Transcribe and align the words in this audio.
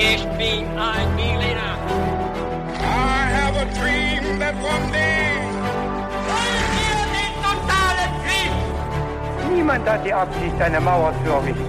Ich 0.00 0.24
bin 0.38 0.64
ein 0.78 1.16
Berliner. 1.16 1.76
I 2.78 3.24
have 3.34 3.56
a 3.56 3.64
dream 3.74 4.38
that 4.38 4.54
one 4.54 4.92
day. 4.92 5.42
Wollen 6.28 6.68
wir 6.78 6.98
den 7.18 7.32
totalen 7.42 8.12
Krieg? 8.22 9.56
Niemand 9.56 9.88
hat 9.88 10.06
die 10.06 10.14
Absicht, 10.14 10.60
eine 10.60 10.80
Mauer 10.80 11.12
zu 11.24 11.32
errichten. 11.32 11.64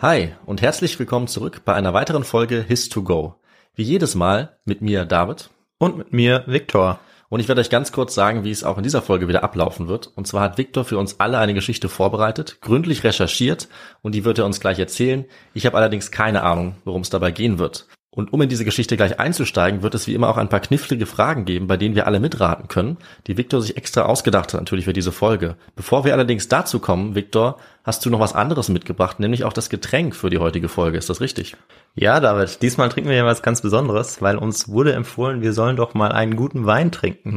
Hi 0.00 0.32
und 0.46 0.62
herzlich 0.62 0.98
willkommen 0.98 1.26
zurück 1.26 1.66
bei 1.66 1.74
einer 1.74 1.92
weiteren 1.92 2.24
Folge 2.24 2.64
His2Go. 2.66 3.34
Wie 3.74 3.82
jedes 3.82 4.14
Mal 4.14 4.56
mit 4.64 4.80
mir 4.80 5.04
David 5.04 5.50
Und 5.76 5.98
mit 5.98 6.14
mir 6.14 6.44
Viktor. 6.46 6.98
Und 7.28 7.40
ich 7.40 7.48
werde 7.48 7.60
euch 7.60 7.70
ganz 7.70 7.92
kurz 7.92 8.14
sagen, 8.14 8.44
wie 8.44 8.50
es 8.50 8.64
auch 8.64 8.78
in 8.78 8.82
dieser 8.82 9.02
Folge 9.02 9.28
wieder 9.28 9.44
ablaufen 9.44 9.88
wird. 9.88 10.06
Und 10.14 10.26
zwar 10.26 10.42
hat 10.42 10.58
Viktor 10.58 10.84
für 10.84 10.98
uns 10.98 11.20
alle 11.20 11.38
eine 11.38 11.54
Geschichte 11.54 11.88
vorbereitet, 11.88 12.58
gründlich 12.60 13.04
recherchiert 13.04 13.68
und 14.02 14.14
die 14.14 14.24
wird 14.24 14.38
er 14.38 14.46
uns 14.46 14.60
gleich 14.60 14.78
erzählen. 14.78 15.26
Ich 15.52 15.66
habe 15.66 15.76
allerdings 15.76 16.10
keine 16.10 16.42
Ahnung, 16.42 16.76
worum 16.84 17.02
es 17.02 17.10
dabei 17.10 17.30
gehen 17.30 17.58
wird. 17.58 17.86
Und 18.10 18.32
um 18.32 18.40
in 18.40 18.48
diese 18.48 18.64
Geschichte 18.64 18.96
gleich 18.96 19.20
einzusteigen, 19.20 19.82
wird 19.82 19.94
es 19.94 20.06
wie 20.06 20.14
immer 20.14 20.30
auch 20.30 20.38
ein 20.38 20.48
paar 20.48 20.60
knifflige 20.60 21.04
Fragen 21.04 21.44
geben, 21.44 21.66
bei 21.66 21.76
denen 21.76 21.94
wir 21.94 22.06
alle 22.06 22.20
mitraten 22.20 22.66
können, 22.66 22.96
die 23.26 23.36
Viktor 23.36 23.60
sich 23.60 23.76
extra 23.76 24.02
ausgedacht 24.02 24.54
hat 24.54 24.60
natürlich 24.60 24.86
für 24.86 24.94
diese 24.94 25.12
Folge. 25.12 25.56
Bevor 25.76 26.04
wir 26.04 26.14
allerdings 26.14 26.48
dazu 26.48 26.78
kommen, 26.78 27.14
Viktor, 27.14 27.58
hast 27.84 28.04
du 28.06 28.10
noch 28.10 28.18
was 28.20 28.34
anderes 28.34 28.70
mitgebracht, 28.70 29.20
nämlich 29.20 29.44
auch 29.44 29.52
das 29.52 29.68
Getränk 29.68 30.16
für 30.16 30.30
die 30.30 30.38
heutige 30.38 30.68
Folge. 30.68 30.96
Ist 30.96 31.10
das 31.10 31.20
richtig? 31.20 31.56
Ja, 31.94 32.18
David, 32.18 32.62
diesmal 32.62 32.88
trinken 32.88 33.10
wir 33.10 33.16
ja 33.16 33.26
was 33.26 33.42
ganz 33.42 33.60
Besonderes, 33.60 34.22
weil 34.22 34.38
uns 34.38 34.68
wurde 34.68 34.94
empfohlen, 34.94 35.42
wir 35.42 35.52
sollen 35.52 35.76
doch 35.76 35.92
mal 35.92 36.10
einen 36.10 36.34
guten 36.34 36.64
Wein 36.64 36.90
trinken. 36.90 37.30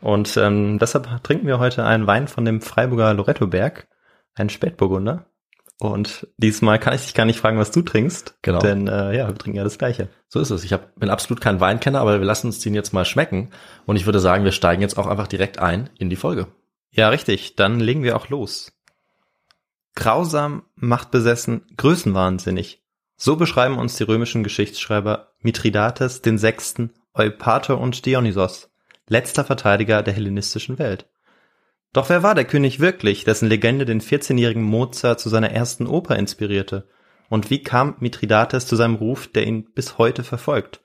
Und 0.00 0.36
ähm, 0.36 0.78
deshalb 0.78 1.24
trinken 1.24 1.46
wir 1.46 1.58
heute 1.58 1.84
einen 1.84 2.06
Wein 2.06 2.28
von 2.28 2.44
dem 2.44 2.60
Freiburger 2.60 3.12
Lorettoberg, 3.14 3.88
einen 4.34 4.50
Spätburgunder. 4.50 5.26
Und 5.80 6.28
diesmal 6.36 6.78
kann 6.78 6.94
ich 6.94 7.02
dich 7.02 7.14
gar 7.14 7.24
nicht 7.24 7.40
fragen, 7.40 7.58
was 7.58 7.72
du 7.72 7.82
trinkst. 7.82 8.36
Genau. 8.42 8.60
Denn 8.60 8.86
äh, 8.86 9.16
ja, 9.16 9.26
wir 9.26 9.34
trinken 9.34 9.58
ja 9.58 9.64
das 9.64 9.78
Gleiche. 9.78 10.08
So 10.28 10.40
ist 10.40 10.50
es. 10.50 10.64
Ich 10.64 10.72
hab, 10.72 10.94
bin 10.98 11.10
absolut 11.10 11.40
kein 11.40 11.60
Weinkenner, 11.60 12.00
aber 12.00 12.18
wir 12.20 12.26
lassen 12.26 12.46
uns 12.46 12.60
den 12.60 12.74
jetzt 12.74 12.92
mal 12.92 13.04
schmecken. 13.04 13.50
Und 13.84 13.96
ich 13.96 14.06
würde 14.06 14.20
sagen, 14.20 14.44
wir 14.44 14.52
steigen 14.52 14.82
jetzt 14.82 14.96
auch 14.96 15.06
einfach 15.06 15.26
direkt 15.26 15.58
ein 15.58 15.90
in 15.98 16.10
die 16.10 16.16
Folge. 16.16 16.46
Ja, 16.90 17.08
richtig. 17.08 17.56
Dann 17.56 17.80
legen 17.80 18.04
wir 18.04 18.16
auch 18.16 18.28
los. 18.28 18.72
Grausam, 19.96 20.62
machtbesessen, 20.76 21.66
größenwahnsinnig. 21.76 22.82
So 23.16 23.36
beschreiben 23.36 23.78
uns 23.78 23.96
die 23.96 24.04
römischen 24.04 24.44
Geschichtsschreiber 24.44 25.34
Mithridates 25.40 26.22
den 26.22 26.38
Sechsten, 26.38 26.92
Eupator 27.14 27.80
und 27.80 28.06
Dionysos, 28.06 28.70
letzter 29.08 29.44
Verteidiger 29.44 30.02
der 30.02 30.14
hellenistischen 30.14 30.78
Welt. 30.78 31.06
Doch 31.94 32.08
wer 32.08 32.24
war 32.24 32.34
der 32.34 32.44
König 32.44 32.80
wirklich, 32.80 33.22
dessen 33.24 33.48
Legende 33.48 33.84
den 33.84 34.00
14-jährigen 34.00 34.64
Mozart 34.64 35.20
zu 35.20 35.28
seiner 35.28 35.52
ersten 35.52 35.86
Oper 35.86 36.16
inspirierte? 36.16 36.88
Und 37.30 37.50
wie 37.50 37.62
kam 37.62 37.94
Mithridates 38.00 38.66
zu 38.66 38.74
seinem 38.74 38.96
Ruf, 38.96 39.28
der 39.28 39.46
ihn 39.46 39.72
bis 39.72 39.96
heute 39.96 40.24
verfolgt? 40.24 40.82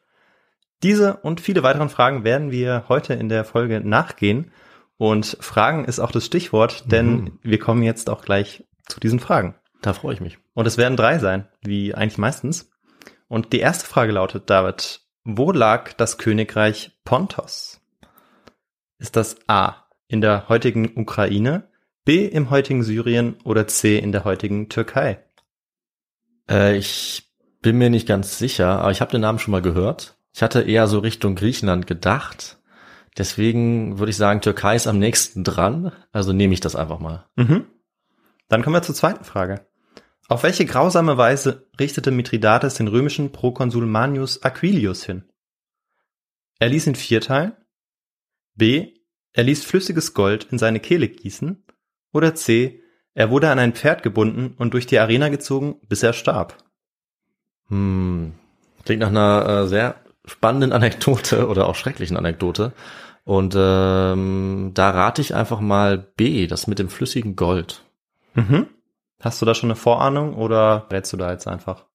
Diese 0.84 1.18
und 1.18 1.42
viele 1.42 1.64
weitere 1.64 1.90
Fragen 1.90 2.24
werden 2.24 2.52
wir 2.52 2.86
heute 2.90 3.16
in 3.16 3.28
der 3.28 3.44
Folge 3.44 3.82
nachgehen. 3.82 4.52
Und 4.98 5.36
Fragen 5.42 5.86
ist 5.86 6.00
auch 6.00 6.12
das 6.12 6.28
Stichwort, 6.28 6.92
denn 6.92 7.40
wir 7.42 7.58
kommen 7.58 7.82
jetzt 7.82 8.08
auch 8.08 8.24
gleich 8.24 8.64
zu 8.88 9.00
diesen 9.00 9.20
Fragen. 9.20 9.56
Da 9.82 9.94
freue 9.94 10.14
ich 10.14 10.22
mich. 10.22 10.38
Und 10.54 10.68
es 10.68 10.78
werden 10.78 10.96
drei 10.96 11.18
sein, 11.18 11.48
wie 11.64 11.96
eigentlich 11.96 12.20
meistens. 12.20 12.70
Und 13.28 13.52
die 13.52 13.60
erste 13.60 13.88
Frage 13.88 14.12
lautet, 14.12 14.48
David, 14.52 15.02
wo 15.24 15.52
lag 15.52 15.92
das 15.94 16.20
Königreich 16.20 16.92
Pontos? 17.04 17.82
Ist 19.00 19.16
das 19.16 19.38
A 19.48 19.89
in 20.10 20.20
der 20.20 20.50
heutigen 20.50 20.98
Ukraine, 20.98 21.70
B 22.04 22.26
im 22.26 22.50
heutigen 22.50 22.84
Syrien 22.84 23.38
oder 23.46 23.68
C 23.68 23.98
in 23.98 24.12
der 24.12 24.26
heutigen 24.26 24.68
Türkei? 24.68 25.24
Äh, 26.50 26.76
ich 26.78 27.32
bin 27.62 27.78
mir 27.78 27.90
nicht 27.90 28.08
ganz 28.08 28.38
sicher, 28.38 28.82
aber 28.82 28.92
ich 28.92 29.00
habe 29.00 29.12
den 29.12 29.22
Namen 29.22 29.40
schon 29.40 29.52
mal 29.52 29.62
gehört. 29.62 30.18
Ich 30.34 30.42
hatte 30.42 30.62
eher 30.62 30.88
so 30.88 31.00
Richtung 31.00 31.36
Griechenland 31.36 31.88
gedacht. 31.88 32.58
Deswegen 33.18 34.00
würde 34.00 34.10
ich 34.10 34.18
sagen, 34.18 34.42
Türkei 34.42 34.76
ist 34.76 34.88
am 34.88 35.00
nächsten 35.00 35.44
dran. 35.44 35.92
Also 36.12 36.34
nehme 36.34 36.54
ich 36.54 36.60
das 36.60 36.76
einfach 36.76 37.00
mal. 37.00 37.26
Mhm. 37.36 37.66
Dann 38.48 38.64
kommen 38.64 38.76
wir 38.76 38.82
zur 38.82 38.96
zweiten 38.96 39.24
Frage. 39.24 39.68
Auf 40.28 40.44
welche 40.44 40.66
grausame 40.66 41.18
Weise 41.18 41.68
richtete 41.80 42.12
Mithridates 42.12 42.76
den 42.76 42.88
römischen 42.88 43.32
Prokonsul 43.32 43.86
Manius 43.86 44.44
Aquilius 44.44 45.04
hin? 45.04 45.24
Er 46.60 46.70
ließ 46.70 46.88
ihn 46.88 46.96
vierteilen. 46.96 47.54
B. 48.56 48.94
Er 49.40 49.46
ließ 49.46 49.64
flüssiges 49.64 50.14
Gold 50.14 50.48
in 50.52 50.58
seine 50.58 50.82
Kehle 50.82 51.08
gießen. 51.08 51.64
Oder 52.12 52.36
C. 52.36 52.84
Er 53.14 53.30
wurde 53.30 53.50
an 53.50 53.58
ein 53.58 53.72
Pferd 53.72 54.04
gebunden 54.04 54.54
und 54.58 54.74
durch 54.74 54.86
die 54.86 55.00
Arena 55.00 55.30
gezogen, 55.30 55.80
bis 55.88 56.04
er 56.04 56.12
starb. 56.12 56.58
Hm. 57.70 58.34
Klingt 58.84 59.00
nach 59.00 59.08
einer 59.08 59.48
äh, 59.48 59.68
sehr 59.70 59.96
spannenden 60.26 60.74
Anekdote 60.74 61.48
oder 61.50 61.70
auch 61.70 61.76
schrecklichen 61.76 62.18
Anekdote. 62.18 62.74
Und 63.24 63.56
ähm, 63.58 64.72
da 64.74 64.90
rate 64.90 65.22
ich 65.22 65.34
einfach 65.34 65.62
mal 65.62 65.98
B, 65.98 66.46
das 66.46 66.68
mit 66.68 66.78
dem 66.78 66.90
flüssigen 66.90 67.38
Gold. 67.38 67.86
Mhm. 68.34 68.68
Hast 69.22 69.42
du 69.42 69.46
da 69.46 69.56
schon 69.56 69.70
eine 69.70 69.78
Vorahnung 69.78 70.34
oder 70.36 70.90
rätst 70.92 71.14
du 71.14 71.18
da 71.18 71.32
jetzt 71.32 71.48
einfach? 71.48 71.86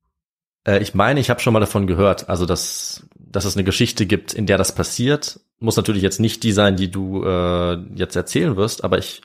Äh, 0.66 0.78
ich 0.82 0.94
meine, 0.94 1.20
ich 1.20 1.30
habe 1.30 1.40
schon 1.40 1.52
mal 1.52 1.60
davon 1.60 1.86
gehört, 1.86 2.28
also 2.28 2.46
dass, 2.46 3.06
dass 3.16 3.44
es 3.44 3.56
eine 3.56 3.64
Geschichte 3.64 4.06
gibt, 4.06 4.32
in 4.32 4.46
der 4.46 4.58
das 4.58 4.74
passiert. 4.74 5.40
Muss 5.60 5.76
natürlich 5.76 6.02
jetzt 6.02 6.20
nicht 6.20 6.42
die 6.42 6.52
sein, 6.52 6.76
die 6.76 6.90
du 6.90 7.24
äh, 7.24 7.74
jetzt 7.94 8.16
erzählen 8.16 8.56
wirst, 8.56 8.84
aber 8.84 8.98
ich, 8.98 9.22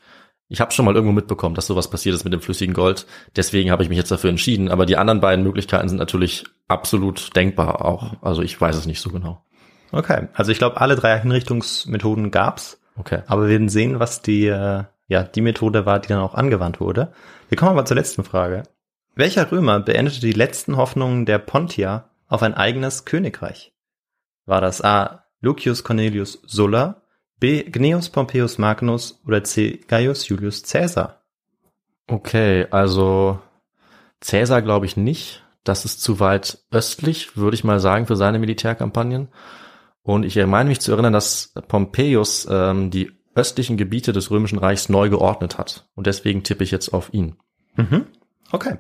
ich 0.48 0.62
habe 0.62 0.72
schon 0.72 0.86
mal 0.86 0.96
irgendwo 0.96 1.14
mitbekommen, 1.14 1.56
dass 1.56 1.68
sowas 1.68 1.90
passiert 1.90 2.16
ist 2.16 2.24
mit 2.24 2.34
dem 2.34 2.42
flüssigen 2.42 2.74
Gold. 2.74 3.06
Deswegen 3.36 3.72
habe 3.72 3.84
ich 3.84 3.90
mich 3.90 3.98
jetzt 3.98 4.12
dafür 4.12 4.30
entschieden. 4.30 4.70
Aber 4.70 4.86
die 4.86 4.98
anderen 4.98 5.22
beiden 5.22 5.44
Möglichkeiten 5.44 5.90
sind 5.90 5.98
natürlich 5.98 6.46
absolut 6.68 7.36
denkbar 7.36 7.86
auch. 7.86 8.22
Also 8.22 8.42
ich 8.42 8.60
weiß 8.60 8.76
es 8.76 8.86
nicht 8.86 9.02
so 9.02 9.10
genau. 9.10 9.44
Okay, 9.92 10.28
also 10.34 10.52
ich 10.52 10.60
glaube, 10.60 10.80
alle 10.80 10.96
drei 10.96 11.20
Hinrichtungsmethoden 11.20 12.32
gab's. 12.32 12.80
Okay. 12.96 13.22
Aber 13.28 13.44
wir 13.44 13.50
werden 13.50 13.70
sehen, 13.70 14.00
was 14.00 14.22
die, 14.22 14.48
äh, 14.48 14.84
ja, 15.08 15.24
die 15.24 15.42
Methode 15.42 15.86
war, 15.86 16.00
die 16.00 16.10
dann 16.10 16.20
auch 16.20 16.36
angewandt 16.36 16.80
wurde. 16.80 17.12
Wir 17.48 17.58
kommen 17.58 17.72
aber 17.72 17.86
zur 17.86 17.98
letzten 17.98 18.24
Frage. 18.24 18.64
Welcher 19.20 19.52
Römer 19.52 19.82
beendete 19.82 20.22
die 20.22 20.32
letzten 20.32 20.78
Hoffnungen 20.78 21.26
der 21.26 21.40
Pontier 21.40 22.06
auf 22.30 22.42
ein 22.42 22.54
eigenes 22.54 23.04
Königreich? 23.04 23.74
War 24.46 24.62
das 24.62 24.82
A. 24.82 25.26
Lucius 25.42 25.84
Cornelius 25.84 26.42
Sulla, 26.46 27.02
B. 27.38 27.64
Gnaeus 27.64 28.08
Pompeius 28.08 28.58
Magnus 28.58 29.20
oder 29.28 29.44
C. 29.44 29.82
Gaius 29.90 30.30
Julius 30.30 30.64
Caesar? 30.64 31.22
Okay, 32.08 32.68
also 32.72 33.40
Cäsar 34.22 34.62
glaube 34.62 34.86
ich 34.86 34.96
nicht. 34.96 35.44
Das 35.66 35.84
ist 35.84 36.02
zu 36.02 36.22
weit 36.22 36.60
östlich, 36.72 37.36
würde 37.36 37.56
ich 37.56 37.66
mal 37.66 37.82
sagen, 37.82 38.08
für 38.08 38.16
seine 38.16 38.40
Militärkampagnen. 38.40 39.28
Und 40.02 40.24
ich 40.24 40.38
meine 40.46 40.70
mich 40.70 40.80
zu 40.80 40.94
erinnern, 40.94 41.12
dass 41.12 41.54
Pompeius 41.68 42.48
ähm, 42.50 42.90
die 42.90 43.12
östlichen 43.36 43.76
Gebiete 43.76 44.14
des 44.14 44.32
Römischen 44.32 44.60
Reichs 44.60 44.88
neu 44.88 45.10
geordnet 45.10 45.58
hat. 45.58 45.90
Und 45.94 46.08
deswegen 46.08 46.44
tippe 46.44 46.64
ich 46.64 46.72
jetzt 46.72 46.94
auf 46.94 47.14
ihn. 47.14 47.36
Mhm. 47.76 48.08
Okay. 48.54 48.78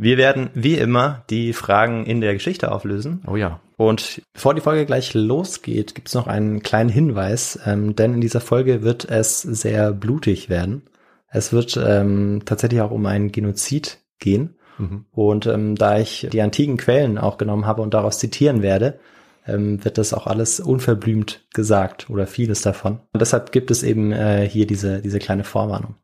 Wir 0.00 0.16
werden 0.16 0.48
wie 0.54 0.78
immer 0.78 1.24
die 1.28 1.52
Fragen 1.52 2.06
in 2.06 2.22
der 2.22 2.32
Geschichte 2.32 2.72
auflösen. 2.72 3.22
Oh 3.26 3.36
ja. 3.36 3.60
Und 3.76 4.22
bevor 4.32 4.54
die 4.54 4.62
Folge 4.62 4.86
gleich 4.86 5.12
losgeht, 5.12 5.94
gibt's 5.94 6.14
noch 6.14 6.26
einen 6.26 6.62
kleinen 6.62 6.88
Hinweis, 6.88 7.58
ähm, 7.66 7.94
denn 7.96 8.14
in 8.14 8.22
dieser 8.22 8.40
Folge 8.40 8.82
wird 8.82 9.04
es 9.04 9.42
sehr 9.42 9.92
blutig 9.92 10.48
werden. 10.48 10.82
Es 11.28 11.52
wird 11.52 11.76
ähm, 11.76 12.40
tatsächlich 12.46 12.80
auch 12.80 12.92
um 12.92 13.04
einen 13.04 13.30
Genozid 13.30 13.98
gehen. 14.18 14.56
Mhm. 14.78 15.04
Und 15.10 15.44
ähm, 15.44 15.74
da 15.76 15.98
ich 15.98 16.26
die 16.32 16.40
antiken 16.40 16.78
Quellen 16.78 17.18
auch 17.18 17.36
genommen 17.36 17.66
habe 17.66 17.82
und 17.82 17.92
daraus 17.92 18.18
zitieren 18.18 18.62
werde, 18.62 18.98
ähm, 19.46 19.84
wird 19.84 19.98
das 19.98 20.14
auch 20.14 20.26
alles 20.26 20.60
unverblümt 20.60 21.44
gesagt 21.52 22.08
oder 22.08 22.26
vieles 22.26 22.62
davon. 22.62 23.00
Und 23.12 23.20
deshalb 23.20 23.52
gibt 23.52 23.70
es 23.70 23.82
eben 23.82 24.12
äh, 24.12 24.48
hier 24.48 24.66
diese, 24.66 25.02
diese 25.02 25.18
kleine 25.18 25.44
Vorwarnung. 25.44 25.96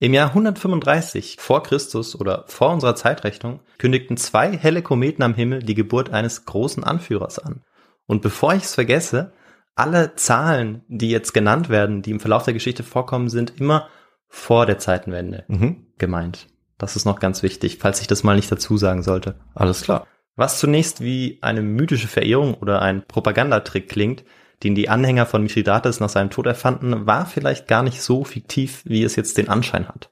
Im 0.00 0.12
Jahr 0.12 0.28
135 0.28 1.36
vor 1.38 1.62
Christus 1.62 2.18
oder 2.18 2.44
vor 2.48 2.72
unserer 2.72 2.96
Zeitrechnung 2.96 3.60
kündigten 3.78 4.16
zwei 4.16 4.56
helle 4.56 4.82
Kometen 4.82 5.22
am 5.22 5.34
Himmel 5.34 5.60
die 5.60 5.74
Geburt 5.74 6.10
eines 6.10 6.44
großen 6.44 6.84
Anführers 6.84 7.38
an. 7.38 7.62
Und 8.06 8.20
bevor 8.20 8.54
ich 8.54 8.64
es 8.64 8.74
vergesse, 8.74 9.32
alle 9.76 10.14
Zahlen, 10.16 10.82
die 10.88 11.10
jetzt 11.10 11.32
genannt 11.32 11.68
werden, 11.68 12.02
die 12.02 12.10
im 12.10 12.20
Verlauf 12.20 12.44
der 12.44 12.54
Geschichte 12.54 12.82
vorkommen, 12.82 13.28
sind 13.28 13.58
immer 13.60 13.88
vor 14.28 14.66
der 14.66 14.78
Zeitenwende 14.78 15.44
Mhm. 15.48 15.86
gemeint. 15.96 16.48
Das 16.76 16.96
ist 16.96 17.04
noch 17.04 17.20
ganz 17.20 17.42
wichtig, 17.42 17.78
falls 17.80 18.00
ich 18.00 18.06
das 18.06 18.24
mal 18.24 18.36
nicht 18.36 18.50
dazu 18.50 18.76
sagen 18.76 19.02
sollte. 19.02 19.36
Alles 19.54 19.82
klar. 19.82 20.06
Was 20.36 20.58
zunächst 20.58 21.00
wie 21.00 21.38
eine 21.40 21.62
mythische 21.62 22.08
Verehrung 22.08 22.54
oder 22.54 22.82
ein 22.82 23.04
Propagandatrick 23.06 23.88
klingt, 23.88 24.24
den 24.64 24.74
die 24.74 24.88
Anhänger 24.88 25.26
von 25.26 25.42
Mithridates 25.42 26.00
nach 26.00 26.08
seinem 26.08 26.30
Tod 26.30 26.46
erfanden, 26.46 27.06
war 27.06 27.26
vielleicht 27.26 27.68
gar 27.68 27.82
nicht 27.82 28.00
so 28.00 28.24
fiktiv, 28.24 28.82
wie 28.84 29.04
es 29.04 29.14
jetzt 29.14 29.38
den 29.38 29.48
Anschein 29.48 29.86
hat. 29.86 30.10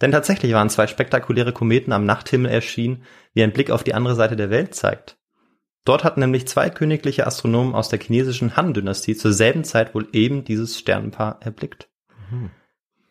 Denn 0.00 0.12
tatsächlich 0.12 0.52
waren 0.52 0.68
zwei 0.68 0.86
spektakuläre 0.86 1.52
Kometen 1.52 1.92
am 1.92 2.04
Nachthimmel 2.04 2.50
erschienen, 2.50 3.04
wie 3.32 3.42
ein 3.42 3.52
Blick 3.52 3.70
auf 3.70 3.84
die 3.84 3.94
andere 3.94 4.14
Seite 4.14 4.36
der 4.36 4.50
Welt 4.50 4.74
zeigt. 4.74 5.16
Dort 5.84 6.02
hatten 6.04 6.20
nämlich 6.20 6.48
zwei 6.48 6.68
königliche 6.68 7.26
Astronomen 7.26 7.74
aus 7.74 7.88
der 7.88 8.00
chinesischen 8.00 8.56
Han-Dynastie 8.56 9.14
zur 9.14 9.32
selben 9.32 9.64
Zeit 9.64 9.94
wohl 9.94 10.08
eben 10.12 10.44
dieses 10.44 10.78
Sternenpaar 10.78 11.38
erblickt. 11.40 11.88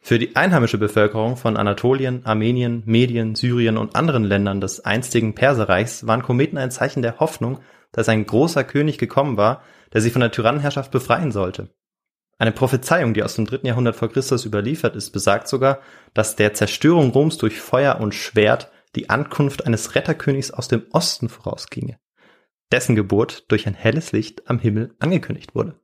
Für 0.02 0.20
die 0.20 0.36
einheimische 0.36 0.78
Bevölkerung 0.78 1.38
von 1.38 1.58
Anatolien, 1.58 2.26
Armenien, 2.26 2.84
Medien, 2.86 3.34
Syrien 3.34 3.78
und 3.78 3.96
anderen 3.96 4.24
Ländern 4.24 4.62
des 4.62 4.84
einstigen 4.84 5.34
Perserreichs 5.34 6.06
waren 6.06 6.22
Kometen 6.22 6.60
ein 6.60 6.70
Zeichen 6.70 7.02
der 7.02 7.20
Hoffnung, 7.20 7.62
dass 7.96 8.10
ein 8.10 8.26
großer 8.26 8.66
König 8.66 8.98
gekommen 8.98 9.38
war, 9.38 9.64
der 9.94 10.02
sie 10.02 10.12
von 10.12 10.20
der 10.20 10.32
Tyrannenherrschaft 10.32 10.92
befreien 10.92 11.32
sollte. 11.32 11.70
Eine 12.38 12.52
Prophezeiung, 12.52 13.14
die 13.14 13.24
aus 13.24 13.36
dem 13.36 13.46
dritten 13.46 13.68
Jahrhundert 13.68 13.96
vor 13.96 14.12
Christus 14.12 14.44
überliefert 14.44 14.98
ist, 14.98 15.12
besagt 15.12 15.48
sogar, 15.48 15.80
dass 16.14 16.36
der 16.36 16.54
Zerstörung 16.54 17.12
Roms 17.12 17.38
durch 17.38 17.62
Feuer 17.62 18.02
und 18.02 18.14
Schwert 18.14 18.70
die 18.98 19.10
Ankunft 19.10 19.66
eines 19.66 19.96
Retterkönigs 19.96 20.52
aus 20.52 20.68
dem 20.68 20.84
Osten 20.92 21.30
vorausginge, 21.30 21.98
dessen 22.70 22.98
Geburt 22.98 23.50
durch 23.50 23.66
ein 23.66 23.74
helles 23.74 24.12
Licht 24.12 24.50
am 24.50 24.60
Himmel 24.60 24.94
angekündigt 25.00 25.56
wurde. 25.56 25.80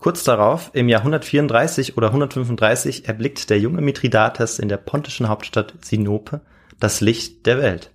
Kurz 0.00 0.24
darauf, 0.24 0.72
im 0.74 0.88
Jahr 0.88 1.02
134 1.02 1.96
oder 1.96 2.08
135, 2.08 3.06
erblickt 3.06 3.48
der 3.48 3.60
junge 3.60 3.80
Mithridates 3.80 4.58
in 4.58 4.68
der 4.68 4.78
pontischen 4.78 5.28
Hauptstadt 5.28 5.74
Sinope 5.82 6.40
das 6.80 7.00
Licht 7.00 7.46
der 7.46 7.58
Welt. 7.58 7.92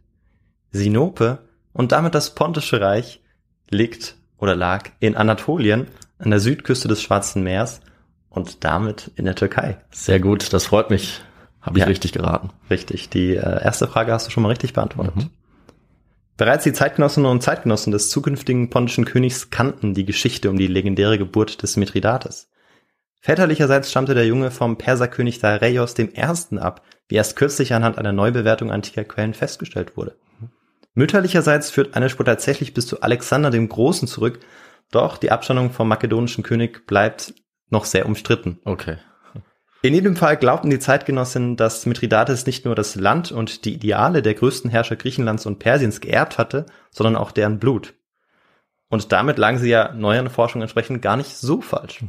Sinope 0.72 1.50
und 1.74 1.92
damit 1.92 2.16
das 2.16 2.34
pontische 2.34 2.80
Reich 2.80 3.22
liegt 3.70 4.16
oder 4.38 4.56
lag 4.56 4.90
in 5.00 5.16
Anatolien 5.16 5.88
an 6.18 6.32
der 6.32 6.40
Südküste 6.40 6.88
des 6.88 7.02
Schwarzen 7.02 7.44
Meers 7.44 7.82
und 8.30 8.64
damit 8.64 9.12
in 9.16 9.26
der 9.26 9.36
Türkei. 9.36 9.78
Sehr 9.92 10.20
gut, 10.20 10.54
das 10.54 10.66
freut 10.66 10.90
mich. 10.90 11.22
Habe 11.62 11.78
ich 11.78 11.82
Ja. 11.84 11.88
richtig 11.88 12.14
geraten. 12.14 12.52
Richtig, 12.70 13.10
die 13.10 13.36
äh, 13.36 13.64
erste 13.64 13.88
Frage 13.88 14.14
hast 14.14 14.28
du 14.28 14.32
schon 14.32 14.44
mal 14.44 14.50
richtig 14.50 14.74
beantwortet. 14.74 15.28
Bereits 16.38 16.64
die 16.64 16.72
Zeitgenossinnen 16.72 17.30
und 17.30 17.44
Zeitgenossen 17.44 17.92
des 17.92 18.10
zukünftigen 18.10 18.70
pontischen 18.70 19.04
Königs 19.04 19.50
kannten 19.50 19.94
die 19.94 20.06
Geschichte 20.06 20.50
um 20.50 20.58
die 20.58 20.68
legendäre 20.68 21.18
Geburt 21.18 21.62
des 21.64 21.76
Mithridates. 21.76 22.50
Väterlicherseits 23.20 23.92
stammte 23.92 24.14
der 24.14 24.26
Junge 24.26 24.50
vom 24.50 24.78
Perserkönig 24.78 25.40
Dareios 25.40 26.00
I. 26.00 26.10
ab, 26.60 26.82
wie 27.10 27.16
erst 27.16 27.36
kürzlich 27.36 27.74
anhand 27.74 27.98
einer 27.98 28.14
Neubewertung 28.14 28.72
antiker 28.72 29.04
Quellen 29.04 29.34
festgestellt 29.34 29.98
wurde. 29.98 30.16
Mütterlicherseits 31.00 31.72
führt 31.72 31.96
eine 31.96 32.10
Spur 32.10 32.26
tatsächlich 32.26 32.74
bis 32.74 32.86
zu 32.86 33.00
Alexander 33.00 33.52
dem 33.52 33.70
Großen 33.70 34.06
zurück, 34.06 34.42
doch 34.92 35.16
die 35.16 35.32
Abstammung 35.32 35.72
vom 35.72 35.88
makedonischen 35.88 36.44
König 36.44 36.88
bleibt 36.88 37.34
noch 37.70 37.86
sehr 37.86 38.06
umstritten. 38.06 38.60
Okay. 38.66 38.98
In 39.82 39.94
jedem 39.94 40.18
Fall 40.18 40.36
glaubten 40.36 40.70
die 40.70 40.80
Zeitgenossinnen, 40.80 41.56
dass 41.56 41.86
Mithridates 41.86 42.46
nicht 42.46 42.66
nur 42.66 42.76
das 42.76 42.96
Land 42.96 43.32
und 43.32 43.64
die 43.64 43.76
Ideale 43.76 44.22
der 44.22 44.34
größten 44.34 44.70
Herrscher 44.70 44.98
Griechenlands 44.98 45.46
und 45.46 45.60
Persiens 45.60 46.02
geerbt 46.02 46.38
hatte, 46.38 46.66
sondern 46.92 47.16
auch 47.16 47.32
deren 47.32 47.60
Blut. 47.60 47.94
Und 48.90 49.14
damit 49.14 49.38
lagen 49.38 49.58
sie 49.58 49.70
ja 49.70 49.94
neueren 49.94 50.30
Forschungen 50.30 50.64
entsprechend 50.64 51.02
gar 51.02 51.16
nicht 51.16 51.38
so 51.38 51.62
falsch. 51.62 52.04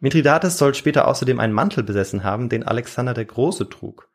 Mithridates 0.00 0.58
soll 0.58 0.74
später 0.74 1.08
außerdem 1.08 1.40
einen 1.40 1.54
Mantel 1.54 1.82
besessen 1.82 2.24
haben, 2.24 2.50
den 2.50 2.62
Alexander 2.62 3.14
der 3.14 3.24
Große 3.24 3.70
trug. 3.70 4.10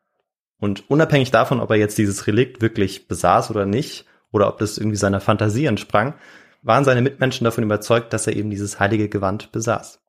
Und 0.59 0.89
unabhängig 0.89 1.31
davon, 1.31 1.59
ob 1.59 1.69
er 1.71 1.77
jetzt 1.77 1.97
dieses 1.97 2.27
Relikt 2.27 2.61
wirklich 2.61 3.07
besaß 3.07 3.50
oder 3.50 3.65
nicht, 3.65 4.06
oder 4.31 4.47
ob 4.47 4.59
das 4.59 4.77
irgendwie 4.77 4.97
seiner 4.97 5.21
Fantasie 5.21 5.65
entsprang, 5.65 6.13
waren 6.61 6.83
seine 6.83 7.01
Mitmenschen 7.01 7.45
davon 7.45 7.63
überzeugt, 7.63 8.13
dass 8.13 8.27
er 8.27 8.35
eben 8.35 8.50
dieses 8.50 8.79
heilige 8.79 9.09
Gewand 9.09 9.51
besaß. 9.51 10.01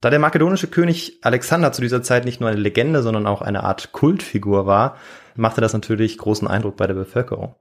Da 0.00 0.08
der 0.08 0.18
makedonische 0.18 0.68
König 0.68 1.18
Alexander 1.22 1.72
zu 1.72 1.82
dieser 1.82 2.02
Zeit 2.02 2.24
nicht 2.24 2.40
nur 2.40 2.48
eine 2.48 2.60
Legende, 2.60 3.02
sondern 3.02 3.26
auch 3.26 3.42
eine 3.42 3.64
Art 3.64 3.92
Kultfigur 3.92 4.64
war, 4.64 4.96
machte 5.34 5.60
das 5.60 5.74
natürlich 5.74 6.16
großen 6.16 6.48
Eindruck 6.48 6.76
bei 6.76 6.86
der 6.86 6.94
Bevölkerung. 6.94 7.56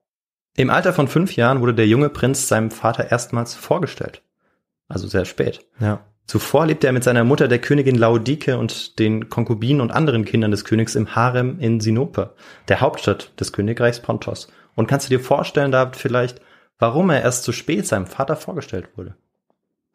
Im 0.56 0.70
Alter 0.70 0.94
von 0.94 1.08
fünf 1.08 1.36
Jahren 1.36 1.62
wurde 1.62 1.74
der 1.74 1.88
junge 1.88 2.10
Prinz 2.10 2.48
seinem 2.48 2.72
Vater 2.72 3.12
erstmals 3.12 3.56
vorgestellt. 3.56 4.22
Also 4.88 5.08
sehr 5.08 5.26
spät. 5.26 5.66
Ja. 5.80 6.06
Zuvor 6.30 6.68
lebte 6.68 6.86
er 6.86 6.94
mit 6.94 7.04
seiner 7.04 7.24
Mutter, 7.24 7.48
der 7.48 7.58
Königin 7.58 7.96
Laodike 7.96 8.60
und 8.60 9.00
den 9.00 9.30
Konkubinen 9.30 9.82
und 9.82 9.90
anderen 9.90 10.26
Kindern 10.26 10.52
des 10.52 10.64
Königs 10.64 10.94
im 10.94 11.16
Harem 11.16 11.58
in 11.60 11.80
Sinope, 11.80 12.36
der 12.68 12.82
Hauptstadt 12.82 13.32
des 13.40 13.52
Königreichs 13.52 14.00
Pontos. 14.00 14.48
Und 14.76 14.86
kannst 14.86 15.08
du 15.08 15.10
dir 15.10 15.24
vorstellen, 15.24 15.72
David, 15.72 15.96
vielleicht, 15.96 16.40
warum 16.78 17.10
er 17.10 17.24
erst 17.24 17.46
zu 17.46 17.52
spät 17.52 17.88
seinem 17.88 18.06
Vater 18.06 18.36
vorgestellt 18.36 18.90
wurde? 18.96 19.16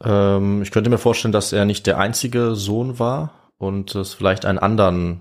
Ähm, 0.02 0.60
ich 0.62 0.72
könnte 0.72 0.90
mir 0.90 0.98
vorstellen, 0.98 1.30
dass 1.30 1.52
er 1.52 1.66
nicht 1.66 1.86
der 1.86 1.98
einzige 1.98 2.56
Sohn 2.56 2.98
war 2.98 3.52
und 3.58 3.94
es 3.94 4.14
vielleicht 4.14 4.44
einen 4.44 4.58
anderen 4.58 5.20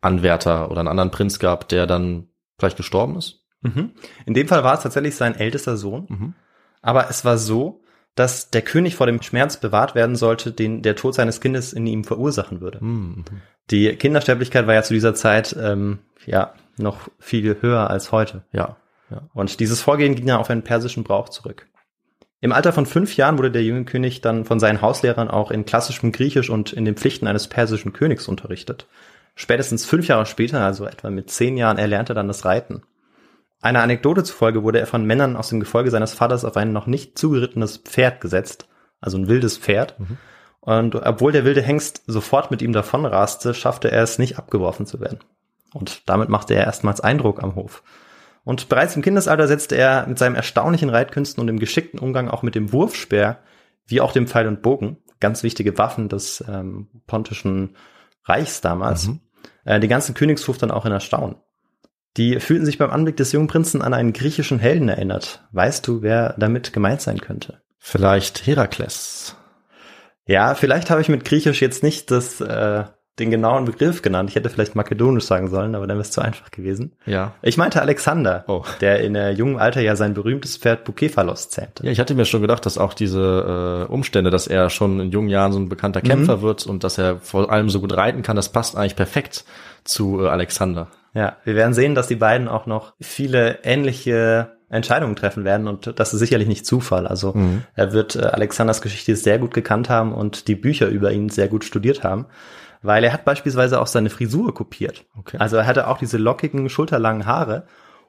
Anwärter 0.00 0.70
oder 0.70 0.80
einen 0.80 0.88
anderen 0.88 1.10
Prinz 1.10 1.38
gab, 1.38 1.68
der 1.68 1.86
dann 1.86 2.28
vielleicht 2.58 2.78
gestorben 2.78 3.18
ist. 3.18 3.44
Mhm. 3.60 3.90
In 4.24 4.32
dem 4.32 4.48
Fall 4.48 4.64
war 4.64 4.72
es 4.72 4.82
tatsächlich 4.82 5.14
sein 5.14 5.34
ältester 5.34 5.76
Sohn. 5.76 6.06
Mhm. 6.08 6.34
Aber 6.80 7.10
es 7.10 7.22
war 7.26 7.36
so, 7.36 7.83
dass 8.14 8.50
der 8.50 8.62
König 8.62 8.94
vor 8.96 9.06
dem 9.06 9.22
Schmerz 9.22 9.58
bewahrt 9.58 9.94
werden 9.94 10.16
sollte, 10.16 10.52
den 10.52 10.82
der 10.82 10.96
Tod 10.96 11.14
seines 11.14 11.40
Kindes 11.40 11.72
in 11.72 11.86
ihm 11.86 12.04
verursachen 12.04 12.60
würde. 12.60 12.78
Mhm. 12.82 13.24
Die 13.70 13.94
Kindersterblichkeit 13.96 14.66
war 14.66 14.74
ja 14.74 14.82
zu 14.82 14.94
dieser 14.94 15.14
Zeit 15.14 15.56
ähm, 15.58 15.98
ja 16.26 16.54
noch 16.76 17.08
viel 17.18 17.56
höher 17.60 17.90
als 17.90 18.12
heute. 18.12 18.42
Ja. 18.52 18.76
Und 19.32 19.60
dieses 19.60 19.80
Vorgehen 19.80 20.14
ging 20.14 20.26
ja 20.26 20.38
auf 20.38 20.50
einen 20.50 20.62
persischen 20.62 21.04
Brauch 21.04 21.28
zurück. 21.28 21.68
Im 22.40 22.52
Alter 22.52 22.72
von 22.72 22.84
fünf 22.84 23.16
Jahren 23.16 23.38
wurde 23.38 23.50
der 23.50 23.62
junge 23.62 23.84
König 23.84 24.20
dann 24.20 24.44
von 24.44 24.60
seinen 24.60 24.82
Hauslehrern 24.82 25.28
auch 25.28 25.50
in 25.50 25.64
klassischem 25.64 26.12
Griechisch 26.12 26.50
und 26.50 26.72
in 26.72 26.84
den 26.84 26.96
Pflichten 26.96 27.26
eines 27.26 27.48
persischen 27.48 27.92
Königs 27.92 28.28
unterrichtet. 28.28 28.86
Spätestens 29.34 29.86
fünf 29.86 30.08
Jahre 30.08 30.26
später, 30.26 30.60
also 30.60 30.84
etwa 30.84 31.10
mit 31.10 31.30
zehn 31.30 31.56
Jahren, 31.56 31.78
erlernte 31.78 32.12
er 32.12 32.16
dann 32.16 32.28
das 32.28 32.44
Reiten. 32.44 32.82
Einer 33.64 33.82
Anekdote 33.82 34.22
zufolge 34.24 34.62
wurde 34.62 34.78
er 34.78 34.86
von 34.86 35.06
Männern 35.06 35.36
aus 35.36 35.48
dem 35.48 35.58
Gefolge 35.58 35.90
seines 35.90 36.12
Vaters 36.12 36.44
auf 36.44 36.58
ein 36.58 36.74
noch 36.74 36.86
nicht 36.86 37.16
zugerittenes 37.18 37.78
Pferd 37.78 38.20
gesetzt, 38.20 38.68
also 39.00 39.16
ein 39.16 39.26
wildes 39.26 39.56
Pferd. 39.56 39.96
Und 40.60 40.94
obwohl 40.94 41.32
der 41.32 41.46
wilde 41.46 41.62
Hengst 41.62 42.02
sofort 42.06 42.50
mit 42.50 42.60
ihm 42.60 42.74
davonraste, 42.74 43.54
schaffte 43.54 43.90
er 43.90 44.02
es 44.02 44.18
nicht 44.18 44.36
abgeworfen 44.38 44.84
zu 44.84 45.00
werden. 45.00 45.20
Und 45.72 46.06
damit 46.10 46.28
machte 46.28 46.52
er 46.52 46.64
erstmals 46.64 47.00
Eindruck 47.00 47.42
am 47.42 47.54
Hof. 47.54 47.82
Und 48.44 48.68
bereits 48.68 48.96
im 48.96 49.02
Kindesalter 49.02 49.48
setzte 49.48 49.76
er 49.76 50.06
mit 50.06 50.18
seinem 50.18 50.34
erstaunlichen 50.34 50.90
Reitkünsten 50.90 51.40
und 51.40 51.46
dem 51.46 51.58
geschickten 51.58 51.98
Umgang 51.98 52.28
auch 52.28 52.42
mit 52.42 52.54
dem 52.54 52.70
Wurfspeer, 52.70 53.38
wie 53.86 54.02
auch 54.02 54.12
dem 54.12 54.26
Pfeil 54.26 54.46
und 54.46 54.60
Bogen, 54.60 54.98
ganz 55.20 55.42
wichtige 55.42 55.78
Waffen 55.78 56.10
des 56.10 56.44
ähm, 56.46 56.88
pontischen 57.06 57.76
Reichs 58.24 58.60
damals, 58.60 59.06
Mhm. 59.06 59.20
äh, 59.64 59.80
den 59.80 59.88
ganzen 59.88 60.14
Königshof 60.14 60.58
dann 60.58 60.70
auch 60.70 60.84
in 60.84 60.92
Erstaunen. 60.92 61.36
Die 62.16 62.38
fühlten 62.38 62.64
sich 62.64 62.78
beim 62.78 62.90
Anblick 62.90 63.16
des 63.16 63.32
jungen 63.32 63.48
Prinzen 63.48 63.82
an 63.82 63.92
einen 63.94 64.12
griechischen 64.12 64.58
Helden 64.58 64.88
erinnert. 64.88 65.42
Weißt 65.52 65.86
du, 65.86 66.02
wer 66.02 66.34
damit 66.38 66.72
gemeint 66.72 67.00
sein 67.00 67.20
könnte? 67.20 67.60
Vielleicht 67.78 68.46
Herakles. 68.46 69.36
Ja, 70.26 70.54
vielleicht 70.54 70.90
habe 70.90 71.00
ich 71.00 71.08
mit 71.08 71.24
Griechisch 71.24 71.60
jetzt 71.60 71.82
nicht 71.82 72.10
das, 72.10 72.40
äh, 72.40 72.84
den 73.18 73.30
genauen 73.30 73.64
Begriff 73.64 74.00
genannt. 74.00 74.30
Ich 74.30 74.36
hätte 74.36 74.48
vielleicht 74.48 74.74
Makedonisch 74.74 75.24
sagen 75.24 75.48
sollen, 75.48 75.74
aber 75.74 75.86
dann 75.86 75.96
wäre 75.96 76.02
es 76.02 76.10
zu 76.10 76.20
einfach 76.20 76.50
gewesen. 76.50 76.96
Ja. 77.04 77.34
Ich 77.42 77.56
meinte 77.56 77.80
Alexander, 77.82 78.44
Oh. 78.48 78.64
der 78.80 79.00
in 79.00 79.14
äh, 79.14 79.30
jungem 79.32 79.56
Alter 79.58 79.82
ja 79.82 79.94
sein 79.96 80.14
berühmtes 80.14 80.56
Pferd 80.56 80.84
Bukephalos 80.84 81.50
zähmte. 81.50 81.84
Ja, 81.84 81.92
ich 81.92 82.00
hatte 82.00 82.14
mir 82.14 82.24
schon 82.24 82.40
gedacht, 82.40 82.64
dass 82.64 82.78
auch 82.78 82.94
diese 82.94 83.86
äh, 83.88 83.92
Umstände, 83.92 84.30
dass 84.30 84.46
er 84.46 84.70
schon 84.70 84.98
in 84.98 85.10
jungen 85.10 85.28
Jahren 85.28 85.52
so 85.52 85.58
ein 85.58 85.68
bekannter 85.68 86.00
Kämpfer 86.00 86.42
wird 86.42 86.66
und 86.66 86.84
dass 86.84 86.96
er 86.98 87.18
vor 87.18 87.52
allem 87.52 87.70
so 87.70 87.80
gut 87.80 87.96
reiten 87.96 88.22
kann, 88.22 88.36
das 88.36 88.48
passt 88.48 88.76
eigentlich 88.76 88.96
perfekt 88.96 89.44
zu 89.84 90.22
äh, 90.24 90.28
Alexander. 90.28 90.88
Ja, 91.14 91.36
wir 91.44 91.54
werden 91.54 91.74
sehen, 91.74 91.94
dass 91.94 92.08
die 92.08 92.16
beiden 92.16 92.48
auch 92.48 92.66
noch 92.66 92.94
viele 93.00 93.60
ähnliche 93.62 94.52
Entscheidungen 94.68 95.14
treffen 95.14 95.44
werden 95.44 95.68
und 95.68 95.98
das 95.98 96.12
ist 96.12 96.18
sicherlich 96.18 96.48
nicht 96.48 96.66
Zufall. 96.66 97.06
Also 97.06 97.34
er 97.74 97.92
wird 97.92 98.16
äh, 98.16 98.22
Alexanders 98.22 98.82
Geschichte 98.82 99.14
sehr 99.14 99.38
gut 99.38 99.54
gekannt 99.54 99.88
haben 99.88 100.12
und 100.12 100.48
die 100.48 100.56
Bücher 100.56 100.88
über 100.88 101.12
ihn 101.12 101.28
sehr 101.28 101.46
gut 101.46 101.64
studiert 101.64 102.02
haben, 102.02 102.26
weil 102.82 103.04
er 103.04 103.12
hat 103.12 103.24
beispielsweise 103.24 103.80
auch 103.80 103.86
seine 103.86 104.10
Frisur 104.10 104.52
kopiert. 104.52 105.04
Okay. 105.16 105.36
Also 105.38 105.56
er 105.56 105.66
hatte 105.66 105.86
auch 105.86 105.98
diese 105.98 106.18
lockigen, 106.18 106.68
schulterlangen 106.68 107.26
Haare 107.26 107.66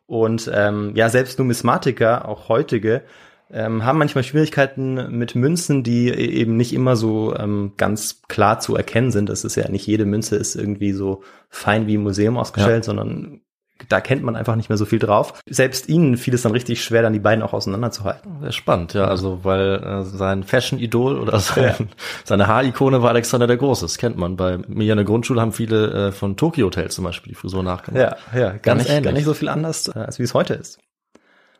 und 0.07 0.49
ähm, 0.51 0.93
ja, 0.95 1.09
selbst 1.09 1.37
Numismatiker, 1.37 2.27
auch 2.27 2.49
heutige, 2.49 3.03
ähm, 3.51 3.85
haben 3.85 3.99
manchmal 3.99 4.23
Schwierigkeiten 4.23 5.17
mit 5.17 5.35
Münzen, 5.35 5.83
die 5.83 6.09
e- 6.09 6.13
eben 6.13 6.57
nicht 6.57 6.73
immer 6.73 6.95
so 6.95 7.35
ähm, 7.35 7.73
ganz 7.77 8.21
klar 8.27 8.59
zu 8.59 8.75
erkennen 8.75 9.11
sind. 9.11 9.29
Es 9.29 9.43
ist 9.43 9.55
ja 9.55 9.69
nicht 9.69 9.85
jede 9.87 10.05
Münze 10.05 10.35
ist 10.35 10.55
irgendwie 10.55 10.91
so 10.93 11.23
fein 11.49 11.87
wie 11.87 11.95
im 11.95 12.03
Museum 12.03 12.37
ausgestellt, 12.37 12.83
sondern 12.83 13.41
da 13.89 13.99
kennt 13.99 14.23
man 14.23 14.35
einfach 14.35 14.55
nicht 14.55 14.69
mehr 14.69 14.77
so 14.77 14.85
viel 14.85 14.99
drauf. 14.99 15.33
Selbst 15.49 15.89
ihnen 15.89 16.15
fiel 16.17 16.33
es 16.33 16.43
dann 16.43 16.53
richtig 16.53 16.83
schwer, 16.83 17.01
dann 17.01 17.13
die 17.13 17.19
beiden 17.19 17.43
auch 17.43 17.53
auseinanderzuhalten. 17.53 18.39
Sehr 18.41 18.51
spannend, 18.53 18.93
ja, 18.93 19.05
also 19.05 19.39
weil 19.43 19.83
äh, 19.83 20.03
sein 20.03 20.43
Fashion-Idol 20.43 21.19
oder 21.19 21.39
sein, 21.41 21.89
seine 22.23 22.47
Haarikone 22.47 23.01
war 23.01 23.09
Alexander 23.09 23.47
der 23.47 23.57
Große, 23.57 23.83
das 23.85 23.97
kennt 23.97 24.17
man. 24.17 24.37
Bei 24.37 24.59
mir 24.67 24.93
in 24.93 24.97
der 24.97 25.05
Grundschule 25.05 25.41
haben 25.41 25.51
viele 25.51 26.07
äh, 26.07 26.11
von 26.11 26.37
Tokyo 26.37 26.67
Hotel 26.67 26.89
zum 26.89 27.03
Beispiel 27.03 27.31
die 27.33 27.35
Frisur 27.35 27.63
nachgemacht. 27.63 28.17
Ja, 28.33 28.39
ja, 28.39 28.49
gar, 28.51 28.59
Ganz 28.59 28.83
nicht, 28.83 28.91
ähnlich. 28.91 29.03
gar 29.03 29.11
nicht 29.11 29.25
so 29.25 29.33
viel 29.33 29.49
anders, 29.49 29.89
äh, 29.89 29.99
als 29.99 30.19
wie 30.19 30.23
es 30.23 30.33
heute 30.33 30.53
ist. 30.53 30.79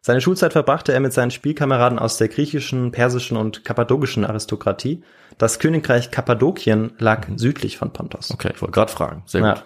Seine 0.06 0.22
Schulzeit 0.22 0.54
verbrachte 0.54 0.94
er 0.94 1.00
mit 1.00 1.14
seinen 1.14 1.32
Spielkameraden 1.32 1.98
aus 1.98 2.18
der 2.18 2.28
griechischen, 2.28 2.92
persischen 2.92 3.38
und 3.38 3.66
kappadokischen 3.66 4.24
Aristokratie. 4.24 5.02
Das 5.40 5.58
Königreich 5.58 6.12
Kappadokien 6.12 6.94
lag 7.00 7.26
südlich 7.38 7.80
von 7.80 7.92
Pontos. 7.92 8.30
Okay, 8.30 8.52
ich 8.54 8.62
wollte 8.62 8.74
gerade 8.74 8.92
fragen. 8.92 9.24
Sehr 9.26 9.42
Ja, 9.42 9.54
gut. 9.56 9.64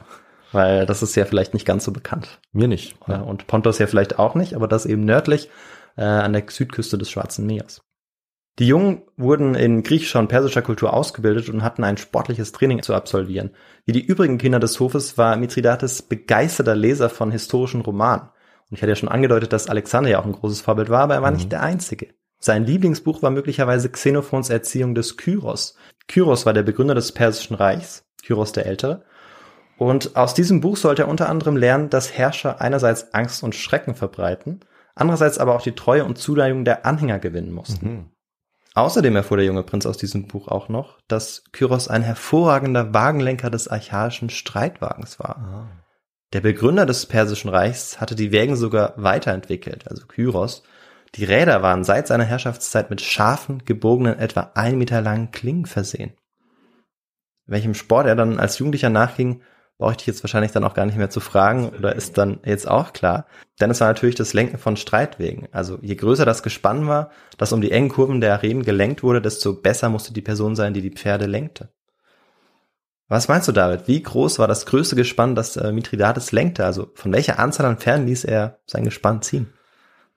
weil 0.53 0.85
das 0.85 1.03
ist 1.03 1.13
ja 1.15 1.25
vielleicht 1.25 1.53
nicht 1.53 1.65
ganz 1.65 1.83
so 1.83 1.91
bekannt. 1.91 2.39
Mir 2.53 2.69
nicht. 2.69 2.95
Ja. 3.05 3.19
Und 3.19 3.47
Pontos 3.47 3.79
ja 3.79 3.87
vielleicht 3.87 4.17
auch 4.17 4.33
nicht, 4.33 4.53
aber 4.53 4.69
das 4.69 4.85
eben 4.85 5.03
nördlich 5.03 5.49
äh, 5.97 6.03
an 6.05 6.31
der 6.31 6.43
Südküste 6.47 6.97
des 6.97 7.11
Schwarzen 7.11 7.45
Meeres. 7.45 7.81
Die 8.59 8.67
Jungen 8.67 9.01
wurden 9.17 9.55
in 9.55 9.83
griechischer 9.83 10.19
und 10.19 10.29
persischer 10.29 10.61
Kultur 10.61 10.93
ausgebildet 10.93 11.49
und 11.49 11.63
hatten 11.63 11.83
ein 11.83 11.97
sportliches 11.97 12.53
Training 12.53 12.81
zu 12.81 12.93
absolvieren. 12.93 13.51
Wie 13.83 13.91
die 13.91 14.05
übrigen 14.05 14.37
Kinder 14.37 14.61
des 14.61 14.79
Hofes 14.79 15.17
war 15.17 15.35
Mithridates 15.35 16.01
begeisterter 16.01 16.77
Leser 16.77 17.09
von 17.09 17.29
historischen 17.29 17.81
Romanen. 17.81 18.29
Und 18.69 18.75
ich 18.75 18.81
hatte 18.81 18.91
ja 18.91 18.95
schon 18.95 19.09
angedeutet, 19.09 19.53
dass 19.53 19.67
Alexander 19.67 20.09
ja 20.09 20.19
auch 20.19 20.25
ein 20.25 20.31
großes 20.31 20.61
Vorbild 20.61 20.89
war, 20.89 21.01
aber 21.01 21.15
er 21.15 21.21
war 21.21 21.31
mhm. 21.31 21.37
nicht 21.37 21.51
der 21.51 21.63
Einzige. 21.63 22.13
Sein 22.39 22.65
Lieblingsbuch 22.65 23.21
war 23.21 23.31
möglicherweise 23.31 23.89
Xenophons 23.89 24.49
Erziehung 24.49 24.95
des 24.95 25.17
Kyros. 25.17 25.75
Kyros 26.07 26.45
war 26.45 26.53
der 26.53 26.63
Begründer 26.63 26.95
des 26.95 27.11
Persischen 27.11 27.55
Reichs, 27.55 28.05
Kyros 28.23 28.53
der 28.53 28.65
Ältere. 28.65 29.03
Und 29.77 30.15
aus 30.15 30.33
diesem 30.33 30.61
Buch 30.61 30.77
sollte 30.77 31.03
er 31.03 31.07
unter 31.07 31.29
anderem 31.29 31.57
lernen, 31.57 31.89
dass 31.89 32.17
Herrscher 32.17 32.61
einerseits 32.61 33.13
Angst 33.13 33.43
und 33.43 33.55
Schrecken 33.55 33.95
verbreiten, 33.95 34.61
andererseits 34.95 35.37
aber 35.37 35.55
auch 35.55 35.61
die 35.61 35.75
Treue 35.75 36.05
und 36.05 36.17
Zuneigung 36.17 36.65
der 36.65 36.85
Anhänger 36.85 37.19
gewinnen 37.19 37.51
mussten. 37.51 37.89
Mhm. 37.89 38.11
Außerdem 38.75 39.15
erfuhr 39.15 39.37
der 39.37 39.45
junge 39.45 39.63
Prinz 39.63 39.85
aus 39.85 39.97
diesem 39.97 40.27
Buch 40.27 40.47
auch 40.47 40.69
noch, 40.69 40.99
dass 41.07 41.43
Kyros 41.51 41.87
ein 41.87 42.03
hervorragender 42.03 42.93
Wagenlenker 42.93 43.49
des 43.49 43.67
archaischen 43.67 44.29
Streitwagens 44.29 45.19
war. 45.19 45.37
Ah. 45.37 45.67
Der 46.31 46.41
Begründer 46.41 46.85
des 46.85 47.07
Persischen 47.07 47.49
Reichs 47.49 47.99
hatte 47.99 48.15
die 48.15 48.31
Wägen 48.31 48.55
sogar 48.55 48.93
weiterentwickelt, 48.97 49.87
also 49.87 50.05
Kyros. 50.05 50.61
Die 51.15 51.23
Räder 51.23 51.63
waren 51.63 51.83
seit 51.83 52.05
seiner 52.05 52.23
Herrschaftszeit 52.23 52.91
mit 52.91 53.01
scharfen, 53.01 53.65
gebogenen, 53.65 54.19
etwa 54.19 54.51
ein 54.53 54.77
Meter 54.77 55.01
langen 55.01 55.31
Klingen 55.31 55.65
versehen. 55.65 56.13
Welchem 57.47 57.73
Sport 57.73 58.05
er 58.05 58.15
dann 58.15 58.39
als 58.39 58.59
Jugendlicher 58.59 58.91
nachging, 58.91 59.41
brauche 59.79 59.91
ich 59.91 59.97
dich 59.97 60.07
jetzt 60.07 60.23
wahrscheinlich 60.23 60.51
dann 60.51 60.65
auch 60.65 60.75
gar 60.75 60.85
nicht 60.85 60.97
mehr 60.97 61.09
zu 61.09 61.19
fragen 61.19 61.69
oder 61.69 61.95
ist 61.95 62.19
dann 62.19 62.41
jetzt 62.45 62.67
auch 62.67 62.93
klar. 62.93 63.25
Denn 63.59 63.71
es 63.71 63.81
war 63.81 63.87
natürlich 63.87 64.13
das 64.13 64.33
Lenken 64.33 64.59
von 64.59 64.77
Streitwegen. 64.77 65.47
Also 65.51 65.79
je 65.81 65.95
größer 65.95 66.25
das 66.25 66.43
Gespann 66.43 66.87
war, 66.87 67.09
das 67.37 67.53
um 67.53 67.61
die 67.61 67.71
engen 67.71 67.89
Kurven 67.89 68.21
der 68.21 68.33
Arenen 68.33 68.63
gelenkt 68.63 69.01
wurde, 69.01 69.21
desto 69.21 69.53
besser 69.53 69.89
musste 69.89 70.13
die 70.13 70.21
Person 70.21 70.55
sein, 70.55 70.75
die 70.75 70.81
die 70.81 70.91
Pferde 70.91 71.25
lenkte. 71.25 71.69
Was 73.09 73.27
meinst 73.27 73.47
du, 73.47 73.51
David? 73.51 73.87
Wie 73.87 74.01
groß 74.01 74.37
war 74.39 74.47
das 74.47 74.67
größte 74.67 74.95
Gespann, 74.95 75.35
das 75.35 75.57
äh, 75.57 75.71
Mithridates 75.71 76.31
lenkte? 76.31 76.63
Also 76.63 76.91
von 76.93 77.11
welcher 77.11 77.39
Anzahl 77.39 77.65
an 77.65 77.77
Pferden 77.77 78.05
ließ 78.05 78.23
er 78.23 78.59
sein 78.67 78.85
Gespann 78.85 79.21
ziehen? 79.21 79.51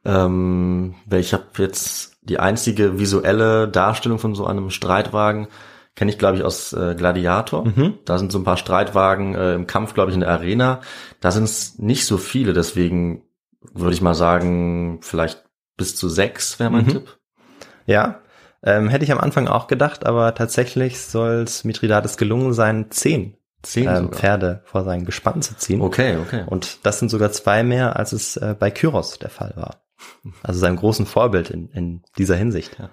Ähm, 0.04 0.94
ich 1.10 1.32
habe 1.32 1.44
jetzt 1.58 2.18
die 2.22 2.38
einzige 2.38 2.98
visuelle 2.98 3.66
Darstellung 3.66 4.18
von 4.18 4.34
so 4.34 4.46
einem 4.46 4.70
Streitwagen 4.70 5.48
kenne 5.94 6.10
ich, 6.10 6.18
glaube 6.18 6.38
ich, 6.38 6.42
aus 6.42 6.72
äh, 6.72 6.94
Gladiator. 6.96 7.66
Mhm. 7.66 7.98
Da 8.04 8.18
sind 8.18 8.32
so 8.32 8.38
ein 8.38 8.44
paar 8.44 8.56
Streitwagen 8.56 9.34
äh, 9.34 9.54
im 9.54 9.66
Kampf, 9.66 9.94
glaube 9.94 10.10
ich, 10.10 10.14
in 10.14 10.20
der 10.20 10.30
Arena. 10.30 10.80
Da 11.20 11.30
sind 11.30 11.44
es 11.44 11.78
nicht 11.78 12.06
so 12.06 12.16
viele, 12.16 12.54
deswegen 12.54 13.24
würde 13.74 13.94
ich 13.94 14.00
mal 14.00 14.14
sagen, 14.14 15.00
vielleicht 15.02 15.44
bis 15.76 15.94
zu 15.96 16.08
sechs 16.08 16.58
wäre 16.58 16.70
mein 16.70 16.86
mhm. 16.86 16.90
Tipp. 16.90 17.18
Ja, 17.86 18.21
ähm, 18.62 18.88
hätte 18.88 19.04
ich 19.04 19.12
am 19.12 19.18
Anfang 19.18 19.48
auch 19.48 19.66
gedacht, 19.66 20.06
aber 20.06 20.34
tatsächlich 20.34 21.00
soll 21.00 21.42
es 21.42 21.64
Mithridates 21.64 22.16
gelungen 22.16 22.52
sein, 22.52 22.90
zehn, 22.90 23.36
zehn 23.62 23.88
ähm, 23.88 24.12
Pferde 24.12 24.62
vor 24.64 24.84
sein 24.84 25.04
Gespann 25.04 25.42
zu 25.42 25.56
ziehen. 25.56 25.80
Okay, 25.80 26.16
okay. 26.16 26.44
Und 26.46 26.84
das 26.84 26.98
sind 26.98 27.10
sogar 27.10 27.32
zwei 27.32 27.62
mehr, 27.62 27.96
als 27.96 28.12
es 28.12 28.36
äh, 28.36 28.54
bei 28.58 28.70
Kyros 28.70 29.18
der 29.18 29.30
Fall 29.30 29.52
war. 29.56 29.82
Also 30.42 30.60
seinem 30.60 30.76
großen 30.76 31.06
Vorbild 31.06 31.50
in, 31.50 31.68
in 31.70 32.02
dieser 32.18 32.36
Hinsicht. 32.36 32.76
Ja. 32.78 32.90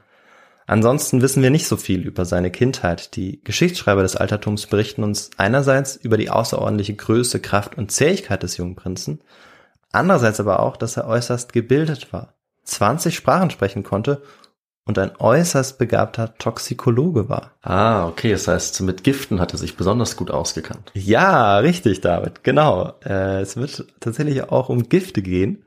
Ansonsten 0.66 1.24
wissen 1.24 1.42
wir 1.42 1.50
nicht 1.50 1.68
so 1.68 1.78
viel 1.78 2.02
über 2.02 2.26
seine 2.26 2.52
Kindheit. 2.52 3.16
Die 3.16 3.42
Geschichtsschreiber 3.44 4.04
des 4.04 4.16
Altertums 4.16 4.68
berichten 4.68 5.04
uns 5.04 5.32
einerseits 5.38 5.96
über 5.96 6.16
die 6.16 6.30
außerordentliche 6.30 6.94
Größe, 6.94 7.40
Kraft 7.40 7.76
und 7.76 7.92
Zähigkeit 7.92 8.44
des 8.44 8.58
jungen 8.58 8.76
Prinzen, 8.76 9.22
andererseits 9.92 10.40
aber 10.40 10.60
auch, 10.60 10.78
dass 10.78 10.96
er 10.96 11.08
äußerst 11.08 11.54
gebildet 11.54 12.14
war, 12.14 12.36
20 12.66 13.16
Sprachen 13.16 13.50
sprechen 13.50 13.82
konnte 13.82 14.22
und 14.90 14.98
ein 14.98 15.12
äußerst 15.20 15.78
begabter 15.78 16.36
Toxikologe 16.40 17.30
war. 17.30 17.52
Ah, 17.62 18.08
okay, 18.08 18.32
das 18.32 18.48
heißt, 18.48 18.82
mit 18.82 19.04
Giften 19.04 19.40
hat 19.40 19.54
er 19.54 19.60
sich 19.60 19.78
besonders 19.78 20.16
gut 20.16 20.32
ausgekannt. 20.32 20.92
Ja, 20.96 21.60
richtig, 21.60 22.02
David, 22.02 22.44
genau. 22.44 22.96
Äh, 23.06 23.42
es 23.42 23.56
wird 23.56 23.86
tatsächlich 24.00 24.50
auch 24.50 24.68
um 24.68 24.90
Gifte 24.90 25.22
gehen. 25.22 25.64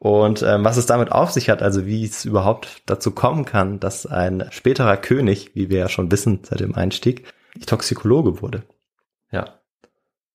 Und 0.00 0.42
ähm, 0.42 0.64
was 0.64 0.76
es 0.76 0.86
damit 0.86 1.12
auf 1.12 1.30
sich 1.30 1.50
hat, 1.50 1.62
also 1.62 1.86
wie 1.86 2.04
es 2.04 2.24
überhaupt 2.24 2.82
dazu 2.86 3.12
kommen 3.12 3.44
kann, 3.44 3.78
dass 3.78 4.06
ein 4.06 4.46
späterer 4.50 4.96
König, 4.96 5.52
wie 5.54 5.70
wir 5.70 5.78
ja 5.78 5.88
schon 5.88 6.10
wissen 6.10 6.40
seit 6.42 6.58
dem 6.58 6.74
Einstieg, 6.74 7.32
Toxikologe 7.64 8.42
wurde. 8.42 8.64
Ja. 9.30 9.60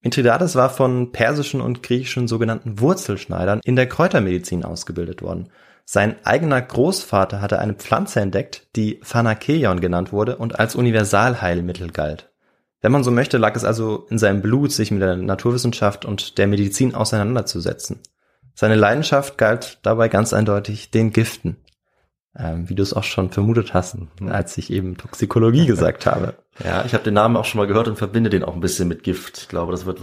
Mithridates 0.02 0.56
war 0.56 0.70
von 0.70 1.12
persischen 1.12 1.60
und 1.60 1.84
griechischen 1.84 2.30
sogenannten 2.30 2.80
Wurzelschneidern 2.80 3.60
in 3.66 3.76
der 3.76 3.88
Kräutermedizin 3.88 4.64
ausgebildet 4.64 5.22
worden. 5.22 5.50
Sein 5.86 6.16
eigener 6.24 6.62
Großvater 6.62 7.42
hatte 7.42 7.60
eine 7.60 7.74
Pflanze 7.74 8.22
entdeckt, 8.22 8.68
die 8.76 9.00
Phanakeion 9.04 9.82
genannt 9.82 10.14
wurde 10.14 10.38
und 10.38 10.60
als 10.60 10.76
Universalheilmittel 10.76 11.92
galt. 11.92 12.32
Wenn 12.82 12.92
man 12.92 13.04
so 13.04 13.12
möchte, 13.12 13.38
lag 13.38 13.56
es 13.56 13.64
also 13.64 14.06
in 14.10 14.18
seinem 14.18 14.42
Blut, 14.42 14.72
sich 14.72 14.92
mit 14.92 15.02
der 15.02 15.16
Naturwissenschaft 15.16 16.06
und 16.06 16.38
der 16.38 16.48
Medizin 16.48 16.96
auseinanderzusetzen. 16.96 18.00
Seine 18.56 18.76
Leidenschaft 18.76 19.38
galt 19.38 19.80
dabei 19.84 20.10
ganz 20.10 20.34
eindeutig 20.34 20.92
den 20.92 21.12
Giften. 21.12 21.58
Ähm, 22.36 22.68
wie 22.68 22.76
du 22.76 22.82
es 22.82 22.94
auch 22.94 23.04
schon 23.04 23.30
vermutet 23.30 23.74
hast, 23.76 23.96
als 24.28 24.58
ich 24.58 24.72
eben 24.72 24.98
Toxikologie 24.98 25.66
gesagt 25.66 26.06
habe. 26.06 26.36
Ja, 26.64 26.86
ich 26.86 26.94
habe 26.94 27.04
den 27.04 27.16
Namen 27.16 27.36
auch 27.36 27.46
schon 27.46 27.58
mal 27.58 27.66
gehört 27.66 27.88
und 27.88 27.98
verbinde 27.98 28.30
den 28.30 28.44
auch 28.44 28.54
ein 28.54 28.60
bisschen 28.60 28.88
mit 28.88 29.02
Gift. 29.02 29.40
Ich 29.40 29.48
glaube, 29.48 29.72
das 29.72 29.88
wird 29.88 30.00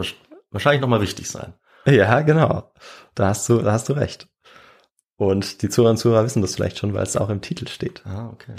wahrscheinlich 0.51 0.81
nochmal 0.81 1.01
wichtig 1.01 1.31
sein. 1.31 1.55
Ja, 1.87 2.23
genau. 2.23 2.73
Da 3.15 3.29
hast 3.29 3.49
du, 3.49 3.59
da 3.59 3.71
hast 3.71 3.89
du 3.89 3.93
recht. 3.93 4.27
Und 5.21 5.61
die 5.61 5.69
Zuhörer 5.69 5.91
und 5.91 5.97
Zuhörer 5.99 6.25
wissen 6.25 6.41
das 6.41 6.55
vielleicht 6.55 6.79
schon, 6.79 6.95
weil 6.95 7.03
es 7.03 7.15
auch 7.15 7.29
im 7.29 7.43
Titel 7.43 7.69
steht. 7.69 8.03
Ah, 8.07 8.31
okay. 8.33 8.55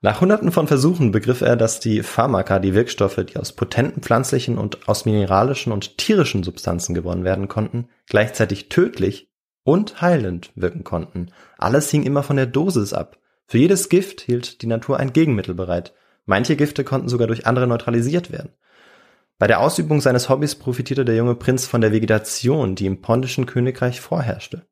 Nach 0.00 0.20
hunderten 0.20 0.50
von 0.50 0.66
Versuchen 0.66 1.12
begriff 1.12 1.42
er, 1.42 1.54
dass 1.54 1.78
die 1.78 2.02
Pharmaka, 2.02 2.58
die 2.58 2.74
Wirkstoffe, 2.74 3.24
die 3.24 3.36
aus 3.36 3.52
potenten 3.52 4.02
pflanzlichen 4.02 4.58
und 4.58 4.88
aus 4.88 5.04
mineralischen 5.04 5.70
und 5.70 5.98
tierischen 5.98 6.42
Substanzen 6.42 6.92
gewonnen 6.94 7.22
werden 7.22 7.46
konnten, 7.46 7.88
gleichzeitig 8.08 8.68
tödlich 8.68 9.30
und 9.62 10.02
heilend 10.02 10.50
wirken 10.56 10.82
konnten. 10.82 11.30
Alles 11.56 11.88
hing 11.90 12.02
immer 12.02 12.24
von 12.24 12.34
der 12.34 12.46
Dosis 12.46 12.92
ab. 12.92 13.18
Für 13.46 13.58
jedes 13.58 13.88
Gift 13.88 14.22
hielt 14.22 14.60
die 14.62 14.66
Natur 14.66 14.98
ein 14.98 15.12
Gegenmittel 15.12 15.54
bereit. 15.54 15.94
Manche 16.26 16.56
Gifte 16.56 16.82
konnten 16.82 17.08
sogar 17.08 17.28
durch 17.28 17.46
andere 17.46 17.68
neutralisiert 17.68 18.32
werden. 18.32 18.50
Bei 19.38 19.46
der 19.46 19.60
Ausübung 19.60 20.00
seines 20.00 20.28
Hobbys 20.28 20.56
profitierte 20.56 21.04
der 21.04 21.14
junge 21.14 21.36
Prinz 21.36 21.64
von 21.66 21.80
der 21.80 21.92
Vegetation, 21.92 22.74
die 22.74 22.86
im 22.86 23.02
pontischen 23.02 23.46
Königreich 23.46 24.00
vorherrschte. 24.00 24.66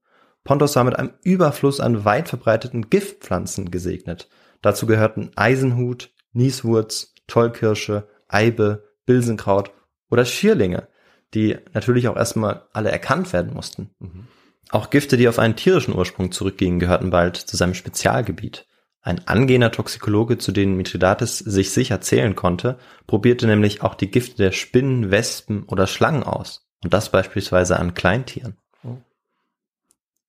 Pontos 0.44 0.76
war 0.76 0.84
mit 0.84 0.98
einem 0.98 1.12
Überfluss 1.22 1.80
an 1.80 2.04
weit 2.04 2.28
verbreiteten 2.28 2.88
Giftpflanzen 2.90 3.70
gesegnet. 3.70 4.28
Dazu 4.62 4.86
gehörten 4.86 5.30
Eisenhut, 5.36 6.10
Nieswurz, 6.32 7.14
Tollkirsche, 7.26 8.08
Eibe, 8.28 8.84
Bilsenkraut 9.06 9.70
oder 10.10 10.24
Schierlinge, 10.24 10.88
die 11.34 11.56
natürlich 11.72 12.08
auch 12.08 12.16
erstmal 12.16 12.64
alle 12.72 12.90
erkannt 12.90 13.32
werden 13.32 13.54
mussten. 13.54 13.90
Mhm. 13.98 14.28
Auch 14.70 14.90
Gifte, 14.90 15.16
die 15.16 15.28
auf 15.28 15.38
einen 15.38 15.56
tierischen 15.56 15.94
Ursprung 15.94 16.30
zurückgingen, 16.30 16.78
gehörten 16.78 17.10
bald 17.10 17.36
zu 17.36 17.56
seinem 17.56 17.74
Spezialgebiet. 17.74 18.66
Ein 19.02 19.26
angehender 19.26 19.72
Toxikologe, 19.72 20.38
zu 20.38 20.52
denen 20.52 20.76
Mithridates 20.76 21.38
sich 21.38 21.70
sicher 21.72 22.00
zählen 22.00 22.36
konnte, 22.36 22.78
probierte 23.06 23.46
nämlich 23.46 23.82
auch 23.82 23.94
die 23.94 24.10
Gifte 24.10 24.36
der 24.36 24.52
Spinnen, 24.52 25.10
Wespen 25.10 25.64
oder 25.64 25.86
Schlangen 25.86 26.22
aus. 26.22 26.68
Und 26.84 26.92
das 26.94 27.10
beispielsweise 27.10 27.78
an 27.78 27.94
Kleintieren. 27.94 28.58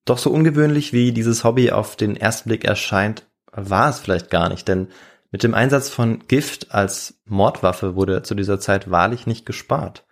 Doch 0.05 0.17
so 0.17 0.31
ungewöhnlich 0.31 0.93
wie 0.93 1.11
dieses 1.11 1.43
Hobby 1.43 1.71
auf 1.71 1.95
den 1.95 2.15
ersten 2.15 2.49
Blick 2.49 2.65
erscheint, 2.65 3.27
war 3.51 3.89
es 3.89 3.99
vielleicht 3.99 4.29
gar 4.29 4.49
nicht, 4.49 4.67
denn 4.67 4.87
mit 5.31 5.43
dem 5.43 5.53
Einsatz 5.53 5.89
von 5.89 6.27
Gift 6.27 6.73
als 6.73 7.21
Mordwaffe 7.25 7.95
wurde 7.95 8.23
zu 8.23 8.35
dieser 8.35 8.59
Zeit 8.59 8.91
wahrlich 8.91 9.27
nicht 9.27 9.45
gespart. 9.45 10.05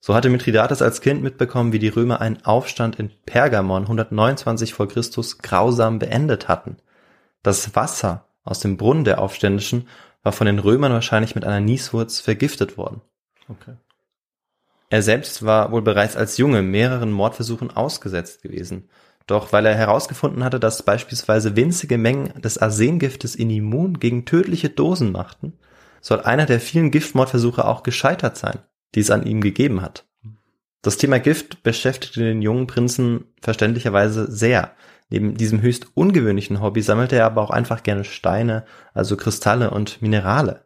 So 0.00 0.14
hatte 0.14 0.30
Mithridates 0.30 0.82
als 0.82 1.00
Kind 1.00 1.22
mitbekommen, 1.22 1.72
wie 1.72 1.78
die 1.78 1.88
Römer 1.88 2.20
einen 2.20 2.44
Aufstand 2.44 2.98
in 2.98 3.10
Pergamon 3.26 3.82
129 3.82 4.74
vor 4.74 4.88
Christus 4.88 5.38
grausam 5.38 5.98
beendet 5.98 6.48
hatten. 6.48 6.78
Das 7.42 7.74
Wasser 7.74 8.26
aus 8.42 8.60
dem 8.60 8.76
Brunnen 8.76 9.04
der 9.04 9.20
Aufständischen 9.20 9.88
war 10.22 10.32
von 10.32 10.46
den 10.46 10.58
Römern 10.58 10.92
wahrscheinlich 10.92 11.34
mit 11.34 11.44
einer 11.44 11.60
Nieswurz 11.60 12.20
vergiftet 12.20 12.76
worden. 12.76 13.02
Okay. 13.48 13.76
Er 14.90 15.02
selbst 15.02 15.44
war 15.44 15.70
wohl 15.70 15.82
bereits 15.82 16.16
als 16.16 16.36
Junge 16.36 16.62
mehreren 16.62 17.12
Mordversuchen 17.12 17.70
ausgesetzt 17.70 18.42
gewesen. 18.42 18.90
Doch 19.30 19.52
weil 19.52 19.64
er 19.64 19.76
herausgefunden 19.76 20.42
hatte, 20.42 20.58
dass 20.58 20.82
beispielsweise 20.82 21.54
winzige 21.54 21.98
Mengen 21.98 22.42
des 22.42 22.58
Arsengiftes 22.58 23.36
ihn 23.36 23.48
immun 23.50 24.00
gegen 24.00 24.24
tödliche 24.24 24.70
Dosen 24.70 25.12
machten, 25.12 25.52
soll 26.00 26.22
einer 26.22 26.46
der 26.46 26.58
vielen 26.58 26.90
Giftmordversuche 26.90 27.64
auch 27.64 27.84
gescheitert 27.84 28.36
sein, 28.36 28.58
die 28.96 28.98
es 28.98 29.12
an 29.12 29.24
ihm 29.24 29.40
gegeben 29.40 29.82
hat. 29.82 30.04
Das 30.82 30.96
Thema 30.96 31.20
Gift 31.20 31.62
beschäftigte 31.62 32.18
den 32.18 32.42
jungen 32.42 32.66
Prinzen 32.66 33.26
verständlicherweise 33.40 34.28
sehr. 34.28 34.72
Neben 35.10 35.36
diesem 35.36 35.62
höchst 35.62 35.86
ungewöhnlichen 35.94 36.60
Hobby 36.60 36.82
sammelte 36.82 37.14
er 37.14 37.26
aber 37.26 37.42
auch 37.42 37.50
einfach 37.50 37.84
gerne 37.84 38.02
Steine, 38.02 38.64
also 38.94 39.16
Kristalle 39.16 39.70
und 39.70 40.02
Minerale. 40.02 40.64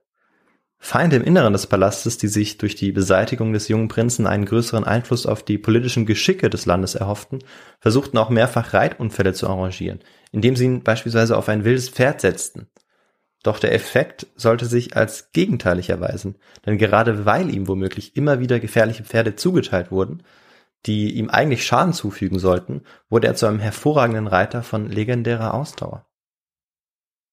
Feinde 0.86 1.16
im 1.16 1.24
Inneren 1.24 1.54
des 1.54 1.66
Palastes, 1.66 2.18
die 2.18 2.28
sich 2.28 2.58
durch 2.58 2.74
die 2.74 2.92
Beseitigung 2.92 3.54
des 3.54 3.68
jungen 3.68 3.88
Prinzen 3.88 4.26
einen 4.26 4.44
größeren 4.44 4.84
Einfluss 4.84 5.24
auf 5.24 5.42
die 5.42 5.56
politischen 5.56 6.04
Geschicke 6.04 6.50
des 6.50 6.66
Landes 6.66 6.94
erhofften, 6.94 7.38
versuchten 7.80 8.18
auch 8.18 8.28
mehrfach 8.28 8.74
Reitunfälle 8.74 9.32
zu 9.32 9.48
arrangieren, 9.48 10.00
indem 10.30 10.56
sie 10.56 10.66
ihn 10.66 10.82
beispielsweise 10.82 11.38
auf 11.38 11.48
ein 11.48 11.64
wildes 11.64 11.88
Pferd 11.88 12.20
setzten. 12.20 12.68
Doch 13.42 13.58
der 13.58 13.72
Effekt 13.72 14.26
sollte 14.36 14.66
sich 14.66 14.94
als 14.94 15.32
gegenteilig 15.32 15.88
erweisen, 15.88 16.36
denn 16.66 16.76
gerade 16.76 17.24
weil 17.24 17.48
ihm 17.48 17.66
womöglich 17.66 18.14
immer 18.14 18.38
wieder 18.40 18.60
gefährliche 18.60 19.04
Pferde 19.04 19.36
zugeteilt 19.36 19.90
wurden, 19.90 20.22
die 20.84 21.14
ihm 21.14 21.30
eigentlich 21.30 21.64
Schaden 21.64 21.94
zufügen 21.94 22.38
sollten, 22.38 22.82
wurde 23.08 23.26
er 23.26 23.36
zu 23.36 23.46
einem 23.46 23.58
hervorragenden 23.58 24.26
Reiter 24.26 24.62
von 24.62 24.90
legendärer 24.90 25.54
Ausdauer. 25.54 26.04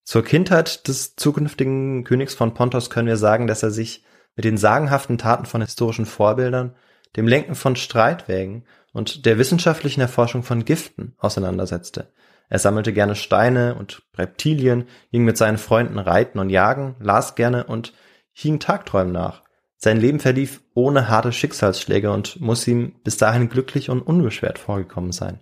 Zur 0.03 0.23
Kindheit 0.23 0.87
des 0.87 1.15
zukünftigen 1.15 2.03
Königs 2.03 2.33
von 2.33 2.53
Pontos 2.53 2.89
können 2.89 3.07
wir 3.07 3.17
sagen, 3.17 3.47
dass 3.47 3.63
er 3.63 3.71
sich 3.71 4.03
mit 4.35 4.45
den 4.45 4.57
sagenhaften 4.57 5.17
Taten 5.17 5.45
von 5.45 5.61
historischen 5.61 6.05
Vorbildern, 6.05 6.75
dem 7.15 7.27
Lenken 7.27 7.55
von 7.55 7.75
Streitwägen 7.75 8.65
und 8.93 9.25
der 9.25 9.37
wissenschaftlichen 9.37 10.01
Erforschung 10.01 10.43
von 10.43 10.65
Giften 10.65 11.15
auseinandersetzte. 11.17 12.11
Er 12.49 12.59
sammelte 12.59 12.91
gerne 12.91 13.15
Steine 13.15 13.75
und 13.75 14.03
Reptilien, 14.17 14.85
ging 15.11 15.23
mit 15.23 15.37
seinen 15.37 15.57
Freunden 15.57 15.99
reiten 15.99 16.39
und 16.39 16.49
jagen, 16.49 16.95
las 16.99 17.35
gerne 17.35 17.65
und 17.65 17.93
hing 18.33 18.59
Tagträumen 18.59 19.13
nach. 19.13 19.43
Sein 19.77 19.97
Leben 19.99 20.19
verlief 20.19 20.61
ohne 20.73 21.07
harte 21.07 21.31
Schicksalsschläge 21.31 22.11
und 22.11 22.39
muss 22.41 22.67
ihm 22.67 22.95
bis 23.03 23.17
dahin 23.17 23.49
glücklich 23.49 23.89
und 23.89 24.01
unbeschwert 24.01 24.59
vorgekommen 24.59 25.11
sein. 25.11 25.39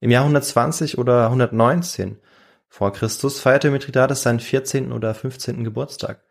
Im 0.00 0.10
Jahr 0.10 0.22
120 0.22 0.96
oder 0.96 1.26
119 1.26 2.18
vor 2.68 2.92
Christus 2.92 3.40
feierte 3.40 3.70
Mithridates 3.70 4.22
seinen 4.22 4.40
14. 4.40 4.92
oder 4.92 5.14
15. 5.14 5.64
Geburtstag. 5.64 6.22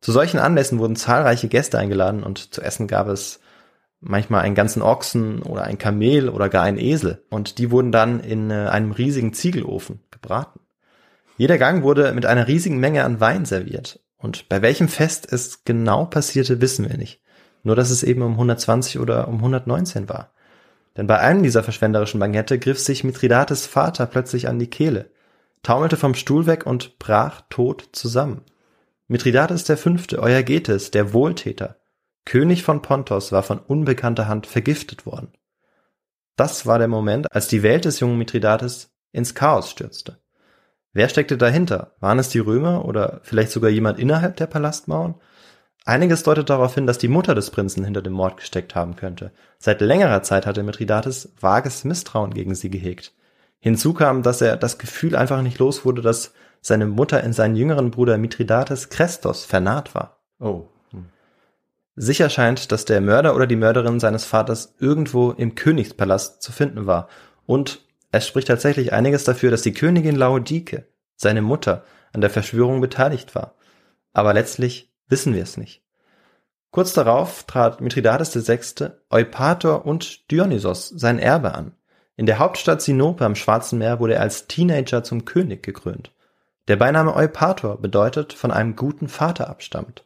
Zu 0.00 0.12
solchen 0.12 0.38
Anlässen 0.38 0.78
wurden 0.78 0.96
zahlreiche 0.96 1.48
Gäste 1.48 1.78
eingeladen 1.78 2.22
und 2.22 2.54
zu 2.54 2.62
essen 2.62 2.86
gab 2.86 3.08
es 3.08 3.40
manchmal 4.00 4.42
einen 4.42 4.54
ganzen 4.54 4.82
Ochsen 4.82 5.42
oder 5.42 5.64
ein 5.64 5.78
Kamel 5.78 6.28
oder 6.28 6.48
gar 6.48 6.62
ein 6.62 6.78
Esel 6.78 7.24
und 7.30 7.58
die 7.58 7.70
wurden 7.70 7.90
dann 7.90 8.20
in 8.20 8.50
äh, 8.50 8.68
einem 8.68 8.92
riesigen 8.92 9.32
Ziegelofen 9.32 10.00
gebraten. 10.10 10.60
Jeder 11.36 11.58
Gang 11.58 11.82
wurde 11.82 12.12
mit 12.12 12.26
einer 12.26 12.46
riesigen 12.46 12.78
Menge 12.78 13.04
an 13.04 13.20
Wein 13.20 13.44
serviert 13.44 14.00
und 14.18 14.48
bei 14.48 14.62
welchem 14.62 14.88
Fest 14.88 15.32
es 15.32 15.64
genau 15.64 16.04
passierte, 16.04 16.60
wissen 16.60 16.88
wir 16.88 16.96
nicht. 16.96 17.20
Nur 17.64 17.74
dass 17.74 17.90
es 17.90 18.04
eben 18.04 18.22
um 18.22 18.32
120 18.32 19.00
oder 19.00 19.26
um 19.26 19.36
119 19.36 20.08
war. 20.08 20.32
Denn 20.96 21.06
bei 21.06 21.18
einem 21.18 21.42
dieser 21.42 21.62
verschwenderischen 21.62 22.20
Bankette 22.20 22.58
griff 22.58 22.78
sich 22.78 23.04
Mithridates 23.04 23.66
Vater 23.66 24.06
plötzlich 24.06 24.48
an 24.48 24.58
die 24.58 24.70
Kehle, 24.70 25.10
taumelte 25.62 25.96
vom 25.96 26.14
Stuhl 26.14 26.46
weg 26.46 26.66
und 26.66 26.98
brach 26.98 27.42
tot 27.50 27.88
zusammen. 27.92 28.42
Mithridates 29.06 29.64
der 29.64 29.76
Fünfte, 29.76 30.20
Euergetes, 30.20 30.90
der 30.90 31.12
Wohltäter, 31.12 31.76
König 32.24 32.62
von 32.62 32.82
Pontos, 32.82 33.32
war 33.32 33.42
von 33.42 33.58
unbekannter 33.58 34.28
Hand 34.28 34.46
vergiftet 34.46 35.06
worden. 35.06 35.32
Das 36.36 36.66
war 36.66 36.78
der 36.78 36.88
Moment, 36.88 37.32
als 37.32 37.48
die 37.48 37.62
Welt 37.62 37.84
des 37.84 38.00
jungen 38.00 38.18
Mithridates 38.18 38.90
ins 39.12 39.34
Chaos 39.34 39.70
stürzte. 39.70 40.18
Wer 40.92 41.08
steckte 41.08 41.36
dahinter? 41.38 41.94
Waren 42.00 42.18
es 42.18 42.28
die 42.28 42.38
Römer 42.38 42.84
oder 42.84 43.20
vielleicht 43.22 43.50
sogar 43.50 43.70
jemand 43.70 43.98
innerhalb 43.98 44.36
der 44.36 44.46
Palastmauern? 44.46 45.14
Einiges 45.84 46.22
deutet 46.22 46.50
darauf 46.50 46.74
hin, 46.74 46.86
dass 46.86 46.98
die 46.98 47.08
Mutter 47.08 47.34
des 47.34 47.50
Prinzen 47.50 47.84
hinter 47.84 48.02
dem 48.02 48.12
Mord 48.12 48.36
gesteckt 48.36 48.74
haben 48.74 48.96
könnte. 48.96 49.32
Seit 49.58 49.80
längerer 49.80 50.22
Zeit 50.22 50.44
hatte 50.44 50.62
Mithridates 50.62 51.32
vages 51.40 51.84
Misstrauen 51.84 52.34
gegen 52.34 52.54
sie 52.54 52.68
gehegt. 52.68 53.14
Hinzu 53.60 53.92
kam, 53.92 54.22
dass 54.22 54.40
er 54.40 54.56
das 54.56 54.78
Gefühl 54.78 55.16
einfach 55.16 55.42
nicht 55.42 55.58
los 55.58 55.84
wurde, 55.84 56.02
dass 56.02 56.32
seine 56.60 56.86
Mutter 56.86 57.22
in 57.22 57.32
seinen 57.32 57.56
jüngeren 57.56 57.90
Bruder 57.90 58.18
Mithridates 58.18 58.88
Krestos 58.88 59.44
vernarrt 59.44 59.94
war. 59.94 60.20
Oh. 60.38 60.68
Sicher 62.00 62.30
scheint, 62.30 62.70
dass 62.70 62.84
der 62.84 63.00
Mörder 63.00 63.34
oder 63.34 63.48
die 63.48 63.56
Mörderin 63.56 63.98
seines 63.98 64.24
Vaters 64.24 64.76
irgendwo 64.78 65.32
im 65.32 65.56
Königspalast 65.56 66.40
zu 66.40 66.52
finden 66.52 66.86
war. 66.86 67.08
Und 67.44 67.80
es 68.12 68.26
spricht 68.26 68.46
tatsächlich 68.46 68.92
einiges 68.92 69.24
dafür, 69.24 69.50
dass 69.50 69.62
die 69.62 69.72
Königin 69.72 70.14
Laodike, 70.14 70.86
seine 71.16 71.42
Mutter, 71.42 71.84
an 72.12 72.20
der 72.20 72.30
Verschwörung 72.30 72.80
beteiligt 72.80 73.34
war. 73.34 73.56
Aber 74.12 74.32
letztlich 74.32 74.92
wissen 75.08 75.34
wir 75.34 75.42
es 75.42 75.56
nicht. 75.56 75.82
Kurz 76.70 76.92
darauf 76.92 77.44
trat 77.44 77.80
Mithridates 77.80 78.34
VI., 78.48 78.90
Eupator 79.10 79.84
und 79.84 80.30
Dionysos 80.30 80.88
sein 80.88 81.18
Erbe 81.18 81.54
an. 81.54 81.72
In 82.18 82.26
der 82.26 82.40
Hauptstadt 82.40 82.82
Sinope 82.82 83.24
am 83.24 83.36
Schwarzen 83.36 83.78
Meer 83.78 84.00
wurde 84.00 84.14
er 84.14 84.22
als 84.22 84.48
Teenager 84.48 85.04
zum 85.04 85.24
König 85.24 85.62
gekrönt. 85.62 86.10
Der 86.66 86.74
Beiname 86.74 87.14
Eupator 87.14 87.80
bedeutet 87.80 88.32
von 88.32 88.50
einem 88.50 88.74
guten 88.74 89.06
Vater 89.06 89.48
abstammt. 89.48 90.04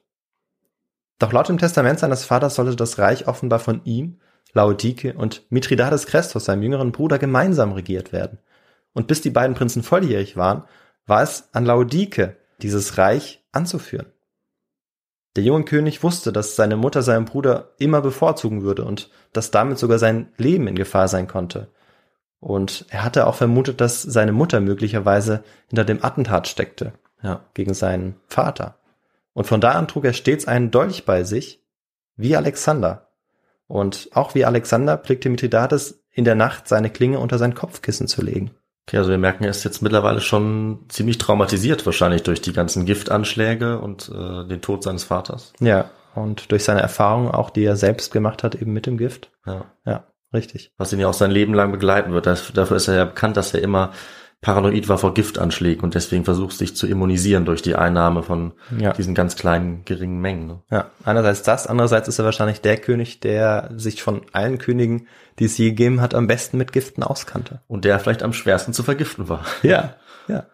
Doch 1.19 1.33
laut 1.33 1.49
dem 1.49 1.57
Testament 1.57 2.01
seines 2.01 2.27
Vaters 2.27 2.57
sollte 2.57 2.77
das 2.77 2.99
Reich 2.99 3.29
offenbar 3.29 3.61
von 3.61 3.81
ihm, 3.85 4.21
Laodike 4.53 5.15
und 5.15 5.47
Mithridates 5.49 6.05
Christus, 6.05 6.45
seinem 6.45 6.63
jüngeren 6.63 6.93
Bruder, 6.93 7.19
gemeinsam 7.19 7.73
regiert 7.73 8.13
werden. 8.13 8.41
Und 8.93 9.07
bis 9.07 9.23
die 9.23 9.31
beiden 9.31 9.57
Prinzen 9.57 9.83
volljährig 9.83 10.37
waren, 10.37 10.65
war 11.07 11.23
es 11.23 11.49
an 11.53 11.65
Laodike, 11.65 12.37
dieses 12.61 12.99
Reich 12.99 13.43
anzuführen. 13.53 14.13
Der 15.35 15.45
junge 15.45 15.65
König 15.65 16.03
wusste, 16.03 16.31
dass 16.31 16.57
seine 16.57 16.77
Mutter 16.77 17.01
seinen 17.01 17.25
Bruder 17.25 17.73
immer 17.79 18.03
bevorzugen 18.03 18.61
würde 18.61 18.85
und 18.85 19.09
dass 19.33 19.51
damit 19.51 19.79
sogar 19.79 19.99
sein 19.99 20.31
Leben 20.37 20.69
in 20.69 20.75
Gefahr 20.75 21.09
sein 21.09 21.27
konnte. 21.27 21.69
Und 22.43 22.87
er 22.89 23.05
hatte 23.05 23.29
auch 23.29 23.37
vermutet, 23.37 23.81
dass 23.81 24.03
seine 24.03 24.33
Mutter 24.33 24.61
möglicherweise 24.61 25.45
hinter 25.69 25.85
dem 25.85 26.05
Attentat 26.05 26.49
steckte, 26.49 26.93
ja, 27.23 27.45
gegen 27.55 27.73
seinen 27.73 28.17
Vater. 28.27 28.79
Und 29.33 29.47
von 29.47 29.61
da 29.61 29.71
an 29.71 29.87
trug 29.87 30.05
er 30.05 30.13
stets 30.13 30.49
einen 30.49 30.73
Dolch 30.73 31.05
bei 31.05 31.23
sich, 31.23 31.63
wie 32.17 32.35
Alexander. 32.35 33.13
Und 33.69 34.11
auch 34.13 34.35
wie 34.35 34.45
Alexander 34.45 34.99
pflegte 34.99 35.31
Mithridates 35.31 36.03
in 36.11 36.25
der 36.25 36.35
Nacht 36.35 36.67
seine 36.67 36.91
Klinge 36.91 37.21
unter 37.21 37.39
sein 37.39 37.55
Kopfkissen 37.55 38.09
zu 38.09 38.23
legen. 38.23 38.51
Okay, 38.89 38.97
also 38.97 39.11
wir 39.11 39.19
merken, 39.19 39.45
er 39.45 39.51
ist 39.51 39.63
jetzt 39.63 39.81
mittlerweile 39.81 40.21
schon 40.21 40.87
ziemlich 40.89 41.19
traumatisiert, 41.19 41.87
wahrscheinlich 41.87 42.25
durch 42.25 42.41
die 42.41 42.53
ganzen 42.53 42.87
Giftanschläge 42.87 43.79
und 43.79 44.09
äh, 44.09 44.49
den 44.49 44.61
Tod 44.63 44.83
seines 44.83 45.05
Vaters. 45.05 45.53
Ja, 45.61 45.93
und 46.17 46.51
durch 46.51 46.65
seine 46.65 46.81
Erfahrungen 46.81 47.31
auch, 47.31 47.51
die 47.51 47.63
er 47.63 47.77
selbst 47.77 48.13
gemacht 48.13 48.43
hat, 48.43 48.57
eben 48.57 48.73
mit 48.73 48.87
dem 48.87 48.99
Gift. 48.99 49.31
Ja. 49.47 49.67
Ja, 49.87 50.05
richtig. 50.33 50.73
Was 50.79 50.93
ihn 50.93 51.01
ja 51.01 51.09
auch 51.09 51.15
sein 51.15 51.31
Leben 51.31 51.55
lang 51.55 51.73
begleiten 51.73 52.13
wird. 52.13 52.27
Das, 52.27 52.53
dafür 52.53 52.77
ist 52.77 52.89
er 52.89 52.95
ja 52.97 53.05
bekannt, 53.05 53.37
dass 53.37 53.55
er 53.55 53.63
immer 53.63 53.93
paranoid 54.41 54.89
war 54.89 54.99
vor 54.99 55.15
Giftanschlägen 55.15 55.85
und 55.85 55.95
deswegen 55.95 56.25
versucht 56.25 56.59
sich 56.59 56.75
zu 56.75 56.89
immunisieren 56.89 57.45
durch 57.45 57.63
die 57.63 57.77
Einnahme 57.77 58.25
von 58.25 58.53
Ja. 58.77 58.93
diesen 58.93 59.15
ganz 59.15 59.37
kleinen, 59.37 59.85
geringen 59.85 60.21
Mengen. 60.21 60.47
Ne? 60.49 60.63
Ja, 60.69 60.91
einerseits 61.05 61.43
das, 61.45 61.69
andererseits 61.69 62.09
ist 62.09 62.19
er 62.19 62.25
wahrscheinlich 62.25 62.61
der 62.61 62.77
König, 62.77 63.21
der 63.21 63.71
sich 63.77 64.03
von 64.03 64.23
allen 64.33 64.59
Königen, 64.59 65.07
die 65.39 65.45
es 65.45 65.57
je 65.59 65.71
gegeben 65.71 66.01
hat, 66.01 66.13
am 66.15 66.27
besten 66.27 66.59
mit 66.59 66.73
Giften 66.73 67.05
auskannte. 67.05 67.61
Und 67.69 67.85
der 67.85 68.01
vielleicht 68.01 68.25
am 68.25 68.33
schwersten 68.33 68.73
zu 68.73 68.83
vergiften 68.83 69.29
war. 69.29 69.45
Ja, 69.63 69.95
ja. 70.27 70.47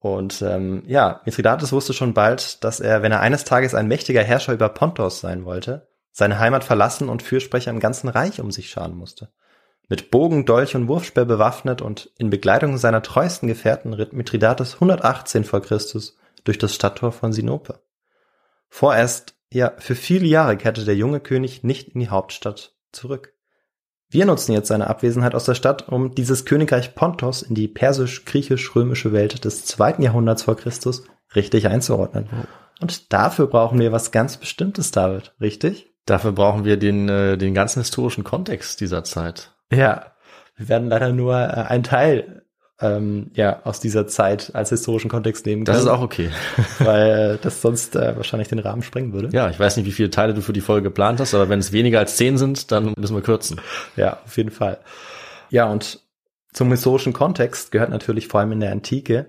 Und 0.00 0.42
ähm, 0.42 0.82
ja, 0.86 1.20
Mithridates 1.24 1.72
wusste 1.72 1.92
schon 1.92 2.14
bald, 2.14 2.62
dass 2.64 2.80
er, 2.80 3.02
wenn 3.02 3.12
er 3.12 3.20
eines 3.20 3.44
Tages 3.44 3.74
ein 3.74 3.88
mächtiger 3.88 4.22
Herrscher 4.22 4.52
über 4.52 4.68
Pontos 4.68 5.20
sein 5.20 5.44
wollte, 5.44 5.88
seine 6.16 6.38
Heimat 6.38 6.64
verlassen 6.64 7.10
und 7.10 7.22
Fürsprecher 7.22 7.70
im 7.70 7.78
ganzen 7.78 8.08
Reich 8.08 8.40
um 8.40 8.50
sich 8.50 8.70
scharen 8.70 8.96
musste. 8.96 9.28
Mit 9.86 10.10
Bogen, 10.10 10.46
Dolch 10.46 10.74
und 10.74 10.88
Wurfspeer 10.88 11.26
bewaffnet 11.26 11.82
und 11.82 12.10
in 12.16 12.30
Begleitung 12.30 12.78
seiner 12.78 13.02
treuesten 13.02 13.48
Gefährten 13.48 13.92
ritt 13.92 14.14
Mithridates 14.14 14.74
118 14.74 15.44
vor 15.44 15.60
Christus 15.60 16.16
durch 16.44 16.56
das 16.56 16.74
Stadttor 16.74 17.12
von 17.12 17.34
Sinope. 17.34 17.80
Vorerst, 18.70 19.34
ja, 19.52 19.74
für 19.76 19.94
viele 19.94 20.26
Jahre 20.26 20.56
kehrte 20.56 20.86
der 20.86 20.96
junge 20.96 21.20
König 21.20 21.64
nicht 21.64 21.88
in 21.88 22.00
die 22.00 22.08
Hauptstadt 22.08 22.74
zurück. 22.92 23.34
Wir 24.08 24.24
nutzen 24.24 24.52
jetzt 24.52 24.68
seine 24.68 24.86
Abwesenheit 24.86 25.34
aus 25.34 25.44
der 25.44 25.54
Stadt, 25.54 25.86
um 25.86 26.14
dieses 26.14 26.46
Königreich 26.46 26.94
Pontos 26.94 27.42
in 27.42 27.54
die 27.54 27.68
persisch-griechisch-römische 27.68 29.12
Welt 29.12 29.44
des 29.44 29.66
zweiten 29.66 30.00
Jahrhunderts 30.00 30.44
vor 30.44 30.56
Christus 30.56 31.04
richtig 31.34 31.66
einzuordnen. 31.68 32.30
Und 32.80 33.12
dafür 33.12 33.48
brauchen 33.48 33.78
wir 33.78 33.92
was 33.92 34.12
ganz 34.12 34.38
Bestimmtes, 34.38 34.92
David, 34.92 35.34
richtig? 35.42 35.92
Dafür 36.06 36.32
brauchen 36.32 36.64
wir 36.64 36.76
den, 36.76 37.08
äh, 37.08 37.36
den 37.36 37.54
ganzen 37.54 37.80
historischen 37.80 38.24
Kontext 38.24 38.80
dieser 38.80 39.04
Zeit. 39.04 39.52
Ja. 39.72 40.12
Wir 40.56 40.68
werden 40.68 40.88
leider 40.88 41.12
nur 41.12 41.34
äh, 41.34 41.64
einen 41.68 41.82
Teil 41.82 42.42
ähm, 42.80 43.30
ja, 43.34 43.60
aus 43.64 43.80
dieser 43.80 44.06
Zeit 44.06 44.50
als 44.54 44.68
historischen 44.70 45.10
Kontext 45.10 45.46
nehmen 45.46 45.64
Das 45.64 45.76
können, 45.76 45.86
ist 45.88 45.92
auch 45.92 46.02
okay. 46.02 46.30
weil 46.78 47.34
äh, 47.34 47.38
das 47.42 47.60
sonst 47.62 47.96
äh, 47.96 48.16
wahrscheinlich 48.16 48.48
den 48.48 48.58
Rahmen 48.58 48.82
sprengen 48.82 49.12
würde. 49.12 49.28
Ja, 49.32 49.48
ich 49.50 49.58
weiß 49.58 49.76
nicht, 49.76 49.86
wie 49.86 49.92
viele 49.92 50.10
Teile 50.10 50.34
du 50.34 50.42
für 50.42 50.52
die 50.52 50.60
Folge 50.60 50.84
geplant 50.84 51.20
hast, 51.20 51.34
aber 51.34 51.48
wenn 51.48 51.58
es 51.58 51.72
weniger 51.72 51.98
als 51.98 52.16
zehn 52.16 52.38
sind, 52.38 52.70
dann 52.72 52.94
müssen 52.96 53.16
wir 53.16 53.22
kürzen. 53.22 53.60
Ja, 53.96 54.18
auf 54.24 54.36
jeden 54.36 54.50
Fall. 54.50 54.78
Ja, 55.50 55.66
und 55.70 56.00
zum 56.52 56.70
historischen 56.70 57.12
Kontext 57.12 57.70
gehört 57.72 57.90
natürlich 57.90 58.28
vor 58.28 58.40
allem 58.40 58.52
in 58.52 58.60
der 58.60 58.72
Antike 58.72 59.26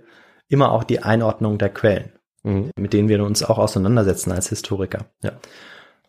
immer 0.50 0.72
auch 0.72 0.84
die 0.84 1.00
Einordnung 1.04 1.58
der 1.58 1.70
Quellen, 1.70 2.12
Mhm. 2.44 2.72
mit 2.78 2.94
denen 2.94 3.10
wir 3.10 3.22
uns 3.24 3.44
auch 3.44 3.58
auseinandersetzen 3.58 4.32
als 4.32 4.50
Historiker. 4.50 5.06
Ja. 5.24 5.34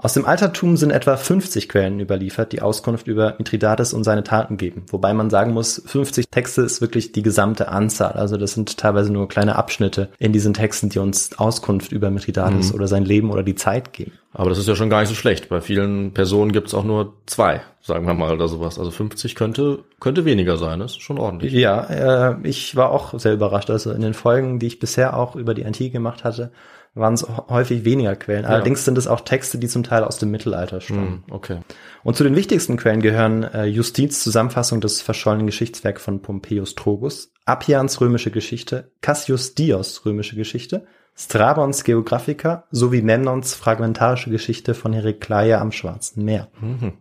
Aus 0.00 0.14
dem 0.14 0.26
Altertum 0.26 0.76
sind 0.76 0.92
etwa 0.92 1.16
50 1.16 1.68
Quellen 1.68 1.98
überliefert, 1.98 2.52
die 2.52 2.62
Auskunft 2.62 3.08
über 3.08 3.34
Mithridates 3.38 3.92
und 3.92 4.04
seine 4.04 4.22
Taten 4.22 4.56
geben. 4.56 4.84
Wobei 4.90 5.12
man 5.12 5.28
sagen 5.28 5.52
muss, 5.52 5.82
50 5.84 6.28
Texte 6.28 6.62
ist 6.62 6.80
wirklich 6.80 7.11
die 7.11 7.22
gesamte 7.22 7.66
Anzahl. 7.66 8.12
Also 8.12 8.37
das 8.37 8.52
sind 8.52 8.76
teilweise 8.76 9.12
nur 9.12 9.26
kleine 9.26 9.56
Abschnitte 9.56 10.11
in 10.20 10.32
diesen 10.32 10.54
Texten, 10.54 10.88
die 10.88 11.00
uns 11.00 11.37
Auskunft 11.37 11.90
über 11.90 12.11
Mithridates 12.11 12.68
mhm. 12.68 12.76
oder 12.76 12.87
sein 12.87 13.04
Leben 13.04 13.32
oder 13.32 13.42
die 13.42 13.56
Zeit 13.56 13.92
geben. 13.92 14.12
Aber 14.32 14.50
das 14.50 14.58
ist 14.58 14.68
ja 14.68 14.76
schon 14.76 14.88
gar 14.88 15.00
nicht 15.00 15.08
so 15.08 15.16
schlecht. 15.16 15.48
Bei 15.48 15.61
vielen 15.61 16.14
Personen 16.14 16.52
gibt 16.52 16.68
es 16.68 16.74
auch 16.74 16.84
nur 16.84 17.14
zwei, 17.26 17.62
sagen 17.82 18.06
wir 18.06 18.14
mal, 18.14 18.32
oder 18.32 18.46
sowas. 18.46 18.78
Also 18.78 18.92
50 18.92 19.34
könnte, 19.34 19.80
könnte 19.98 20.24
weniger 20.24 20.58
sein. 20.58 20.78
Das 20.78 20.92
ist 20.92 21.02
schon 21.02 21.18
ordentlich. 21.18 21.52
Ja, 21.52 22.30
äh, 22.30 22.37
ich 22.44 22.76
war 22.76 22.90
auch 22.92 23.18
sehr 23.18 23.32
überrascht. 23.32 23.68
Also 23.68 23.90
in 23.90 24.02
den 24.02 24.14
Folgen, 24.14 24.61
die 24.61 24.68
ich 24.68 24.78
bisher 24.78 25.16
auch 25.16 25.34
über 25.34 25.54
die 25.54 25.64
Antike 25.64 25.90
gemacht 25.90 26.22
hatte, 26.22 26.52
waren 26.94 27.14
es 27.14 27.27
häufig 27.48 27.85
weniger 27.85 28.16
Quellen. 28.16 28.44
Ja. 28.44 28.51
Allerdings 28.51 28.85
sind 28.85 28.98
es 28.98 29.07
auch 29.07 29.20
Texte, 29.20 29.59
die 29.59 29.68
zum 29.68 29.83
Teil 29.83 30.05
aus 30.05 30.18
dem 30.18 30.31
Mittelalter 30.31 30.81
stammen. 30.81 31.24
Mm, 31.27 31.33
okay. 31.33 31.61
Und 32.03 32.16
zu 32.16 32.24
den 32.24 32.37
wichtigsten 32.37 32.77
Quellen 32.77 33.01
gehören 33.01 33.42
äh, 33.44 33.64
Justiz, 33.64 34.22
Zusammenfassung 34.22 34.81
des 34.81 35.01
verschollenen 35.01 35.46
Geschichtswerks 35.46 36.03
von 36.03 36.22
Pompeius 36.22 36.74
Trogus, 36.74 37.33
Appians 37.44 38.01
römische 38.01 38.31
Geschichte, 38.31 38.92
Cassius 39.01 39.55
Dios 39.55 40.05
römische 40.05 40.37
Geschichte, 40.37 40.87
Strabons 41.16 41.83
Geographica 41.83 42.64
sowie 42.70 43.03
Memnons 43.03 43.55
fragmentarische 43.55 44.31
Geschichte 44.31 44.74
von 44.74 44.92
Herakleia 44.92 45.61
am 45.61 45.72
Schwarzen 45.72 46.24
Meer. 46.24 46.48
Mhm. 46.61 46.92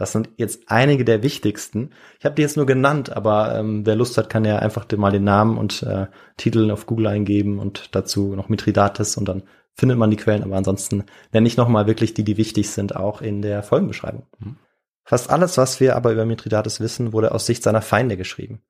Das 0.00 0.12
sind 0.12 0.30
jetzt 0.38 0.62
einige 0.68 1.04
der 1.04 1.22
wichtigsten. 1.22 1.90
Ich 2.18 2.24
habe 2.24 2.34
die 2.34 2.40
jetzt 2.40 2.56
nur 2.56 2.64
genannt, 2.64 3.14
aber 3.14 3.54
ähm, 3.54 3.84
wer 3.84 3.96
Lust 3.96 4.16
hat, 4.16 4.30
kann 4.30 4.46
ja 4.46 4.58
einfach 4.58 4.86
mal 4.96 5.12
den 5.12 5.24
Namen 5.24 5.58
und 5.58 5.82
äh, 5.82 6.06
Titel 6.38 6.70
auf 6.70 6.86
Google 6.86 7.08
eingeben 7.08 7.58
und 7.58 7.94
dazu 7.94 8.34
noch 8.34 8.48
Mithridates 8.48 9.18
und 9.18 9.28
dann 9.28 9.42
findet 9.74 9.98
man 9.98 10.10
die 10.10 10.16
Quellen. 10.16 10.42
Aber 10.42 10.56
ansonsten 10.56 11.04
nenne 11.34 11.46
ich 11.46 11.58
nochmal 11.58 11.86
wirklich 11.86 12.14
die, 12.14 12.24
die 12.24 12.38
wichtig 12.38 12.70
sind, 12.70 12.96
auch 12.96 13.20
in 13.20 13.42
der 13.42 13.62
Folgenbeschreibung. 13.62 14.24
Mhm. 14.38 14.56
Fast 15.04 15.28
alles, 15.28 15.58
was 15.58 15.80
wir 15.80 15.96
aber 15.96 16.12
über 16.12 16.24
Mithridates 16.24 16.80
wissen, 16.80 17.12
wurde 17.12 17.32
aus 17.32 17.44
Sicht 17.44 17.62
seiner 17.62 17.82
Feinde 17.82 18.16
geschrieben. 18.16 18.62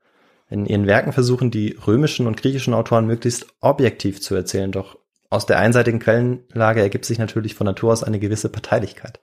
In 0.48 0.66
ihren 0.66 0.88
Werken 0.88 1.12
versuchen 1.12 1.52
die 1.52 1.78
römischen 1.86 2.26
und 2.26 2.38
griechischen 2.38 2.74
Autoren 2.74 3.06
möglichst 3.06 3.46
objektiv 3.60 4.20
zu 4.20 4.34
erzählen, 4.34 4.72
doch 4.72 4.98
aus 5.28 5.46
der 5.46 5.60
einseitigen 5.60 6.00
Quellenlage 6.00 6.80
ergibt 6.80 7.04
sich 7.04 7.20
natürlich 7.20 7.54
von 7.54 7.66
Natur 7.66 7.92
aus 7.92 8.02
eine 8.02 8.18
gewisse 8.18 8.48
Parteilichkeit. 8.48 9.20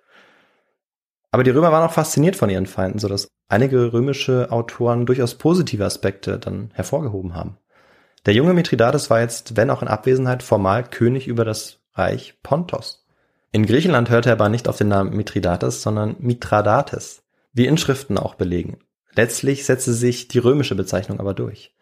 Aber 1.31 1.43
die 1.43 1.49
Römer 1.51 1.71
waren 1.71 1.83
auch 1.83 1.93
fasziniert 1.93 2.35
von 2.35 2.49
ihren 2.49 2.65
Feinden, 2.65 2.99
sodass 2.99 3.27
einige 3.49 3.93
römische 3.93 4.51
Autoren 4.51 5.05
durchaus 5.05 5.35
positive 5.35 5.85
Aspekte 5.85 6.39
dann 6.39 6.71
hervorgehoben 6.73 7.35
haben. 7.35 7.57
Der 8.25 8.33
junge 8.33 8.53
Mithridates 8.53 9.09
war 9.09 9.21
jetzt, 9.21 9.55
wenn 9.55 9.69
auch 9.69 9.81
in 9.81 9.87
Abwesenheit, 9.87 10.43
formal 10.43 10.83
König 10.83 11.27
über 11.27 11.45
das 11.45 11.79
Reich 11.93 12.39
Pontos. 12.43 13.05
In 13.51 13.65
Griechenland 13.65 14.09
hörte 14.09 14.29
er 14.29 14.33
aber 14.33 14.49
nicht 14.49 14.67
auf 14.67 14.77
den 14.77 14.89
Namen 14.89 15.15
Mithridates, 15.15 15.81
sondern 15.81 16.17
Mithradates, 16.19 17.23
wie 17.53 17.65
Inschriften 17.65 18.17
auch 18.17 18.35
belegen. 18.35 18.79
Letztlich 19.15 19.65
setzte 19.65 19.93
sich 19.93 20.27
die 20.27 20.39
römische 20.39 20.75
Bezeichnung 20.75 21.19
aber 21.19 21.33
durch. 21.33 21.73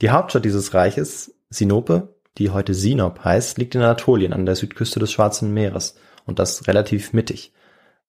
Die 0.00 0.10
Hauptstadt 0.10 0.44
dieses 0.44 0.74
Reiches, 0.74 1.34
Sinope, 1.50 2.14
die 2.38 2.50
heute 2.50 2.72
Sinop 2.72 3.24
heißt, 3.24 3.58
liegt 3.58 3.74
in 3.74 3.82
Anatolien 3.82 4.32
an 4.32 4.46
der 4.46 4.54
Südküste 4.54 5.00
des 5.00 5.10
Schwarzen 5.10 5.52
Meeres 5.52 5.96
und 6.24 6.38
das 6.38 6.68
relativ 6.68 7.12
mittig. 7.12 7.52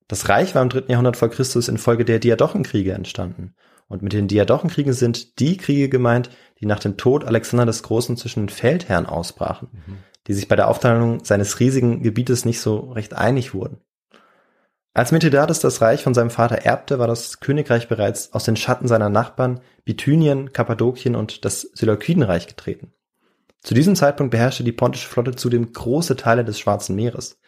Das 0.09 0.27
Reich 0.27 0.55
war 0.55 0.63
im 0.63 0.69
dritten 0.69 0.91
Jahrhundert 0.91 1.17
vor 1.17 1.29
Christus 1.29 1.67
infolge 1.67 2.03
der 2.03 2.19
Diadochenkriege 2.19 2.93
entstanden. 2.93 3.53
Und 3.87 4.01
mit 4.01 4.11
den 4.11 4.27
Diadochenkriegen 4.27 4.91
sind 4.91 5.39
die 5.39 5.55
Kriege 5.55 5.87
gemeint, 5.87 6.31
die 6.59 6.65
nach 6.65 6.79
dem 6.79 6.97
Tod 6.97 7.23
Alexander 7.23 7.67
des 7.67 7.83
Großen 7.83 8.17
zwischen 8.17 8.41
den 8.41 8.49
Feldherren 8.49 9.05
ausbrachen, 9.05 9.69
mhm. 9.71 9.97
die 10.27 10.33
sich 10.33 10.47
bei 10.47 10.55
der 10.55 10.67
Aufteilung 10.67 11.23
seines 11.23 11.59
riesigen 11.59 12.01
Gebietes 12.01 12.43
nicht 12.43 12.59
so 12.59 12.91
recht 12.91 13.13
einig 13.13 13.53
wurden. 13.53 13.77
Als 14.95 15.11
Mithridates 15.11 15.59
das 15.59 15.79
Reich 15.81 16.03
von 16.03 16.15
seinem 16.15 16.31
Vater 16.31 16.55
erbte, 16.55 16.97
war 16.97 17.07
das 17.07 17.39
Königreich 17.39 17.87
bereits 17.87 18.33
aus 18.33 18.43
den 18.43 18.55
Schatten 18.55 18.87
seiner 18.87 19.09
Nachbarn 19.09 19.61
Bithynien, 19.85 20.53
Kappadokien 20.53 21.15
und 21.15 21.45
das 21.45 21.61
Seleukidenreich 21.61 22.47
getreten. 22.47 22.93
Zu 23.61 23.75
diesem 23.75 23.95
Zeitpunkt 23.95 24.31
beherrschte 24.31 24.63
die 24.63 24.71
pontische 24.71 25.07
Flotte 25.07 25.35
zudem 25.35 25.71
große 25.71 26.15
Teile 26.15 26.43
des 26.43 26.59
Schwarzen 26.59 26.95
Meeres. 26.95 27.39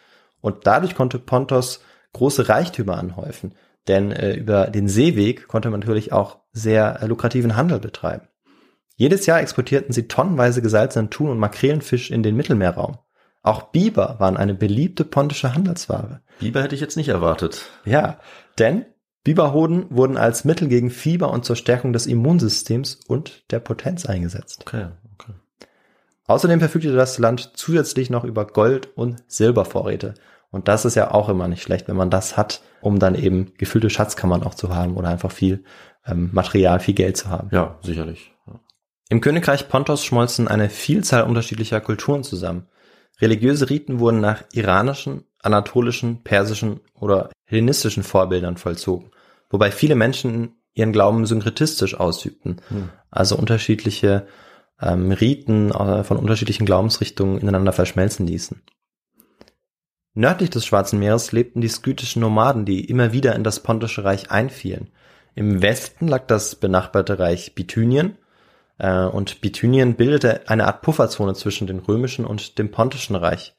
Und 0.42 0.68
dadurch 0.68 0.94
konnte 0.94 1.18
Pontos 1.18 1.82
große 2.14 2.50
Reichtümer 2.50 2.98
anhäufen. 2.98 3.56
Denn 3.88 4.12
äh, 4.12 4.34
über 4.34 4.68
den 4.68 4.88
Seeweg 4.88 5.48
konnte 5.48 5.70
man 5.70 5.80
natürlich 5.80 6.14
auch 6.14 6.40
sehr 6.52 7.02
äh, 7.02 7.08
lukrativen 7.08 7.56
Handel 7.56 7.80
betreiben. 7.80 8.28
Jedes 8.96 9.26
Jahr 9.26 9.42
exportierten 9.42 9.94
sie 9.94 10.08
tonnenweise 10.08 10.62
gesalzenen 10.62 11.10
Thun 11.10 11.30
und 11.30 11.40
Makrelenfisch 11.40 12.12
in 12.12 12.22
den 12.22 12.36
Mittelmeerraum. 12.36 13.00
Auch 13.42 13.72
Biber 13.72 14.18
waren 14.20 14.38
eine 14.38 14.54
beliebte 14.54 15.04
pontische 15.04 15.56
Handelsware. 15.56 16.22
Biber 16.40 16.62
hätte 16.62 16.76
ich 16.76 16.82
jetzt 16.82 16.98
nicht 16.98 17.10
erwartet. 17.10 17.66
Ja, 17.86 18.20
denn 18.60 18.86
Biberhoden 19.24 19.86
wurden 19.90 20.18
als 20.18 20.46
Mittel 20.46 20.68
gegen 20.68 20.92
Fieber 20.92 21.32
und 21.32 21.46
zur 21.46 21.56
Stärkung 21.56 21.94
des 21.94 22.06
Immunsystems 22.06 23.00
und 23.08 23.52
der 23.52 23.60
Potenz 23.60 24.06
eingesetzt. 24.06 24.62
Okay, 24.62 24.88
okay. 25.14 25.34
Außerdem 26.28 26.60
verfügte 26.60 26.94
das 26.94 27.18
Land 27.18 27.52
zusätzlich 27.56 28.10
noch 28.10 28.24
über 28.24 28.46
Gold- 28.46 28.90
und 28.96 29.24
Silbervorräte 29.28 30.14
und 30.52 30.68
das 30.68 30.86
ist 30.86 30.96
ja 30.96 31.12
auch 31.12 31.30
immer 31.30 31.48
nicht 31.48 31.64
schlecht, 31.64 31.88
wenn 31.88 31.96
man 31.96 32.10
das 32.10 32.38
hat, 32.38 32.62
um 32.82 33.00
dann 33.00 33.16
eben 33.16 33.54
gefüllte 33.58 33.90
Schatzkammern 33.90 34.44
auch 34.44 34.54
zu 34.54 34.76
haben 34.76 34.98
oder 34.98 35.08
einfach 35.08 35.32
viel 35.32 35.64
ähm, 36.06 36.30
Material, 36.34 36.80
viel 36.80 36.94
Geld 36.94 37.18
zu 37.18 37.30
haben. 37.30 37.50
Ja, 37.52 37.80
sicherlich. 37.82 38.34
Ja. 38.46 38.60
Im 39.10 39.22
Königreich 39.22 39.70
Pontos 39.70 40.04
schmolzen 40.04 40.48
eine 40.48 40.70
Vielzahl 40.70 41.24
unterschiedlicher 41.24 41.80
Kulturen 41.80 42.24
zusammen. 42.24 42.68
Religiöse 43.20 43.70
Riten 43.70 44.00
wurden 44.00 44.20
nach 44.20 44.44
iranischen, 44.52 45.24
anatolischen, 45.42 46.24
persischen 46.24 46.82
oder 46.94 47.30
hellenistischen 47.46 48.04
Vorbildern 48.04 48.58
vollzogen, 48.58 49.12
wobei 49.50 49.72
viele 49.72 49.96
Menschen 49.96 50.56
ihren 50.74 50.94
Glauben 50.94 51.26
synkretistisch 51.26 52.00
ausübten, 52.00 52.62
hm. 52.70 52.90
also 53.10 53.36
unterschiedliche 53.36 54.28
ähm, 54.82 55.12
Riten 55.12 55.72
äh, 55.72 56.04
von 56.04 56.18
unterschiedlichen 56.18 56.66
Glaubensrichtungen 56.66 57.40
ineinander 57.40 57.74
verschmelzen 57.74 58.26
ließen. 58.26 58.62
Nördlich 60.14 60.50
des 60.50 60.66
Schwarzen 60.66 61.00
Meeres 61.00 61.32
lebten 61.32 61.62
die 61.62 61.70
skythischen 61.70 62.22
Nomaden, 62.22 62.66
die 62.66 62.86
immer 62.86 63.14
wieder 63.14 63.36
in 63.36 63.44
das 63.44 63.62
Pontische 63.62 64.04
Reich 64.04 64.30
einfielen. 64.30 64.90
Im 65.36 65.62
Westen 65.62 66.08
lag 66.08 66.28
das 66.28 66.56
benachbarte 66.56 67.18
Reich 67.18 67.56
Bithynien, 67.56 68.18
äh, 68.78 69.06
und 69.06 69.42
Bithynien 69.42 69.96
bildete 69.96 70.50
eine 70.50 70.66
Art 70.66 70.82
Pufferzone 70.82 71.34
zwischen 71.36 71.68
dem 71.68 71.80
römischen 71.80 72.26
und 72.26 72.58
dem 72.58 72.72
Pontischen 72.72 73.16
Reich. 73.16 73.56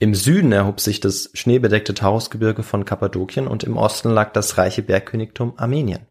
Im 0.00 0.14
Süden 0.14 0.52
erhob 0.52 0.80
sich 0.80 1.00
das 1.00 1.30
schneebedeckte 1.34 1.92
Taurusgebirge 1.92 2.62
von 2.62 2.84
Kappadokien 2.84 3.46
und 3.46 3.64
im 3.64 3.76
Osten 3.76 4.10
lag 4.10 4.32
das 4.32 4.56
reiche 4.56 4.82
Bergkönigtum 4.82 5.54
Armenien. 5.56 6.06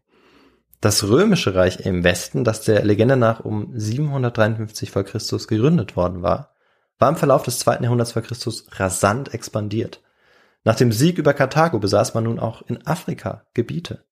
Das 0.80 1.08
römische 1.08 1.54
Reich 1.54 1.80
im 1.80 2.04
Westen, 2.04 2.44
das 2.44 2.60
der 2.62 2.84
Legende 2.84 3.16
nach 3.16 3.40
um 3.40 3.72
753 3.74 4.90
vor 4.90 5.04
Christus 5.04 5.48
gegründet 5.48 5.96
worden 5.96 6.22
war, 6.22 6.54
war 6.98 7.08
im 7.08 7.16
Verlauf 7.16 7.42
des 7.42 7.58
zweiten 7.58 7.84
Jahrhunderts 7.84 8.12
vor 8.12 8.22
Christus 8.22 8.66
rasant 8.72 9.34
expandiert. 9.34 10.02
Nach 10.64 10.74
dem 10.74 10.92
Sieg 10.92 11.18
über 11.18 11.34
Karthago 11.34 11.78
besaß 11.78 12.14
man 12.14 12.24
nun 12.24 12.38
auch 12.38 12.62
in 12.62 12.86
Afrika 12.86 13.46
Gebiete. 13.54 14.04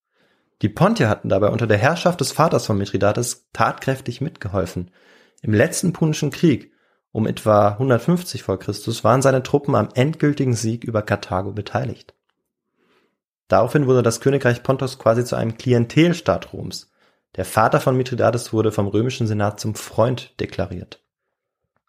Die 0.62 0.68
Pontier 0.68 1.08
hatten 1.08 1.28
dabei 1.28 1.50
unter 1.50 1.66
der 1.66 1.76
Herrschaft 1.76 2.20
des 2.20 2.32
Vaters 2.32 2.66
von 2.66 2.78
Mithridates 2.78 3.46
tatkräftig 3.52 4.20
mitgeholfen. 4.20 4.90
Im 5.42 5.52
letzten 5.52 5.92
Punischen 5.92 6.30
Krieg 6.30 6.72
um 7.12 7.26
etwa 7.26 7.68
150 7.68 8.42
vor 8.42 8.58
Christus 8.58 9.02
waren 9.02 9.22
seine 9.22 9.42
Truppen 9.42 9.74
am 9.74 9.88
endgültigen 9.94 10.54
Sieg 10.54 10.84
über 10.84 11.00
Karthago 11.00 11.52
beteiligt. 11.52 12.14
Daraufhin 13.48 13.86
wurde 13.86 14.02
das 14.02 14.20
Königreich 14.20 14.62
Pontos 14.62 14.98
quasi 14.98 15.24
zu 15.24 15.36
einem 15.36 15.56
Klientelstaat 15.56 16.52
Roms. 16.52 16.90
Der 17.36 17.44
Vater 17.44 17.80
von 17.80 17.96
Mithridates 17.96 18.52
wurde 18.52 18.72
vom 18.72 18.86
römischen 18.86 19.26
Senat 19.26 19.60
zum 19.60 19.74
Freund 19.74 20.38
deklariert. 20.40 21.05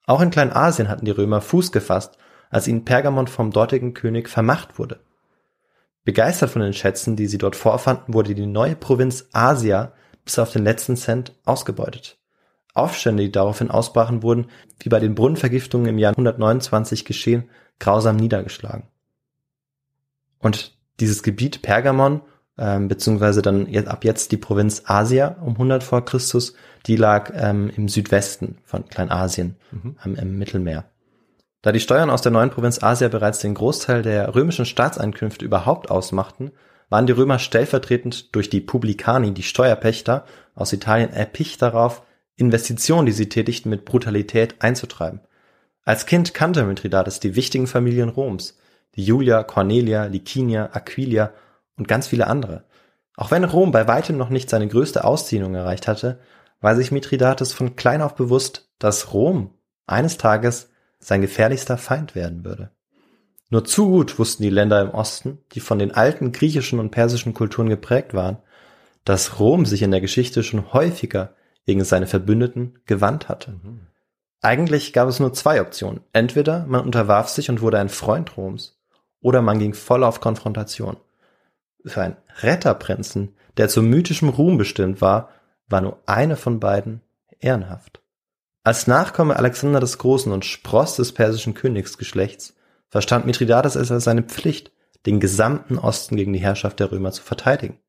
Auch 0.08 0.22
in 0.22 0.32
Kleinasien 0.32 0.88
hatten 0.88 1.06
die 1.06 1.12
Römer 1.12 1.42
Fuß 1.42 1.72
gefasst, 1.72 2.18
als 2.50 2.68
ihnen 2.68 2.86
Pergamon 2.86 3.28
vom 3.28 3.52
dortigen 3.52 3.94
König 3.94 4.30
vermacht 4.30 4.80
wurde. 4.80 5.02
Begeistert 6.06 6.50
von 6.50 6.62
den 6.62 6.74
Schätzen, 6.74 7.18
die 7.18 7.28
sie 7.28 7.38
dort 7.38 7.58
vorfanden, 7.58 8.14
wurde 8.14 8.34
die 8.34 8.46
neue 8.46 8.78
Provinz 8.78 9.28
Asia 9.34 9.92
bis 10.24 10.40
auf 10.40 10.54
den 10.54 10.64
letzten 10.64 10.96
Cent 10.96 11.34
ausgebeutet. 11.44 12.18
Aufstände, 12.74 13.24
die 13.24 13.32
daraufhin 13.32 13.70
ausbrachen, 13.70 14.24
wurden, 14.24 14.50
wie 14.80 14.90
bei 14.90 15.00
den 15.00 15.14
Brunnenvergiftungen 15.14 15.88
im 15.88 15.98
Jahr 15.98 16.12
129 16.12 17.04
geschehen, 17.04 17.50
grausam 17.80 18.16
niedergeschlagen. 18.16 18.88
Und 20.40 20.78
dieses 21.02 21.24
Gebiet 21.24 21.62
Pergamon 21.62 22.22
ähm, 22.58 22.88
beziehungsweise 22.88 23.42
dann 23.42 23.68
jetzt, 23.68 23.88
ab 23.88 24.04
jetzt 24.04 24.32
die 24.32 24.38
Provinz 24.38 24.84
Asia 24.86 25.38
um 25.42 25.54
100 25.54 25.84
vor 25.84 26.04
Christus, 26.06 26.54
die 26.86 26.96
lag 26.96 27.32
ähm, 27.36 27.72
im 27.76 27.88
Südwesten 27.88 28.58
von 28.64 28.88
Kleinasien, 28.88 29.58
mhm. 29.72 29.96
ähm, 30.06 30.16
im 30.16 30.38
Mittelmeer. 30.38 30.86
Da 31.62 31.72
die 31.72 31.80
Steuern 31.80 32.10
aus 32.10 32.22
der 32.22 32.32
neuen 32.32 32.50
Provinz 32.50 32.82
Asia 32.82 33.10
bereits 33.10 33.40
den 33.40 33.54
Großteil 33.54 34.02
der 34.02 34.34
römischen 34.36 34.66
Staatseinkünfte 34.66 35.44
überhaupt 35.44 35.92
ausmachten, 35.92 36.52
waren 36.90 37.08
die 37.08 37.14
Römer 37.14 37.40
stellvertretend 37.40 38.34
durch 38.36 38.50
die 38.50 38.62
Publicani, 38.62 39.34
die 39.34 39.44
Steuerpächter 39.44 40.26
aus 40.56 40.72
Italien, 40.72 41.12
erpicht 41.12 41.62
darauf, 41.62 42.04
Investitionen, 42.36 43.08
die 43.08 43.12
sie 43.12 43.30
tätigten, 43.30 43.70
mit 43.70 43.84
Brutalität 43.84 44.56
einzutreiben. 44.60 45.22
Als 45.84 46.06
Kind 46.06 46.34
kannte 46.34 46.64
Mithridates 46.64 47.20
die 47.20 47.36
wichtigen 47.36 47.68
Familien 47.68 48.10
Roms, 48.10 48.58
die 48.96 49.04
Julia, 49.04 49.44
Cornelia, 49.44 50.06
Licinia, 50.06 50.70
Aquilia 50.72 51.34
und 51.78 51.88
ganz 51.88 52.08
viele 52.08 52.28
andere. 52.28 52.66
Auch 53.16 53.32
wenn 53.32 53.44
Rom 53.44 53.72
bei 53.72 53.88
weitem 53.88 54.18
noch 54.18 54.30
nicht 54.30 54.50
seine 54.50 54.68
größte 54.68 55.04
Ausdehnung 55.04 55.56
erreicht 55.56 55.88
hatte, 55.88 56.20
war 56.62 56.76
sich 56.76 56.92
Mithridates 56.92 57.54
von 57.54 57.76
klein 57.76 58.02
auf 58.02 58.16
bewusst, 58.16 58.70
dass 58.80 59.14
Rom 59.14 59.52
eines 59.86 60.18
Tages 60.18 60.70
sein 61.00 61.22
gefährlichster 61.22 61.78
Feind 61.78 62.16
werden 62.16 62.44
würde. 62.44 62.72
Nur 63.50 63.64
zu 63.64 63.88
gut 63.88 64.20
wussten 64.20 64.44
die 64.44 64.50
Länder 64.50 64.82
im 64.82 64.90
Osten, 64.90 65.40
die 65.54 65.62
von 65.62 65.80
den 65.80 65.92
alten 65.92 66.32
griechischen 66.32 66.80
und 66.80 66.92
persischen 66.92 67.34
Kulturen 67.34 67.70
geprägt 67.70 68.14
waren, 68.14 68.40
dass 69.06 69.40
Rom 69.40 69.66
sich 69.66 69.84
in 69.84 69.92
der 69.92 70.02
Geschichte 70.02 70.44
schon 70.44 70.74
häufiger 70.74 71.34
gegen 71.66 71.84
seine 71.84 72.08
Verbündeten 72.08 72.80
gewandt 72.86 73.30
hatte. 73.30 73.54
Eigentlich 74.42 74.94
gab 74.94 75.08
es 75.08 75.20
nur 75.20 75.34
zwei 75.34 75.62
Optionen. 75.62 76.02
Entweder 76.14 76.66
man 76.66 76.82
unterwarf 76.82 77.30
sich 77.30 77.50
und 77.50 77.62
wurde 77.62 77.80
ein 77.80 77.90
Freund 77.90 78.36
Roms, 78.36 78.78
oder 79.22 79.42
man 79.42 79.60
ging 79.60 79.74
voll 79.74 80.04
auf 80.04 80.20
Konfrontation. 80.20 80.98
Für 81.88 82.02
einen 82.02 82.18
Retterprinzen, 82.42 83.36
der 83.58 83.70
zu 83.70 83.82
mythischem 83.82 84.30
Ruhm 84.30 84.58
bestimmt 84.58 85.02
war, 85.02 85.30
war 85.68 85.82
nur 85.82 86.00
eine 86.06 86.36
von 86.36 86.60
beiden 86.60 87.02
ehrenhaft. 87.40 88.02
Als 88.64 88.88
Nachkomme 88.88 89.36
Alexander 89.36 89.80
des 89.80 89.98
Großen 89.98 90.32
und 90.32 90.46
Spross 90.46 90.96
des 90.98 91.14
persischen 91.14 91.54
Königsgeschlechts 91.54 92.56
verstand 92.90 93.26
Mithridates 93.26 93.76
es 93.76 93.92
als 93.92 94.04
seine 94.04 94.24
Pflicht, 94.24 94.72
den 95.06 95.20
gesamten 95.20 95.78
Osten 95.78 96.18
gegen 96.18 96.34
die 96.34 96.40
Herrschaft 96.40 96.80
der 96.80 96.92
Römer 96.92 97.12
zu 97.12 97.24
verteidigen. 97.24 97.80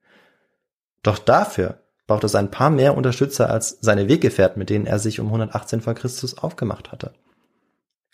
Doch 1.02 1.18
dafür 1.18 1.82
braucht 2.06 2.24
es 2.24 2.34
ein 2.34 2.50
paar 2.50 2.70
mehr 2.70 2.96
Unterstützer 2.96 3.50
als 3.50 3.78
seine 3.80 4.08
Weggefährten, 4.08 4.58
mit 4.58 4.70
denen 4.70 4.86
er 4.86 4.98
sich 4.98 5.20
um 5.20 5.26
118 5.26 5.80
vor 5.80 5.94
Christus 5.94 6.38
aufgemacht 6.38 6.92
hatte. 6.92 7.12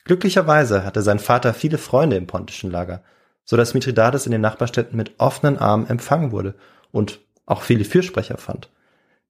Glücklicherweise 0.05 0.85
hatte 0.85 1.03
sein 1.03 1.19
Vater 1.19 1.55
viele 1.55 1.79
Freunde 1.79 2.17
im 2.17 2.27
pontischen 2.27 2.71
Lager, 2.71 3.03
so 3.45 3.57
dass 3.57 3.75
Mithridates 3.75 4.27
in 4.27 4.33
den 4.33 4.41
Nachbarstädten 4.41 4.97
mit 4.97 5.13
offenen 5.19 5.59
Armen 5.59 5.87
empfangen 5.87 6.33
wurde 6.33 6.55
und 6.93 7.21
auch 7.47 7.63
viele 7.63 7.85
Fürsprecher 7.85 8.39
fand. 8.39 8.71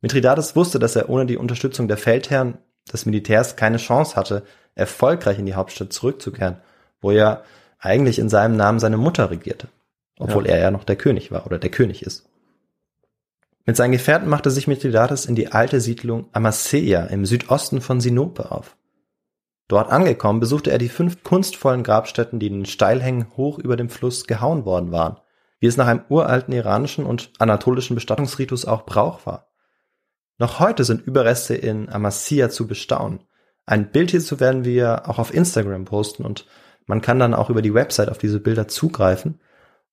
Mithridates 0.01 0.55
wusste, 0.55 0.79
dass 0.79 0.97
er 0.97 1.09
ohne 1.09 1.27
die 1.27 1.37
Unterstützung 1.37 1.89
der 1.89 1.97
Feldherren 1.97 2.59
des 2.93 3.07
Militärs 3.07 3.57
keine 3.57 3.79
Chance 3.79 4.17
hatte, 4.17 4.45
erfolgreich 4.75 5.39
in 5.39 5.47
die 5.47 5.55
Hauptstadt 5.55 5.93
zurückzukehren, 5.93 6.59
wo 7.01 7.11
er 7.11 7.45
eigentlich 7.79 8.19
in 8.19 8.29
seinem 8.29 8.57
Namen 8.57 8.81
seine 8.81 8.97
Mutter 8.97 9.31
regierte, 9.31 9.69
obwohl 10.19 10.47
ja. 10.47 10.55
er 10.55 10.61
ja 10.61 10.71
noch 10.71 10.85
der 10.85 10.97
König 10.97 11.31
war 11.31 11.47
oder 11.47 11.59
der 11.59 11.71
König 11.71 12.03
ist. 12.03 12.27
Mit 13.67 13.77
seinen 13.77 13.93
Gefährten 13.93 14.29
machte 14.29 14.51
sich 14.51 14.67
Mithridates 14.67 15.25
in 15.25 15.35
die 15.35 15.53
alte 15.53 15.81
Siedlung 15.81 16.29
Amasea 16.33 17.07
im 17.07 17.25
Südosten 17.25 17.81
von 17.81 18.01
Sinope 18.01 18.53
auf. 18.53 18.77
Dort 19.75 19.91
angekommen 19.91 20.39
besuchte 20.39 20.71
er 20.71 20.79
die 20.79 20.89
fünf 20.89 21.25
kunstvollen 21.25 21.83
Grabstätten, 21.83 22.39
die 22.39 22.47
in 22.47 22.61
den 22.61 22.65
Steilhängen 22.65 23.37
hoch 23.37 23.59
über 23.59 23.77
dem 23.77 23.89
Fluss 23.89 24.29
gehauen 24.29 24.65
worden 24.65 24.93
waren, 24.93 25.17
wie 25.59 25.67
es 25.67 25.77
nach 25.77 25.89
einem 25.89 26.05
uralten 26.09 26.55
iranischen 26.55 27.05
und 27.05 27.33
anatolischen 27.41 27.97
Bestattungsritus 27.97 28.67
auch 28.67 28.87
Brauch 28.87 29.27
war. 29.27 29.49
Noch 30.39 30.61
heute 30.61 30.85
sind 30.85 31.05
Überreste 31.05 31.57
in 31.57 31.89
Amasya 31.89 32.51
zu 32.51 32.69
bestaunen. 32.69 33.25
Ein 33.67 33.91
Bild 33.91 34.13
hierzu 34.13 34.39
werden 34.39 34.65
wir 34.65 35.09
auch 35.09 35.19
auf 35.19 35.35
Instagram 35.35 35.87
posten 35.87 36.25
und 36.25 36.47
man 36.87 37.01
kann 37.01 37.19
dann 37.19 37.35
auch 37.35 37.51
über 37.51 37.61
die 37.61 37.75
Website 37.75 38.11
auf 38.11 38.19
diese 38.19 38.39
Bilder 38.39 38.69
zugreifen. 38.69 39.41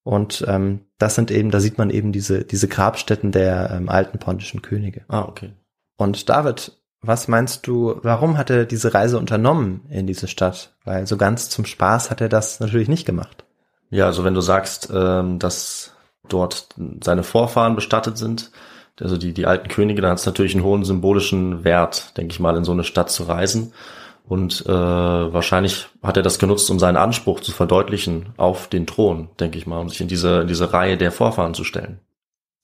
Und 0.03 0.45
ähm, 0.47 0.81
das 0.99 1.15
sind 1.15 1.31
eben, 1.31 1.49
da 1.49 1.59
sieht 1.59 1.79
man 1.79 1.89
eben 1.89 2.11
diese, 2.11 2.45
diese 2.45 2.67
Grabstätten 2.67 3.31
der 3.31 3.71
ähm, 3.71 3.89
alten 3.89 4.19
pontischen 4.19 4.61
Könige. 4.61 5.05
Ah, 5.07 5.23
okay. 5.23 5.53
Und 5.97 6.29
David, 6.29 6.79
was 7.01 7.27
meinst 7.27 7.65
du, 7.65 7.99
warum 8.03 8.37
hat 8.37 8.49
er 8.49 8.65
diese 8.65 8.93
Reise 8.93 9.17
unternommen 9.17 9.81
in 9.89 10.05
diese 10.05 10.27
Stadt? 10.27 10.73
Weil 10.85 11.07
so 11.07 11.17
ganz 11.17 11.49
zum 11.49 11.65
Spaß 11.65 12.11
hat 12.11 12.21
er 12.21 12.29
das 12.29 12.59
natürlich 12.59 12.89
nicht 12.89 13.05
gemacht. 13.05 13.43
Ja, 13.89 14.05
also 14.05 14.23
wenn 14.23 14.35
du 14.35 14.41
sagst, 14.41 14.89
ähm, 14.93 15.39
dass 15.39 15.93
dort 16.29 16.67
seine 17.03 17.23
Vorfahren 17.23 17.75
bestattet 17.75 18.17
sind, 18.17 18.51
also 18.99 19.17
die, 19.17 19.33
die 19.33 19.47
alten 19.47 19.67
Könige, 19.67 20.01
dann 20.01 20.11
hat 20.11 20.19
es 20.19 20.25
natürlich 20.25 20.53
einen 20.53 20.63
hohen 20.63 20.83
symbolischen 20.83 21.63
Wert, 21.63 22.15
denke 22.17 22.33
ich 22.33 22.39
mal, 22.39 22.55
in 22.55 22.63
so 22.63 22.71
eine 22.71 22.83
Stadt 22.83 23.09
zu 23.09 23.23
reisen. 23.23 23.73
Und 24.27 24.63
äh, 24.67 24.71
wahrscheinlich 24.71 25.89
hat 26.03 26.17
er 26.17 26.23
das 26.23 26.37
genutzt, 26.37 26.69
um 26.69 26.77
seinen 26.77 26.97
Anspruch 26.97 27.39
zu 27.39 27.51
verdeutlichen 27.51 28.27
auf 28.37 28.67
den 28.67 28.85
Thron, 28.85 29.29
denke 29.39 29.57
ich 29.57 29.65
mal, 29.65 29.79
um 29.79 29.89
sich 29.89 30.01
in 30.01 30.07
diese, 30.07 30.41
in 30.41 30.47
diese 30.47 30.71
Reihe 30.71 30.97
der 30.97 31.11
Vorfahren 31.11 31.55
zu 31.55 31.63
stellen. 31.63 31.99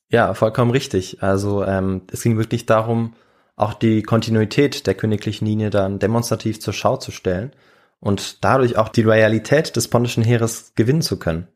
Ja, 0.10 0.34
vollkommen 0.36 0.71
richtig. 0.71 1.23
Also 1.23 1.65
ähm, 1.65 2.04
es 2.12 2.21
ging 2.21 2.38
wirklich 2.38 2.65
darum, 2.67 3.13
auch 3.58 3.74
die 3.74 4.04
Kontinuität 4.04 4.88
der 4.88 4.93
königlichen 4.93 5.46
Linie 5.46 5.70
dann 5.70 6.00
demonstrativ 6.00 6.62
zur 6.62 6.74
Schau 6.74 6.96
zu 6.96 7.12
stellen 7.12 7.52
und 8.00 8.46
dadurch 8.46 8.78
auch 8.78 8.88
die 8.88 9.02
Loyalität 9.02 9.76
des 9.76 9.89
pontischen 9.89 10.24
Heeres 10.24 10.74
gewinnen 10.76 11.02
zu 11.02 11.17
können. 11.17 11.48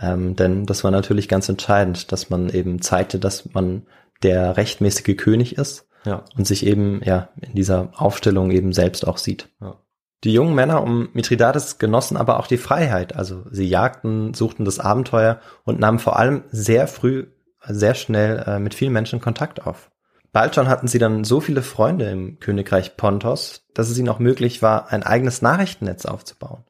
Ähm, 0.00 0.34
denn 0.36 0.64
das 0.64 0.82
war 0.84 0.90
natürlich 0.90 1.28
ganz 1.28 1.48
entscheidend, 1.48 2.10
dass 2.12 2.30
man 2.30 2.48
eben 2.48 2.80
zeigte, 2.80 3.18
dass 3.18 3.52
man 3.52 3.86
der 4.22 4.56
rechtmäßige 4.56 5.16
König 5.16 5.58
ist 5.58 5.86
ja. 6.04 6.24
und 6.36 6.46
sich 6.46 6.64
eben 6.64 7.02
ja 7.04 7.28
in 7.40 7.54
dieser 7.54 7.90
Aufstellung 7.94 8.50
eben 8.50 8.72
selbst 8.72 9.06
auch 9.06 9.18
sieht. 9.18 9.50
Ja. 9.60 9.76
Die 10.24 10.32
jungen 10.32 10.54
Männer 10.54 10.82
um 10.82 11.10
Mithridates 11.12 11.78
genossen 11.78 12.16
aber 12.16 12.40
auch 12.40 12.46
die 12.46 12.56
Freiheit. 12.56 13.14
Also 13.14 13.44
sie 13.50 13.68
jagten, 13.68 14.32
suchten 14.34 14.64
das 14.64 14.80
Abenteuer 14.80 15.40
und 15.64 15.78
nahmen 15.78 15.98
vor 15.98 16.18
allem 16.18 16.44
sehr 16.50 16.88
früh, 16.88 17.26
sehr 17.64 17.94
schnell 17.94 18.42
äh, 18.46 18.58
mit 18.58 18.74
vielen 18.74 18.92
Menschen 18.92 19.20
Kontakt 19.20 19.66
auf. 19.66 19.90
Bald 20.32 20.54
schon 20.54 20.68
hatten 20.68 20.88
sie 20.88 20.98
dann 20.98 21.24
so 21.24 21.40
viele 21.40 21.62
Freunde 21.62 22.10
im 22.10 22.38
Königreich 22.38 22.96
Pontos, 22.96 23.64
dass 23.74 23.88
es 23.88 23.98
ihnen 23.98 24.08
auch 24.08 24.18
möglich 24.18 24.62
war, 24.62 24.92
ein 24.92 25.02
eigenes 25.02 25.42
Nachrichtennetz 25.42 26.04
aufzubauen. 26.06 26.64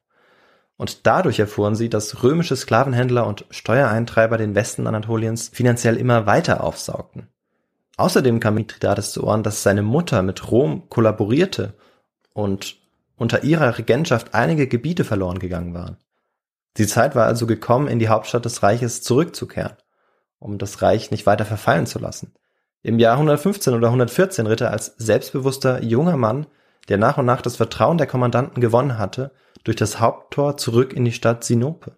Und 0.77 1.07
dadurch 1.07 1.41
erfuhren 1.41 1.75
sie, 1.75 1.91
dass 1.91 2.23
römische 2.23 2.55
Sklavenhändler 2.55 3.27
und 3.27 3.45
Steuereintreiber 3.51 4.39
den 4.39 4.55
Westen 4.55 4.87
Anatoliens 4.87 5.49
finanziell 5.49 5.97
immer 5.97 6.27
weiter 6.27 6.63
aufsaugten. 6.63 7.29
Außerdem 7.97 8.39
kam 8.39 8.55
Mithridates 8.55 9.11
zu 9.11 9.25
Ohren, 9.25 9.43
dass 9.43 9.65
seine 9.65 9.83
Mutter 9.83 10.23
mit 10.23 10.53
Rom 10.53 10.89
kollaborierte 10.89 11.75
und 12.33 12.77
unter 13.17 13.43
ihrer 13.43 13.77
Regentschaft 13.77 14.35
einige 14.35 14.69
Gebiete 14.69 15.03
verloren 15.03 15.41
gegangen 15.41 15.75
waren. 15.75 15.97
Die 16.77 16.87
Zeit 16.87 17.17
war 17.17 17.27
also 17.27 17.49
gekommen, 17.49 17.89
in 17.89 17.99
die 17.99 18.09
Hauptstadt 18.09 18.45
des 18.45 18.63
Reiches 18.63 19.03
zurückzukehren, 19.03 19.77
um 20.39 20.59
das 20.59 20.81
Reich 20.81 21.11
nicht 21.11 21.27
weiter 21.27 21.45
verfallen 21.45 21.87
zu 21.87 21.99
lassen. 21.99 22.33
Im 22.83 22.99
Jahr 22.99 23.15
115 23.15 23.75
oder 23.75 23.89
114 23.89 24.47
ritt 24.47 24.61
er 24.61 24.71
als 24.71 24.95
selbstbewusster 24.99 25.83
junger 25.83 26.17
Mann, 26.17 26.47
der 26.89 26.97
nach 26.97 27.19
und 27.19 27.27
nach 27.27 27.43
das 27.43 27.57
Vertrauen 27.57 27.99
der 27.99 28.07
Kommandanten 28.07 28.61
gewonnen 28.61 28.99
hatte, 28.99 29.33
durch 29.65 29.77
das 29.77 30.01
Haupttor 30.01 30.57
zurück 30.57 30.93
in 30.93 31.05
die 31.05 31.13
Stadt 31.13 31.45
Sinope. 31.45 31.97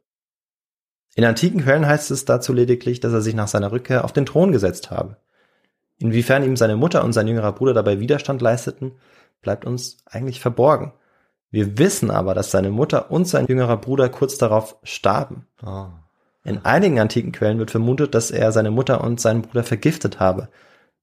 In 1.14 1.24
antiken 1.24 1.62
Quellen 1.62 1.86
heißt 1.86 2.10
es 2.10 2.24
dazu 2.24 2.52
lediglich, 2.52 3.00
dass 3.00 3.12
er 3.12 3.20
sich 3.20 3.34
nach 3.34 3.48
seiner 3.48 3.72
Rückkehr 3.72 4.04
auf 4.04 4.12
den 4.12 4.26
Thron 4.26 4.52
gesetzt 4.52 4.90
habe. 4.90 5.16
Inwiefern 5.98 6.44
ihm 6.44 6.56
seine 6.56 6.76
Mutter 6.76 7.04
und 7.04 7.12
sein 7.12 7.28
jüngerer 7.28 7.52
Bruder 7.52 7.74
dabei 7.74 8.00
Widerstand 8.00 8.40
leisteten, 8.40 8.92
bleibt 9.42 9.66
uns 9.66 9.98
eigentlich 10.06 10.40
verborgen. 10.40 10.92
Wir 11.50 11.78
wissen 11.78 12.10
aber, 12.10 12.34
dass 12.34 12.50
seine 12.50 12.70
Mutter 12.70 13.10
und 13.10 13.26
sein 13.26 13.46
jüngerer 13.46 13.76
Bruder 13.76 14.08
kurz 14.08 14.38
darauf 14.38 14.76
starben. 14.82 15.46
Oh. 15.64 15.86
In 16.44 16.64
einigen 16.64 16.98
antiken 16.98 17.32
Quellen 17.32 17.58
wird 17.58 17.70
vermutet, 17.70 18.14
dass 18.14 18.30
er 18.30 18.52
seine 18.52 18.70
Mutter 18.70 19.02
und 19.02 19.20
seinen 19.20 19.42
Bruder 19.42 19.62
vergiftet 19.62 20.20
habe. 20.20 20.48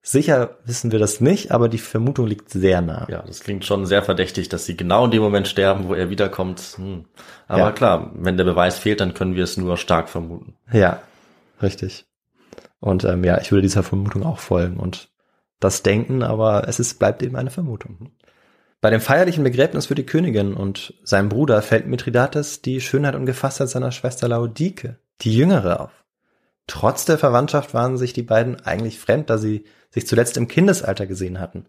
Sicher 0.02 0.58
wissen 0.64 0.92
wir 0.92 1.00
das 1.00 1.20
nicht, 1.20 1.52
aber 1.52 1.68
die 1.68 1.78
Vermutung 1.78 2.28
liegt 2.28 2.50
sehr 2.50 2.82
nah. 2.82 3.08
Ja, 3.10 3.24
das 3.24 3.42
klingt 3.42 3.66
schon 3.66 3.86
sehr 3.86 4.04
verdächtig, 4.04 4.48
dass 4.48 4.66
sie 4.66 4.78
genau 4.78 5.06
in 5.06 5.12
dem 5.12 5.22
Moment 5.22 5.48
sterben, 5.48 5.90
wo 5.90 5.94
er 5.94 6.10
wiederkommt. 6.10 6.62
Hm. 6.78 7.06
Aber 7.48 7.60
ja. 7.60 7.72
klar, 7.72 8.12
wenn 8.16 8.38
der 8.38 8.46
Beweis 8.46 8.80
fehlt, 8.80 9.02
dann 9.02 9.14
können 9.14 9.36
wir 9.36 9.44
es 9.44 9.58
nur 9.58 9.76
stark 9.76 10.08
vermuten. 10.08 10.56
Ja, 10.72 11.02
richtig. 11.62 12.06
Und 12.80 13.04
ähm, 13.04 13.24
ja, 13.24 13.42
ich 13.42 13.52
würde 13.52 13.64
dieser 13.64 13.84
Vermutung 13.84 14.24
auch 14.24 14.40
folgen 14.40 14.78
und 14.78 15.10
das 15.60 15.84
denken, 15.84 16.24
aber 16.24 16.68
es 16.68 16.80
ist, 16.80 17.00
bleibt 17.00 17.24
eben 17.24 17.36
eine 17.36 17.50
Vermutung. 17.50 18.12
Bei 18.80 18.92
dem 18.92 19.02
feierlichen 19.02 19.44
Begräbnis 19.44 19.88
für 19.88 19.96
die 19.96 20.06
Königin 20.06 20.54
und 20.54 20.94
seinem 21.04 21.30
Bruder 21.30 21.62
fällt 21.64 21.88
Mithridates 21.88 22.62
die 22.62 22.80
Schönheit 22.80 23.16
und 23.16 23.26
Gefasstheit 23.26 23.70
seiner 23.70 23.92
Schwester 23.92 24.28
Laodike, 24.28 25.00
die 25.22 25.36
Jüngere, 25.36 25.80
auf. 25.80 26.06
Trotz 26.68 27.06
der 27.06 27.18
Verwandtschaft 27.18 27.74
waren 27.74 27.98
sich 27.98 28.14
die 28.14 28.24
beiden 28.24 28.60
eigentlich 28.60 29.00
fremd, 29.00 29.30
da 29.30 29.38
sie 29.38 29.66
sich 29.90 30.08
zuletzt 30.08 30.38
im 30.38 30.48
Kindesalter 30.48 31.08
gesehen 31.08 31.40
hatten. 31.40 31.68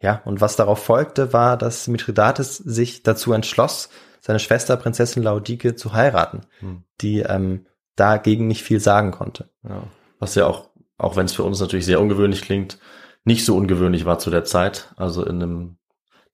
Ja, 0.00 0.22
und 0.24 0.40
was 0.40 0.56
darauf 0.56 0.82
folgte, 0.82 1.32
war, 1.32 1.56
dass 1.56 1.88
Mithridates 1.88 2.58
sich 2.58 3.02
dazu 3.02 3.32
entschloss, 3.32 3.88
seine 4.20 4.38
Schwester 4.40 4.76
Prinzessin 4.76 5.22
Laodike 5.22 5.76
zu 5.76 5.92
heiraten, 5.92 6.42
hm. 6.58 6.82
die 7.00 7.20
ähm, 7.20 7.66
dagegen 7.94 8.46
nicht 8.46 8.62
viel 8.62 8.80
sagen 8.80 9.10
konnte. 9.10 9.48
Ja. 9.62 9.84
Was 10.18 10.34
ja 10.34 10.46
auch, 10.46 10.70
auch 10.98 11.16
wenn 11.16 11.26
es 11.26 11.32
für 11.32 11.44
uns 11.44 11.60
natürlich 11.60 11.86
sehr 11.86 12.00
ungewöhnlich 12.00 12.42
klingt, 12.42 12.78
nicht 13.24 13.44
so 13.44 13.56
ungewöhnlich 13.56 14.04
war 14.04 14.18
zu 14.18 14.30
der 14.30 14.44
Zeit. 14.44 14.92
Also 14.96 15.24
in 15.24 15.42
einem 15.42 15.78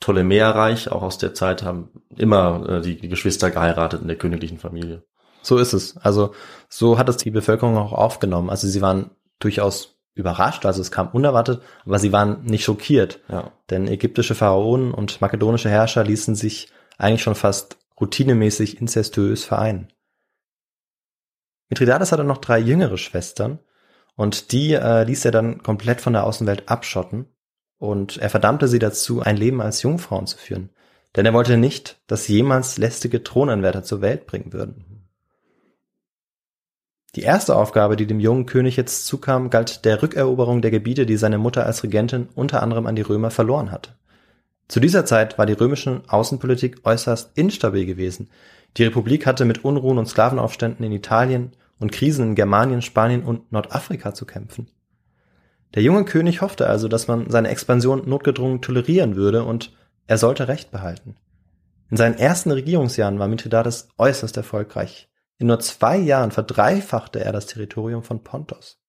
Ptolemäerreich, 0.01 0.91
auch 0.91 1.03
aus 1.03 1.19
der 1.19 1.35
Zeit, 1.35 1.63
haben 1.63 1.91
immer 2.17 2.69
äh, 2.69 2.81
die, 2.81 2.97
die 2.97 3.09
Geschwister 3.09 3.51
geheiratet 3.51 4.03
in 4.03 4.09
der 4.09 4.19
königlichen 4.19 4.59
Familie. 4.59 5.05
So 5.43 5.59
ist 5.59 5.73
es. 5.73 5.97
Also 5.97 6.35
so 6.69 6.99
hat 6.99 7.09
es 7.09 7.17
die 7.17 7.31
Bevölkerung 7.31 7.77
auch 7.77 7.93
aufgenommen. 7.93 8.51
Also 8.51 8.69
sie 8.69 8.83
waren 8.83 9.11
durchaus 9.39 9.97
überrascht, 10.15 10.67
also 10.67 10.81
es 10.81 10.91
kam 10.91 11.09
unerwartet, 11.09 11.63
aber 11.85 11.99
sie 11.99 12.13
waren 12.13 12.45
nicht 12.45 12.65
schockiert. 12.65 13.21
Ja. 13.29 13.53
Denn 13.71 13.89
ägyptische 13.89 14.35
Pharaonen 14.35 14.93
und 14.93 15.21
makedonische 15.21 15.71
Herrscher 15.71 16.05
ließen 16.05 16.35
sich 16.35 16.71
eigentlich 16.99 17.23
schon 17.23 17.35
fast 17.35 17.79
routinemäßig 18.01 18.81
inzestuös 18.81 19.45
vereinen. 19.45 19.89
Mithridates 21.71 22.13
hatte 22.13 22.25
noch 22.25 22.39
drei 22.39 22.59
jüngere 22.59 22.99
Schwestern 22.99 23.59
und 24.15 24.53
die 24.53 24.75
äh, 24.75 25.05
ließ 25.05 25.25
er 25.25 25.31
dann 25.31 25.63
komplett 25.63 26.01
von 26.03 26.13
der 26.13 26.25
Außenwelt 26.25 26.69
abschotten 26.69 27.27
und 27.79 28.19
er 28.19 28.29
verdammte 28.29 28.69
sie 28.69 28.79
dazu, 28.79 29.23
ein 29.23 29.37
Leben 29.37 29.63
als 29.63 29.83
Jungfrauen 29.83 30.27
zu 30.27 30.37
führen. 30.37 30.71
Denn 31.17 31.27
er 31.27 31.33
wollte 31.33 31.57
nicht, 31.57 32.01
dass 32.07 32.29
jemals 32.29 32.79
lästige 32.79 33.23
Thronanwärter 33.23 33.83
zur 33.83 34.01
Welt 34.01 34.27
bringen 34.27 34.53
würden. 34.53 34.92
Die 37.15 37.23
erste 37.23 37.55
Aufgabe, 37.57 37.97
die 37.97 38.07
dem 38.07 38.21
jungen 38.21 38.47
König 38.47 38.77
jetzt 38.77 39.07
zukam, 39.07 39.51
galt 39.51 39.85
der 39.85 40.03
Rückeroberung 40.03 40.63
der 40.63 40.71
Gebiete, 40.71 41.05
die 41.05 41.19
seine 41.19 41.37
Mutter 41.37 41.67
als 41.67 41.83
Regentin 41.83 42.29
unter 42.35 42.63
anderem 42.63 42.87
an 42.87 42.97
die 42.97 43.03
Römer 43.03 43.31
verloren 43.31 43.71
hatte. 43.71 43.91
Zu 44.67 44.81
dieser 44.81 45.05
Zeit 45.05 45.37
war 45.37 45.45
die 45.45 45.53
römische 45.53 46.03
Außenpolitik 46.09 46.81
äußerst 46.85 47.37
instabil 47.37 47.85
gewesen. 47.85 48.31
Die 48.79 48.85
Republik 48.85 49.27
hatte 49.27 49.45
mit 49.45 49.63
Unruhen 49.63 49.99
und 49.99 50.07
Sklavenaufständen 50.09 50.87
in 50.87 50.93
Italien 50.93 51.53
und 51.79 51.93
Krisen 51.93 52.29
in 52.29 52.35
Germanien, 52.35 52.81
Spanien 52.81 53.25
und 53.25 53.53
Nordafrika 53.53 54.15
zu 54.15 54.25
kämpfen. 54.25 54.69
Der 55.75 55.83
junge 55.83 56.07
König 56.07 56.41
hoffte 56.41 56.67
also, 56.67 56.89
dass 56.89 57.09
man 57.09 57.29
seine 57.29 57.49
Expansion 57.49 58.09
notgedrungen 58.09 58.63
tolerieren 58.63 59.17
würde 59.17 59.45
und 59.45 59.75
er 60.07 60.17
sollte 60.17 60.49
Recht 60.49 60.71
behalten. 60.71 61.17
In 61.91 61.99
seinen 61.99 62.17
ersten 62.17 62.51
Regierungsjahren 62.51 63.19
war 63.19 63.29
Mithridates 63.29 63.89
äußerst 63.99 64.39
erfolgreich. 64.39 65.11
In 65.43 65.49
nur 65.49 65.59
zwei 65.59 65.97
Jahren 65.97 66.31
verdreifachte 66.31 67.19
er 67.19 67.33
das 67.33 67.47
Territorium 67.47 68.05
von 68.05 68.23
Pontos. 68.23 68.81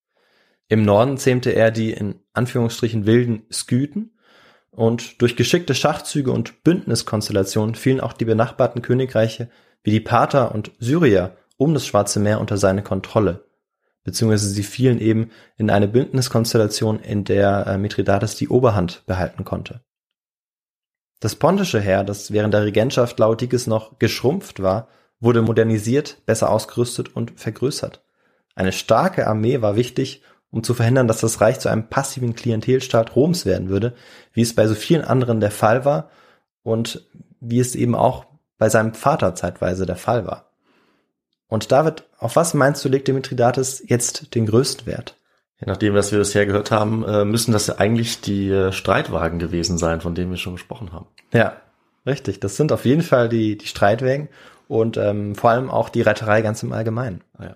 Im 0.68 0.86
Norden 0.86 1.18
zähmte 1.18 1.50
er 1.50 1.72
die 1.72 1.92
in 1.92 2.20
Anführungsstrichen 2.34 3.08
wilden 3.08 3.48
Skythen 3.52 4.16
und 4.70 5.20
durch 5.24 5.36
geschickte 5.36 5.74
Schachzüge 5.74 6.32
und 6.32 6.64
Bündniskonstellationen 6.64 7.74
fielen 7.74 8.00
auch 8.00 8.14
die 8.14 8.26
benachbarten 8.26 8.84
Königreiche 8.84 9.50
wie 9.82 9.90
die 9.90 10.00
Parther 10.00 10.54
und 10.54 10.70
Syrier 10.78 11.36
um 11.58 11.74
das 11.74 11.88
Schwarze 11.88 12.20
Meer 12.20 12.40
unter 12.40 12.58
seine 12.58 12.84
Kontrolle, 12.84 13.48
beziehungsweise 14.04 14.48
sie 14.50 14.62
fielen 14.62 15.00
eben 15.00 15.32
in 15.58 15.72
eine 15.72 15.88
Bündniskonstellation, 15.88 17.00
in 17.00 17.24
der 17.24 17.66
äh, 17.66 17.78
Mithridates 17.80 18.36
die 18.36 18.50
Oberhand 18.50 19.08
behalten 19.08 19.44
konnte. 19.44 19.82
Das 21.20 21.36
pontische 21.36 21.82
Heer, 21.82 22.04
das 22.04 22.32
während 22.32 22.54
der 22.54 22.64
Regentschaft 22.64 23.18
Laodikes 23.18 23.66
noch 23.66 23.98
geschrumpft 23.98 24.62
war, 24.62 24.88
wurde 25.24 25.42
modernisiert, 25.42 26.18
besser 26.26 26.50
ausgerüstet 26.50 27.16
und 27.16 27.40
vergrößert. 27.40 28.04
Eine 28.56 28.72
starke 28.72 29.28
Armee 29.28 29.62
war 29.62 29.76
wichtig, 29.76 30.22
um 30.52 30.64
zu 30.64 30.74
verhindern, 30.74 31.08
dass 31.08 31.22
das 31.22 31.42
Reich 31.42 31.60
zu 31.60 31.70
einem 31.70 31.90
passiven 31.90 32.36
Klientelstaat 32.36 33.16
Roms 33.16 33.46
werden 33.46 33.70
würde, 33.70 33.96
wie 34.34 34.42
es 34.42 34.54
bei 34.54 34.68
so 34.68 34.76
vielen 34.76 35.04
anderen 35.04 35.40
der 35.40 35.50
Fall 35.50 35.86
war 35.86 36.10
und 36.62 37.08
wie 37.40 37.60
es 37.60 37.74
eben 37.74 37.96
auch 37.96 38.26
bei 38.60 38.70
seinem 38.70 38.94
Vater 38.94 39.34
zeitweise 39.34 39.86
der 39.86 39.96
Fall 39.96 40.28
war. 40.28 40.52
Und 41.48 41.72
David, 41.72 42.04
auf 42.18 42.36
was 42.36 42.54
meinst 42.54 42.84
du, 42.86 42.90
legte 42.90 43.14
Mithridates 43.14 43.84
jetzt 43.88 44.36
den 44.36 44.46
größten 44.46 44.86
Wert? 44.86 45.18
Nachdem, 45.66 45.94
was 45.94 46.12
wir 46.12 46.20
bisher 46.20 46.46
gehört 46.46 46.72
haben, 46.72 47.04
äh, 47.04 47.26
müssen 47.26 47.52
das 47.52 47.68
ja 47.68 47.76
eigentlich 47.76 48.22
die 48.22 48.50
äh, 48.50 48.72
Streitwagen 48.72 49.40
gewesen 49.40 49.78
sein, 49.78 50.02
von 50.02 50.14
denen 50.14 50.32
wir 50.32 50.38
schon 50.38 50.56
gesprochen 50.56 50.92
haben. 50.92 51.08
Ja, 51.32 51.58
richtig. 52.06 52.40
Das 52.42 52.58
sind 52.58 52.72
auf 52.72 52.86
jeden 52.86 53.02
Fall 53.02 53.30
die, 53.30 53.58
die 53.58 53.68
Streitwagen 53.68 54.30
und 54.68 54.98
ähm, 54.98 55.36
vor 55.36 55.52
allem 55.52 55.70
auch 55.70 55.90
die 55.90 56.02
Reiterei 56.02 56.42
ganz 56.42 56.64
im 56.64 56.72
Allgemeinen. 56.72 57.24
Ah, 57.38 57.44
ja. 57.44 57.56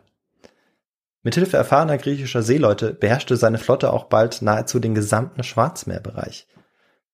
Mithilfe 1.23 1.57
erfahrener 1.57 1.97
griechischer 1.97 2.41
Seeleute 2.41 2.93
beherrschte 2.93 3.35
seine 3.35 3.57
Flotte 3.57 3.91
auch 3.91 4.05
bald 4.05 4.41
nahezu 4.41 4.79
den 4.79 4.95
gesamten 4.95 5.43
Schwarzmeerbereich. 5.43 6.47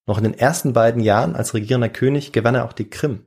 Noch 0.06 0.18
in 0.18 0.24
den 0.24 0.38
ersten 0.38 0.74
beiden 0.74 1.02
Jahren 1.02 1.36
als 1.36 1.54
regierender 1.54 1.90
König 1.90 2.32
gewann 2.32 2.56
er 2.56 2.66
auch 2.66 2.74
die 2.74 2.90
Krim. 2.90 3.26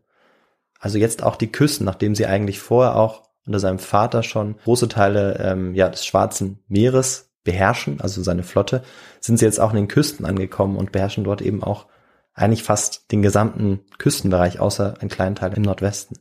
Also 0.79 0.99
jetzt 0.99 1.23
auch 1.23 1.37
die 1.37 1.51
Küsten, 1.51 1.87
nachdem 1.87 2.15
sie 2.15 2.27
eigentlich 2.27 2.61
vorher 2.61 2.97
auch 2.97 3.23
unter 3.47 3.59
seinem 3.59 3.79
Vater 3.79 4.23
schon 4.23 4.59
große 4.59 4.89
Teile 4.89 5.39
ähm, 5.41 5.75
ja, 5.75 5.89
des 5.89 6.05
Schwarzen 6.05 6.63
Meeres 6.69 7.33
beherrschen, 7.45 8.01
also 8.01 8.23
seine 8.23 8.43
Flotte, 8.43 8.83
sind 9.21 9.39
sie 9.39 9.45
jetzt 9.45 9.61
auch 9.61 9.71
in 9.71 9.77
den 9.77 9.89
Küsten 9.89 10.27
angekommen 10.27 10.77
und 10.77 10.93
beherrschen 10.93 11.25
dort 11.25 11.41
eben 11.41 11.63
auch 11.63 11.87
eigentlich 12.35 12.65
fast 12.65 13.11
den 13.11 13.23
gesamten 13.23 13.81
Küstenbereich, 13.99 14.61
außer 14.61 14.95
einen 15.01 15.09
kleinen 15.09 15.37
Teil 15.37 15.55
im 15.55 15.63
Nordwesten. 15.63 16.19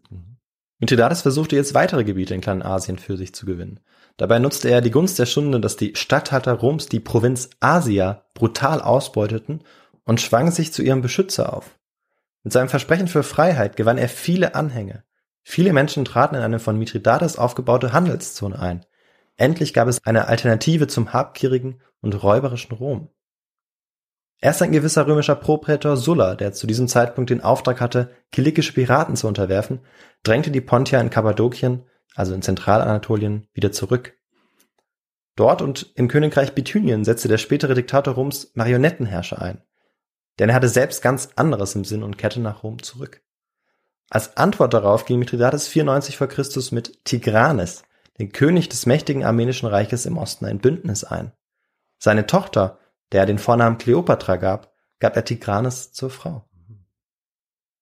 Mithridates 0.79 1.21
versuchte 1.21 1.55
jetzt 1.55 1.73
weitere 1.73 2.03
Gebiete 2.03 2.33
in 2.33 2.41
Kleinasien 2.41 2.97
für 2.97 3.15
sich 3.15 3.33
zu 3.33 3.45
gewinnen. 3.45 3.79
Dabei 4.17 4.39
nutzte 4.39 4.69
er 4.69 4.81
die 4.81 4.91
Gunst 4.91 5.17
der 5.19 5.25
Stunde, 5.25 5.59
dass 5.59 5.77
die 5.77 5.95
Statthalter 5.95 6.53
Roms 6.53 6.87
die 6.87 6.99
Provinz 6.99 7.49
Asia 7.59 8.25
brutal 8.33 8.81
ausbeuteten 8.81 9.63
und 10.03 10.21
schwang 10.21 10.51
sich 10.51 10.73
zu 10.73 10.81
ihrem 10.81 11.01
Beschützer 11.01 11.53
auf. 11.53 11.77
Mit 12.43 12.53
seinem 12.53 12.69
Versprechen 12.69 13.07
für 13.07 13.23
Freiheit 13.23 13.75
gewann 13.75 13.97
er 13.97 14.09
viele 14.09 14.53
Anhänger. 14.53 15.03
Viele 15.43 15.73
Menschen 15.73 16.05
traten 16.05 16.35
in 16.35 16.41
eine 16.41 16.59
von 16.59 16.77
Mithridates 16.77 17.37
aufgebaute 17.37 17.93
Handelszone 17.93 18.57
ein. 18.59 18.85
Endlich 19.37 19.73
gab 19.73 19.87
es 19.87 20.03
eine 20.05 20.27
Alternative 20.27 20.87
zum 20.87 21.13
habgierigen 21.13 21.81
und 22.01 22.21
räuberischen 22.21 22.75
Rom. 22.75 23.09
Erst 24.45 24.61
ein 24.61 24.71
gewisser 24.71 25.07
römischer 25.07 25.33
Proprätor 25.33 25.97
Sulla, 25.97 26.35
der 26.35 26.53
zu 26.53 26.67
diesem 26.67 26.87
Zeitpunkt 26.87 27.31
den 27.31 27.41
Auftrag 27.41 27.81
hatte, 27.81 28.11
kilikische 28.31 28.73
Piraten 28.73 29.15
zu 29.15 29.27
unterwerfen, 29.27 29.79
drängte 30.21 30.51
die 30.51 30.61
Pontier 30.61 30.99
in 30.99 31.09
Kappadokien, 31.09 31.81
also 32.13 32.35
in 32.35 32.43
Zentralanatolien, 32.43 33.47
wieder 33.53 33.71
zurück. 33.71 34.15
Dort 35.35 35.63
und 35.63 35.91
im 35.95 36.07
Königreich 36.07 36.53
Bithynien 36.53 37.03
setzte 37.03 37.27
der 37.27 37.39
spätere 37.39 37.73
Diktator 37.73 38.13
Roms 38.13 38.51
Marionettenherrscher 38.53 39.41
ein. 39.41 39.63
Denn 40.37 40.49
er 40.49 40.55
hatte 40.55 40.69
selbst 40.69 41.01
ganz 41.01 41.29
anderes 41.35 41.73
im 41.73 41.83
Sinn 41.83 42.03
und 42.03 42.19
kehrte 42.19 42.39
nach 42.39 42.61
Rom 42.61 42.83
zurück. 42.83 43.23
Als 44.11 44.37
Antwort 44.37 44.75
darauf 44.75 45.05
ging 45.05 45.17
Mithridates 45.17 45.67
94 45.69 46.17
vor 46.17 46.27
Christus 46.27 46.71
mit 46.71 47.03
Tigranes, 47.03 47.81
den 48.19 48.31
König 48.31 48.69
des 48.69 48.85
mächtigen 48.85 49.23
armenischen 49.23 49.67
Reiches 49.67 50.05
im 50.05 50.19
Osten, 50.19 50.45
ein 50.45 50.59
Bündnis 50.59 51.03
ein. 51.03 51.31
Seine 51.97 52.27
Tochter, 52.27 52.77
der 53.11 53.21
er 53.21 53.25
den 53.25 53.39
Vornamen 53.39 53.77
Kleopatra 53.77 54.37
gab, 54.37 54.73
gab 54.99 55.15
er 55.15 55.25
Tigranes 55.25 55.91
zur 55.91 56.09
Frau. 56.09 56.47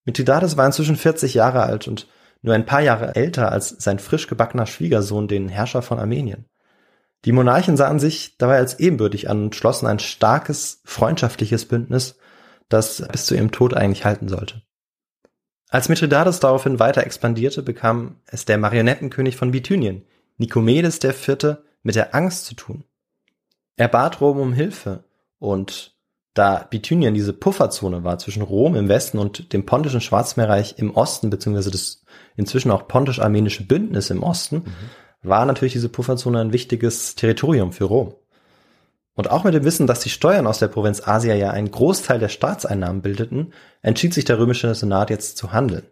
Mithridates 0.06 0.58
war 0.58 0.66
inzwischen 0.66 0.98
40 0.98 1.34
Jahre 1.34 1.64
alt 1.64 1.88
und 1.88 2.08
nur 2.42 2.54
ein 2.54 2.66
paar 2.66 2.82
Jahre 2.82 3.16
älter 3.16 3.52
als 3.52 3.70
sein 3.70 4.00
frisch 4.00 4.28
gebackener 4.28 4.66
Schwiegersohn, 4.66 5.28
den 5.28 5.48
Herrscher 5.48 5.82
von 5.82 6.00
Armenien. 6.00 6.46
Die 7.26 7.32
Monarchen 7.32 7.78
sahen 7.78 8.00
sich 8.00 8.38
dabei 8.38 8.58
als 8.58 8.80
ebenbürtig 8.80 9.30
an 9.30 9.44
und 9.44 9.56
schlossen 9.56 9.88
ein 9.88 10.00
starkes, 10.00 10.82
freundschaftliches 10.84 11.66
Bündnis, 11.66 12.18
das 12.68 13.08
bis 13.12 13.26
zu 13.26 13.36
ihrem 13.36 13.52
Tod 13.52 13.74
eigentlich 13.74 14.04
halten 14.04 14.28
sollte. 14.28 14.62
Als 15.70 15.88
Mithridates 15.88 16.40
daraufhin 16.42 16.80
weiter 16.80 17.06
expandierte, 17.06 17.64
bekam 17.64 18.18
es 18.26 18.46
der 18.46 18.58
Marionettenkönig 18.58 19.38
von 19.38 19.52
Bithynien, 19.52 20.06
Nikomedes 20.38 21.02
IV. 21.04 21.58
mit 21.82 21.96
der 21.96 22.14
Angst 22.14 22.46
zu 22.46 22.56
tun. 22.56 22.84
Er 23.78 23.88
bat 23.88 24.20
Rom 24.20 24.40
um 24.40 24.54
Hilfe 24.54 25.06
und 25.44 25.94
da 26.34 26.66
Bithynien 26.70 27.14
diese 27.14 27.34
Pufferzone 27.34 28.06
war 28.06 28.18
zwischen 28.18 28.42
Rom 28.42 28.76
im 28.76 28.88
Westen 28.88 29.20
und 29.20 29.52
dem 29.52 29.66
pontischen 29.66 30.00
Schwarzmeerreich 30.00 30.76
im 30.78 30.96
Osten, 30.96 31.30
beziehungsweise 31.30 31.70
das 31.70 32.06
inzwischen 32.38 32.72
auch 32.72 32.88
pontisch-armenische 32.88 33.68
Bündnis 33.68 34.10
im 34.10 34.24
Osten, 34.24 34.56
mhm. 34.56 34.74
war 35.22 35.46
natürlich 35.46 35.74
diese 35.74 35.90
Pufferzone 35.90 36.40
ein 36.40 36.54
wichtiges 36.54 37.16
Territorium 37.16 37.74
für 37.74 37.84
Rom. 37.84 38.16
Und 39.16 39.30
auch 39.30 39.44
mit 39.44 39.54
dem 39.54 39.66
Wissen, 39.66 39.86
dass 39.86 40.00
die 40.00 40.10
Steuern 40.10 40.48
aus 40.48 40.60
der 40.60 40.70
Provinz 40.70 41.06
Asia 41.06 41.36
ja 41.36 41.52
einen 41.52 41.70
Großteil 41.70 42.20
der 42.20 42.30
Staatseinnahmen 42.30 43.02
bildeten, 43.02 43.54
entschied 43.82 44.14
sich 44.14 44.24
der 44.24 44.40
römische 44.40 44.74
Senat 44.74 45.10
jetzt 45.10 45.38
zu 45.38 45.52
handeln. 45.52 45.84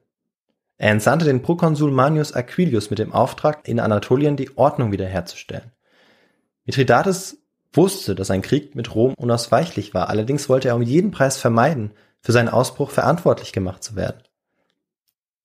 Er 0.77 0.91
entsandte 0.91 1.25
den 1.25 1.41
Prokonsul 1.41 1.91
Manius 1.91 2.31
Aquilius 2.31 2.89
mit 2.89 2.99
dem 2.99 3.11
Auftrag, 3.11 3.67
in 3.67 3.81
Anatolien 3.81 4.37
die 4.37 4.57
Ordnung 4.57 4.93
wiederherzustellen. 4.93 5.73
Mithridates 6.65 7.40
wusste, 7.73 8.15
dass 8.15 8.31
ein 8.31 8.41
Krieg 8.41 8.75
mit 8.75 8.93
Rom 8.95 9.13
unausweichlich 9.15 9.93
war, 9.93 10.09
allerdings 10.09 10.49
wollte 10.49 10.69
er 10.69 10.75
um 10.75 10.81
jeden 10.81 11.11
Preis 11.11 11.37
vermeiden, 11.37 11.91
für 12.21 12.31
seinen 12.31 12.49
Ausbruch 12.49 12.91
verantwortlich 12.91 13.51
gemacht 13.53 13.83
zu 13.83 13.95
werden. 13.95 14.21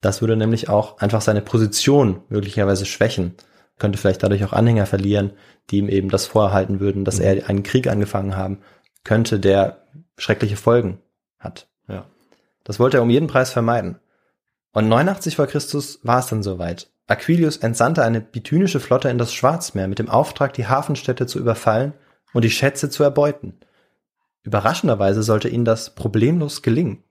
Das 0.00 0.20
würde 0.20 0.36
nämlich 0.36 0.68
auch 0.68 0.98
einfach 0.98 1.22
seine 1.22 1.40
Position 1.40 2.22
möglicherweise 2.28 2.84
schwächen, 2.84 3.34
könnte 3.78 3.98
vielleicht 3.98 4.22
dadurch 4.22 4.44
auch 4.44 4.52
Anhänger 4.52 4.86
verlieren, 4.86 5.32
die 5.70 5.78
ihm 5.78 5.88
eben 5.88 6.10
das 6.10 6.26
vorhalten 6.26 6.80
würden, 6.80 7.04
dass 7.04 7.18
mhm. 7.18 7.24
er 7.24 7.48
einen 7.48 7.62
Krieg 7.62 7.88
angefangen 7.88 8.36
haben 8.36 8.58
könnte, 9.04 9.40
der 9.40 9.84
schreckliche 10.18 10.56
Folgen 10.56 10.98
hat. 11.38 11.68
Ja. 11.88 12.04
Das 12.64 12.78
wollte 12.78 12.98
er 12.98 13.02
um 13.02 13.10
jeden 13.10 13.28
Preis 13.28 13.50
vermeiden. 13.50 13.98
Und 14.72 14.88
89 14.88 15.36
vor 15.36 15.46
Christus 15.46 16.00
war 16.02 16.18
es 16.18 16.26
dann 16.26 16.42
soweit. 16.42 16.90
Aquilius 17.06 17.56
entsandte 17.58 18.02
eine 18.02 18.20
bithynische 18.20 18.80
Flotte 18.80 19.08
in 19.08 19.18
das 19.18 19.32
Schwarzmeer 19.32 19.88
mit 19.88 19.98
dem 19.98 20.10
Auftrag, 20.10 20.52
die 20.54 20.66
Hafenstädte 20.66 21.26
zu 21.26 21.38
überfallen 21.38 21.94
und 22.32 22.42
die 22.42 22.50
Schätze 22.50 22.90
zu 22.90 23.02
erbeuten. 23.02 23.58
Überraschenderweise 24.42 25.22
sollte 25.22 25.48
ihnen 25.48 25.64
das 25.64 25.94
problemlos 25.94 26.62
gelingen. 26.62 27.02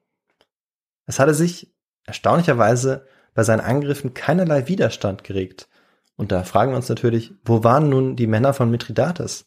Es 1.06 1.20
hatte 1.20 1.34
sich 1.34 1.74
erstaunlicherweise 2.06 3.08
bei 3.34 3.44
seinen 3.44 3.60
Angriffen 3.60 4.14
keinerlei 4.14 4.68
Widerstand 4.68 5.24
geregt. 5.24 5.68
Und 6.16 6.32
da 6.32 6.44
fragen 6.44 6.72
wir 6.72 6.78
uns 6.78 6.90
natürlich, 6.90 7.34
wo 7.44 7.64
waren 7.64 7.90
nun 7.90 8.16
die 8.16 8.28
Männer 8.28 8.54
von 8.54 8.72
Mithridates? 8.72 9.46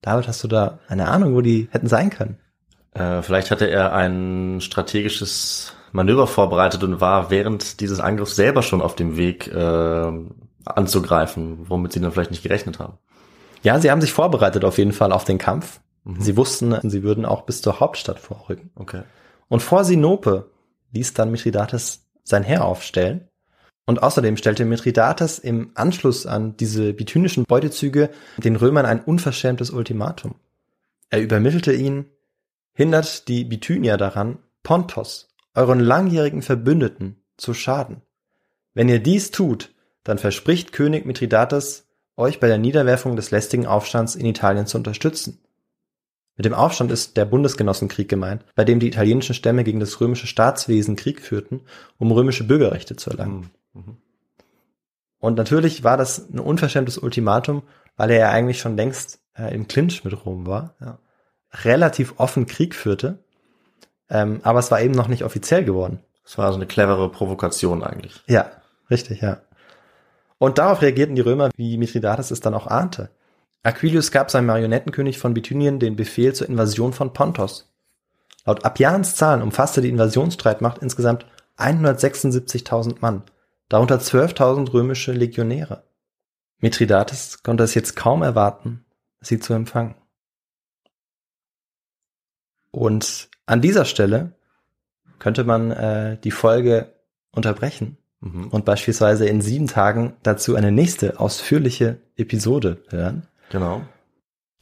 David, 0.00 0.28
hast 0.28 0.44
du 0.44 0.48
da 0.48 0.78
eine 0.86 1.08
Ahnung, 1.08 1.34
wo 1.34 1.40
die 1.40 1.68
hätten 1.72 1.88
sein 1.88 2.10
können? 2.10 2.38
Äh, 2.92 3.22
vielleicht 3.22 3.50
hatte 3.50 3.68
er 3.68 3.92
ein 3.92 4.60
strategisches 4.60 5.74
Manöver 5.92 6.26
vorbereitet 6.26 6.84
und 6.84 7.00
war 7.00 7.30
während 7.30 7.80
dieses 7.80 7.98
Angriffs 7.98 8.36
selber 8.36 8.62
schon 8.62 8.80
auf 8.80 8.94
dem 8.94 9.16
Weg, 9.16 9.48
äh, 9.48 10.12
anzugreifen, 10.64 11.68
womit 11.68 11.92
sie 11.92 12.00
dann 12.00 12.12
vielleicht 12.12 12.30
nicht 12.30 12.42
gerechnet 12.42 12.78
haben. 12.78 12.98
Ja, 13.62 13.78
sie 13.80 13.90
haben 13.90 14.00
sich 14.00 14.12
vorbereitet 14.12 14.64
auf 14.64 14.78
jeden 14.78 14.92
Fall 14.92 15.12
auf 15.12 15.24
den 15.24 15.38
Kampf. 15.38 15.80
Sie 16.18 16.36
wussten, 16.36 16.76
sie 16.88 17.02
würden 17.02 17.26
auch 17.26 17.42
bis 17.42 17.60
zur 17.60 17.80
Hauptstadt 17.80 18.18
vorrücken. 18.18 18.70
Okay. 18.76 19.02
Und 19.48 19.60
vor 19.60 19.84
Sinope 19.84 20.50
ließ 20.92 21.12
dann 21.14 21.30
Mithridates 21.30 22.06
sein 22.24 22.42
Heer 22.42 22.64
aufstellen. 22.64 23.28
Und 23.84 24.02
außerdem 24.02 24.36
stellte 24.36 24.64
Mithridates 24.64 25.38
im 25.38 25.70
Anschluss 25.74 26.26
an 26.26 26.56
diese 26.56 26.92
bithynischen 26.92 27.44
Beutezüge 27.44 28.10
den 28.36 28.56
Römern 28.56 28.86
ein 28.86 29.02
unverschämtes 29.02 29.70
Ultimatum. 29.70 30.34
Er 31.10 31.22
übermittelte 31.22 31.72
ihnen, 31.72 32.06
hindert 32.74 33.28
die 33.28 33.44
Bithynier 33.44 33.96
daran, 33.96 34.38
Pontos, 34.62 35.28
euren 35.54 35.80
langjährigen 35.80 36.42
Verbündeten, 36.42 37.22
zu 37.38 37.54
schaden. 37.54 38.02
Wenn 38.74 38.88
ihr 38.88 38.98
dies 38.98 39.30
tut, 39.30 39.74
dann 40.04 40.18
verspricht 40.18 40.72
König 40.72 41.06
Mithridates, 41.06 41.87
euch 42.18 42.40
bei 42.40 42.48
der 42.48 42.58
Niederwerfung 42.58 43.16
des 43.16 43.30
lästigen 43.30 43.66
Aufstands 43.66 44.14
in 44.14 44.26
Italien 44.26 44.66
zu 44.66 44.76
unterstützen. 44.76 45.38
Mit 46.36 46.44
dem 46.44 46.54
Aufstand 46.54 46.92
ist 46.92 47.16
der 47.16 47.24
Bundesgenossenkrieg 47.24 48.08
gemeint, 48.08 48.44
bei 48.54 48.64
dem 48.64 48.78
die 48.78 48.86
italienischen 48.88 49.34
Stämme 49.34 49.64
gegen 49.64 49.80
das 49.80 50.00
römische 50.00 50.26
Staatswesen 50.26 50.94
Krieg 50.94 51.20
führten, 51.20 51.62
um 51.98 52.12
römische 52.12 52.44
Bürgerrechte 52.44 52.94
zu 52.96 53.10
erlangen. 53.10 53.50
Mhm. 53.72 53.96
Und 55.18 55.36
natürlich 55.36 55.82
war 55.82 55.96
das 55.96 56.30
ein 56.30 56.38
unverschämtes 56.38 56.98
Ultimatum, 56.98 57.62
weil 57.96 58.10
er 58.10 58.18
ja 58.18 58.30
eigentlich 58.30 58.60
schon 58.60 58.76
längst 58.76 59.20
äh, 59.36 59.52
im 59.52 59.66
Clinch 59.66 60.04
mit 60.04 60.24
Rom 60.24 60.46
war, 60.46 60.76
Ja. 60.80 60.98
relativ 61.64 62.14
offen 62.18 62.46
Krieg 62.46 62.74
führte, 62.76 63.18
ähm, 64.08 64.40
aber 64.44 64.60
es 64.60 64.70
war 64.70 64.80
eben 64.80 64.94
noch 64.94 65.08
nicht 65.08 65.24
offiziell 65.24 65.64
geworden. 65.64 65.98
Das 66.22 66.38
war 66.38 66.52
so 66.52 66.56
eine 66.56 66.66
clevere 66.66 67.10
Provokation 67.10 67.82
eigentlich. 67.82 68.22
Ja, 68.28 68.50
richtig, 68.90 69.22
ja. 69.22 69.40
Und 70.38 70.58
darauf 70.58 70.82
reagierten 70.82 71.16
die 71.16 71.20
Römer, 71.20 71.50
wie 71.56 71.76
Mithridates 71.76 72.30
es 72.30 72.40
dann 72.40 72.54
auch 72.54 72.66
ahnte. 72.66 73.10
Aquilius 73.64 74.12
gab 74.12 74.30
seinem 74.30 74.46
Marionettenkönig 74.46 75.18
von 75.18 75.34
Bithynien 75.34 75.80
den 75.80 75.96
Befehl 75.96 76.32
zur 76.32 76.48
Invasion 76.48 76.92
von 76.92 77.12
Pontos. 77.12 77.72
Laut 78.46 78.64
Appians 78.64 79.16
Zahlen 79.16 79.42
umfasste 79.42 79.80
die 79.80 79.88
Invasionsstreitmacht 79.88 80.78
insgesamt 80.78 81.26
176.000 81.58 82.98
Mann, 83.00 83.24
darunter 83.68 83.96
12.000 83.96 84.72
römische 84.72 85.12
Legionäre. 85.12 85.82
Mithridates 86.60 87.42
konnte 87.42 87.64
es 87.64 87.74
jetzt 87.74 87.96
kaum 87.96 88.22
erwarten, 88.22 88.84
sie 89.20 89.40
zu 89.40 89.52
empfangen. 89.54 89.96
Und 92.70 93.28
an 93.46 93.60
dieser 93.60 93.84
Stelle 93.84 94.34
könnte 95.18 95.42
man 95.42 95.72
äh, 95.72 96.18
die 96.20 96.30
Folge 96.30 96.94
unterbrechen 97.32 97.98
Mhm. 98.20 98.48
und 98.48 98.64
beispielsweise 98.64 99.26
in 99.26 99.40
sieben 99.40 99.68
Tagen 99.68 100.16
dazu 100.22 100.56
eine 100.56 100.72
nächste 100.72 101.20
ausführliche 101.20 101.98
Episode 102.16 102.82
hören. 102.88 103.28
Genau. 103.50 103.82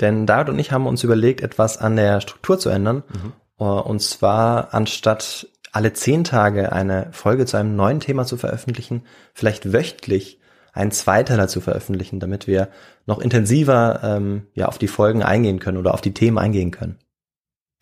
Denn 0.01 0.27
David 0.27 0.51
und 0.51 0.59
ich 0.59 0.73
haben 0.73 0.87
uns 0.87 1.03
überlegt, 1.05 1.41
etwas 1.41 1.79
an 1.79 1.97
der 1.97 2.21
Struktur 2.21 2.59
zu 2.59 2.69
ändern. 2.69 3.03
Mhm. 3.09 3.33
Äh, 3.59 3.65
Und 3.65 4.03
zwar 4.03 4.75
anstatt 4.75 5.49
alle 5.73 5.93
zehn 5.93 6.25
Tage 6.25 6.73
eine 6.73 7.09
Folge 7.13 7.47
zu 7.47 7.57
einem 7.57 7.77
neuen 7.77 8.01
Thema 8.01 8.25
zu 8.25 8.37
veröffentlichen, 8.37 9.03
vielleicht 9.33 9.73
wöchentlich 9.73 10.41
einen 10.73 10.91
Zweiteiler 10.91 11.49
zu 11.49 11.63
veröffentlichen, 11.63 12.21
damit 12.21 12.47
wir 12.47 12.69
noch 13.07 13.19
intensiver 13.19 14.01
ähm, 14.03 14.47
ja, 14.53 14.67
auf 14.67 14.77
die 14.77 14.89
Folgen 14.89 15.23
eingehen 15.23 15.59
können 15.59 15.79
oder 15.79 15.95
auf 15.95 16.03
die 16.03 16.13
Themen 16.13 16.37
eingehen 16.37 16.71
können. 16.71 16.99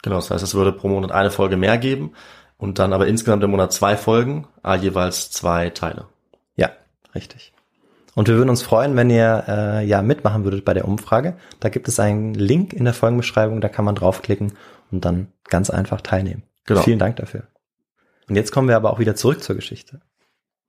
Genau, 0.02 0.16
das 0.16 0.30
heißt, 0.30 0.44
es 0.44 0.54
würde 0.54 0.72
pro 0.72 0.86
Monat 0.86 1.10
eine 1.10 1.30
Folge 1.30 1.56
mehr 1.56 1.78
geben 1.78 2.12
und 2.56 2.78
dann 2.78 2.92
aber 2.92 3.06
insgesamt 3.06 3.42
im 3.44 3.50
Monat 3.50 3.72
zwei 3.72 3.96
Folgen, 3.96 4.46
ah, 4.62 4.74
jeweils 4.74 5.30
zwei 5.30 5.70
Teile. 5.70 6.06
Ja, 6.56 6.70
richtig. 7.14 7.52
Und 8.14 8.28
wir 8.28 8.36
würden 8.36 8.50
uns 8.50 8.62
freuen, 8.62 8.96
wenn 8.96 9.10
ihr 9.10 9.44
äh, 9.48 9.86
ja 9.86 10.00
mitmachen 10.02 10.44
würdet 10.44 10.64
bei 10.64 10.72
der 10.72 10.86
Umfrage. 10.86 11.36
Da 11.60 11.68
gibt 11.68 11.88
es 11.88 11.98
einen 11.98 12.34
Link 12.34 12.72
in 12.72 12.84
der 12.84 12.94
Folgenbeschreibung, 12.94 13.60
da 13.60 13.68
kann 13.68 13.84
man 13.84 13.96
draufklicken 13.96 14.52
und 14.92 15.04
dann 15.04 15.32
ganz 15.48 15.70
einfach 15.70 16.00
teilnehmen. 16.00 16.44
Genau. 16.64 16.82
Vielen 16.82 16.98
Dank 16.98 17.16
dafür. 17.16 17.48
Und 18.28 18.36
jetzt 18.36 18.52
kommen 18.52 18.68
wir 18.68 18.76
aber 18.76 18.92
auch 18.92 18.98
wieder 18.98 19.16
zurück 19.16 19.42
zur 19.42 19.56
Geschichte. 19.56 20.00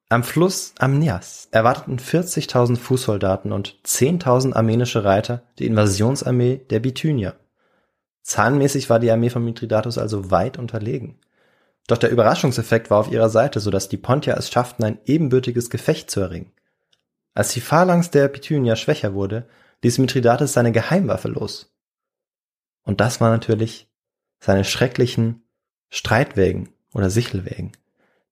Am 0.09 0.23
Fluss 0.23 0.73
Amnias 0.77 1.47
erwarteten 1.51 1.97
40.000 1.97 2.77
Fußsoldaten 2.77 3.51
und 3.51 3.77
10.000 3.85 4.53
armenische 4.53 5.03
Reiter 5.03 5.43
die 5.57 5.65
Invasionsarmee 5.65 6.57
der 6.69 6.79
Bithynier. 6.79 7.35
Zahlenmäßig 8.21 8.89
war 8.89 8.99
die 8.99 9.09
Armee 9.11 9.29
von 9.29 9.43
Mithridates 9.43 9.97
also 9.97 10.31
weit 10.31 10.57
unterlegen. 10.57 11.19
Doch 11.87 11.97
der 11.97 12.09
Überraschungseffekt 12.09 12.89
war 12.89 12.99
auf 12.99 13.11
ihrer 13.11 13.29
Seite, 13.29 13.59
sodass 13.59 13.89
die 13.89 13.97
Pontier 13.97 14.35
es 14.37 14.51
schafften, 14.51 14.83
ein 14.83 14.99
ebenbürtiges 15.05 15.69
Gefecht 15.69 16.09
zu 16.09 16.19
erringen. 16.19 16.51
Als 17.33 17.53
die 17.53 17.61
Phalanx 17.61 18.09
der 18.11 18.27
Bithynier 18.27 18.75
schwächer 18.75 19.13
wurde, 19.13 19.47
ließ 19.83 19.99
Mithridates 19.99 20.53
seine 20.53 20.71
Geheimwaffe 20.71 21.27
los. 21.27 21.75
Und 22.83 23.01
das 23.01 23.21
war 23.21 23.29
natürlich 23.29 23.87
seine 24.39 24.63
schrecklichen 24.63 25.43
Streitwägen 25.89 26.69
oder 26.93 27.09
Sichelwägen. 27.09 27.71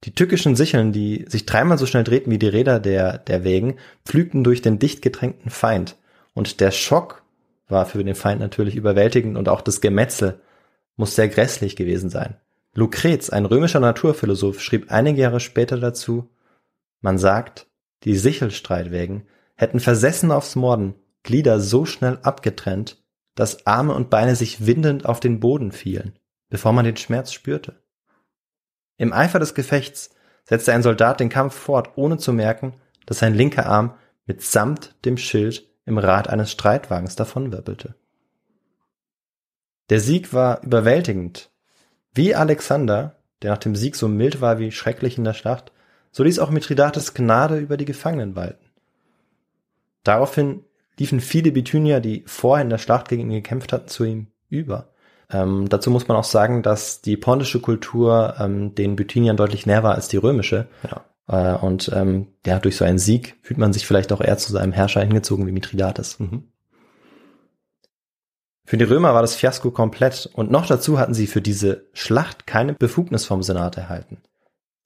Die 0.03 0.15
tückischen 0.15 0.55
Sicheln, 0.55 0.91
die 0.91 1.25
sich 1.27 1.45
dreimal 1.45 1.77
so 1.77 1.85
schnell 1.85 2.03
drehten 2.03 2.31
wie 2.31 2.39
die 2.39 2.47
Räder 2.47 2.79
der, 2.79 3.17
der 3.19 3.43
Wägen, 3.43 3.77
pflügten 4.05 4.43
durch 4.43 4.61
den 4.61 4.79
dicht 4.79 5.01
gedrängten 5.01 5.49
Feind. 5.49 5.95
Und 6.33 6.59
der 6.59 6.71
Schock 6.71 7.23
war 7.67 7.85
für 7.85 8.03
den 8.03 8.15
Feind 8.15 8.41
natürlich 8.41 8.75
überwältigend 8.75 9.37
und 9.37 9.47
auch 9.47 9.61
das 9.61 9.79
Gemetzel 9.79 10.41
muss 10.95 11.15
sehr 11.15 11.29
grässlich 11.29 11.75
gewesen 11.75 12.09
sein. 12.09 12.35
Lucrez, 12.73 13.29
ein 13.29 13.45
römischer 13.45 13.79
Naturphilosoph, 13.79 14.59
schrieb 14.59 14.91
einige 14.91 15.21
Jahre 15.21 15.39
später 15.39 15.77
dazu, 15.77 16.29
man 17.01 17.17
sagt, 17.17 17.67
die 18.03 18.15
Sichelstreitwägen 18.15 19.27
hätten 19.55 19.79
versessen 19.79 20.31
aufs 20.31 20.55
Morden 20.55 20.95
Glieder 21.23 21.59
so 21.59 21.85
schnell 21.85 22.19
abgetrennt, 22.21 23.01
dass 23.35 23.65
Arme 23.65 23.93
und 23.93 24.09
Beine 24.09 24.35
sich 24.35 24.65
windend 24.65 25.05
auf 25.05 25.19
den 25.19 25.39
Boden 25.39 25.71
fielen, 25.71 26.19
bevor 26.49 26.73
man 26.73 26.85
den 26.85 26.97
Schmerz 26.97 27.31
spürte. 27.31 27.81
Im 28.97 29.13
Eifer 29.13 29.39
des 29.39 29.53
Gefechts 29.53 30.09
setzte 30.43 30.73
ein 30.73 30.83
Soldat 30.83 31.19
den 31.19 31.29
Kampf 31.29 31.55
fort, 31.55 31.91
ohne 31.95 32.17
zu 32.17 32.33
merken, 32.33 32.73
dass 33.05 33.19
sein 33.19 33.33
linker 33.33 33.65
Arm 33.65 33.95
mitsamt 34.25 34.95
dem 35.05 35.17
Schild 35.17 35.67
im 35.85 35.97
Rad 35.97 36.29
eines 36.29 36.51
Streitwagens 36.51 37.15
davonwirbelte. 37.15 37.95
Der 39.89 39.99
Sieg 39.99 40.33
war 40.33 40.63
überwältigend. 40.63 41.51
Wie 42.13 42.35
Alexander, 42.35 43.15
der 43.41 43.51
nach 43.51 43.57
dem 43.57 43.75
Sieg 43.75 43.95
so 43.95 44.07
mild 44.07 44.41
war 44.41 44.59
wie 44.59 44.71
schrecklich 44.71 45.17
in 45.17 45.23
der 45.23 45.33
Schlacht, 45.33 45.71
so 46.11 46.23
ließ 46.23 46.39
auch 46.39 46.51
Mithridates 46.51 47.13
Gnade 47.13 47.57
über 47.57 47.77
die 47.77 47.85
Gefangenen 47.85 48.35
walten. 48.35 48.65
Daraufhin 50.03 50.63
liefen 50.99 51.19
viele 51.19 51.51
Bithynier, 51.51 51.99
die 51.99 52.23
vorher 52.27 52.63
in 52.63 52.69
der 52.69 52.77
Schlacht 52.77 53.09
gegen 53.09 53.23
ihn 53.23 53.41
gekämpft 53.41 53.73
hatten, 53.73 53.87
zu 53.87 54.03
ihm 54.03 54.27
über. 54.49 54.89
Ähm, 55.31 55.67
dazu 55.69 55.89
muss 55.89 56.07
man 56.07 56.17
auch 56.17 56.23
sagen, 56.23 56.61
dass 56.61 57.01
die 57.01 57.17
pontische 57.17 57.59
Kultur 57.59 58.35
ähm, 58.39 58.75
den 58.75 58.95
Bithyniern 58.95 59.37
deutlich 59.37 59.65
näher 59.65 59.83
war 59.83 59.95
als 59.95 60.07
die 60.07 60.17
römische. 60.17 60.67
Ja. 60.83 61.03
Äh, 61.27 61.57
und 61.57 61.91
ähm, 61.93 62.27
ja, 62.45 62.59
durch 62.59 62.77
so 62.77 62.85
einen 62.85 62.99
Sieg 62.99 63.37
fühlt 63.41 63.57
man 63.57 63.73
sich 63.73 63.87
vielleicht 63.87 64.11
auch 64.11 64.21
eher 64.21 64.37
zu 64.37 64.51
seinem 64.51 64.73
Herrscher 64.73 65.01
hingezogen 65.01 65.47
wie 65.47 65.51
Mithridates. 65.51 66.19
Mhm. 66.19 66.43
Für 68.65 68.77
die 68.77 68.85
Römer 68.85 69.13
war 69.13 69.21
das 69.21 69.35
Fiasko 69.35 69.71
komplett 69.71 70.29
und 70.33 70.49
noch 70.49 70.65
dazu 70.65 70.97
hatten 70.97 71.13
sie 71.13 71.27
für 71.27 71.41
diese 71.41 71.87
Schlacht 71.93 72.47
keine 72.47 72.73
Befugnis 72.73 73.25
vom 73.25 73.43
Senat 73.43 73.77
erhalten. 73.77 74.21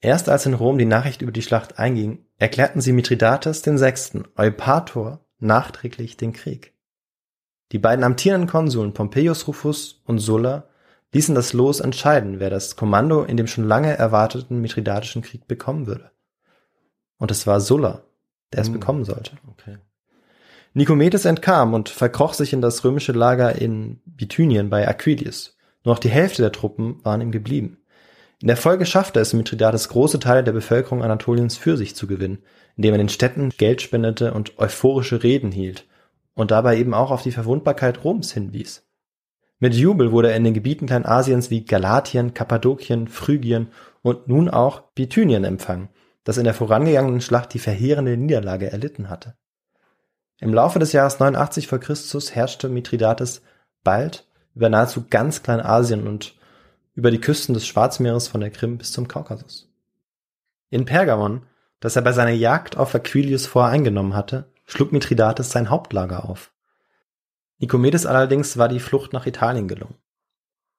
Erst 0.00 0.28
als 0.28 0.46
in 0.46 0.54
Rom 0.54 0.78
die 0.78 0.84
Nachricht 0.84 1.22
über 1.22 1.32
die 1.32 1.42
Schlacht 1.42 1.78
einging, 1.78 2.24
erklärten 2.36 2.80
sie 2.80 2.92
Mithridates 2.92 3.62
den 3.62 3.78
Sechsten, 3.78 4.24
Eupator, 4.36 5.24
nachträglich 5.38 6.16
den 6.16 6.32
Krieg. 6.32 6.74
Die 7.72 7.78
beiden 7.78 8.04
amtierenden 8.04 8.48
Konsuln 8.48 8.94
Pompeius 8.94 9.46
Rufus 9.46 10.02
und 10.06 10.18
Sulla 10.18 10.68
ließen 11.12 11.34
das 11.34 11.52
Los 11.52 11.80
entscheiden, 11.80 12.40
wer 12.40 12.50
das 12.50 12.76
Kommando 12.76 13.24
in 13.24 13.36
dem 13.36 13.46
schon 13.46 13.64
lange 13.64 13.96
erwarteten 13.96 14.60
Mithridatischen 14.60 15.22
Krieg 15.22 15.46
bekommen 15.46 15.86
würde. 15.86 16.10
Und 17.18 17.30
es 17.30 17.46
war 17.46 17.60
Sulla, 17.60 18.04
der 18.52 18.60
es 18.62 18.68
Hm. 18.68 18.74
bekommen 18.74 19.04
sollte. 19.04 19.32
Okay. 19.50 19.78
Nikomedes 20.78 21.24
entkam 21.24 21.74
und 21.74 21.88
verkroch 21.88 22.34
sich 22.34 22.52
in 22.52 22.60
das 22.60 22.84
römische 22.84 23.10
Lager 23.10 23.60
in 23.60 24.00
Bithynien 24.06 24.70
bei 24.70 24.86
Aquilius. 24.86 25.58
Nur 25.82 25.96
noch 25.96 25.98
die 25.98 26.08
Hälfte 26.08 26.40
der 26.40 26.52
Truppen 26.52 27.04
waren 27.04 27.20
ihm 27.20 27.32
geblieben. 27.32 27.78
In 28.40 28.46
der 28.46 28.56
Folge 28.56 28.86
schaffte 28.86 29.18
es 29.18 29.32
Mithridates 29.32 29.88
große 29.88 30.20
Teile 30.20 30.44
der 30.44 30.52
Bevölkerung 30.52 31.02
Anatoliens 31.02 31.56
für 31.56 31.76
sich 31.76 31.96
zu 31.96 32.06
gewinnen, 32.06 32.44
indem 32.76 32.94
er 32.94 32.98
den 32.98 33.08
Städten 33.08 33.48
Geld 33.58 33.82
spendete 33.82 34.32
und 34.32 34.56
euphorische 34.60 35.24
Reden 35.24 35.50
hielt 35.50 35.84
und 36.34 36.52
dabei 36.52 36.78
eben 36.78 36.94
auch 36.94 37.10
auf 37.10 37.24
die 37.24 37.32
Verwundbarkeit 37.32 38.04
Roms 38.04 38.30
hinwies. 38.30 38.88
Mit 39.58 39.74
Jubel 39.74 40.12
wurde 40.12 40.30
er 40.30 40.36
in 40.36 40.44
den 40.44 40.54
Gebieten 40.54 40.86
Kleinasiens 40.86 41.50
wie 41.50 41.64
Galatien, 41.64 42.34
Kappadokien, 42.34 43.08
Phrygien 43.08 43.72
und 44.02 44.28
nun 44.28 44.48
auch 44.48 44.92
Bithynien 44.94 45.42
empfangen, 45.42 45.88
das 46.22 46.38
in 46.38 46.44
der 46.44 46.54
vorangegangenen 46.54 47.20
Schlacht 47.20 47.52
die 47.52 47.58
verheerende 47.58 48.16
Niederlage 48.16 48.70
erlitten 48.70 49.10
hatte. 49.10 49.34
Im 50.40 50.54
Laufe 50.54 50.78
des 50.78 50.92
Jahres 50.92 51.18
89 51.18 51.66
vor 51.66 51.78
Christus 51.78 52.34
herrschte 52.34 52.68
Mithridates 52.68 53.42
bald 53.84 54.26
über 54.54 54.68
nahezu 54.68 55.04
ganz 55.08 55.42
Kleinasien 55.42 56.06
und 56.06 56.34
über 56.94 57.10
die 57.10 57.20
Küsten 57.20 57.54
des 57.54 57.66
Schwarzmeeres 57.66 58.28
von 58.28 58.40
der 58.40 58.50
Krim 58.50 58.78
bis 58.78 58.92
zum 58.92 59.08
Kaukasus. 59.08 59.68
In 60.70 60.84
Pergamon 60.84 61.42
das 61.80 61.96
er 61.96 62.02
bei 62.02 62.12
seiner 62.12 62.32
Jagd 62.32 62.76
auf 62.76 62.94
Aquilius 62.94 63.46
vorher 63.46 63.72
eingenommen 63.72 64.14
hatte, 64.14 64.50
schlug 64.66 64.92
Mithridates 64.92 65.50
sein 65.50 65.70
Hauptlager 65.70 66.28
auf. 66.28 66.52
Nikomedes 67.58 68.06
allerdings 68.06 68.56
war 68.58 68.68
die 68.68 68.80
Flucht 68.80 69.12
nach 69.12 69.26
Italien 69.26 69.68
gelungen. 69.68 69.96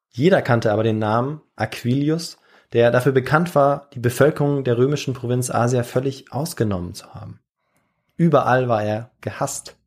Jeder 0.10 0.42
kannte 0.42 0.72
aber 0.72 0.84
den 0.84 1.00
Namen 1.00 1.42
Aquilius, 1.56 2.38
der 2.74 2.92
dafür 2.92 3.12
bekannt 3.12 3.56
war, 3.56 3.90
die 3.94 4.00
Bevölkerung 4.00 4.64
der 4.64 4.78
römischen 4.78 5.14
Provinz 5.14 5.50
Asia 5.50 5.84
völlig 5.84 6.32
ausgenommen 6.32 6.94
zu 6.94 7.14
haben. 7.14 7.40
Überall 8.20 8.68
war 8.68 8.84
er 8.84 9.12
gehasst. 9.22 9.78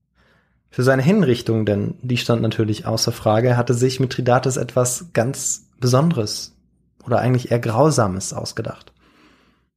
Für 0.71 0.83
seine 0.83 1.03
Hinrichtung, 1.03 1.67
denn 1.67 1.99
die 2.01 2.17
stand 2.17 2.41
natürlich 2.41 2.87
außer 2.87 3.13
Frage, 3.13 3.59
hatte 3.59 3.75
sich 3.75 4.01
Mithridates 4.01 4.57
etwas 4.57 5.13
ganz 5.13 5.69
Besonderes 5.79 6.57
oder 7.05 7.19
eigentlich 7.19 7.51
eher 7.51 7.59
Grausames 7.59 8.33
ausgedacht. 8.33 8.95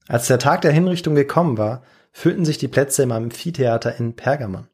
Als 0.07 0.27
der 0.27 0.39
Tag 0.39 0.61
der 0.61 0.71
Hinrichtung 0.71 1.15
gekommen 1.15 1.57
war, 1.57 1.83
füllten 2.13 2.45
sich 2.45 2.57
die 2.57 2.69
Plätze 2.69 3.03
im 3.03 3.11
Amphitheater 3.11 3.99
in 3.99 4.15
Pergamon. 4.15 4.69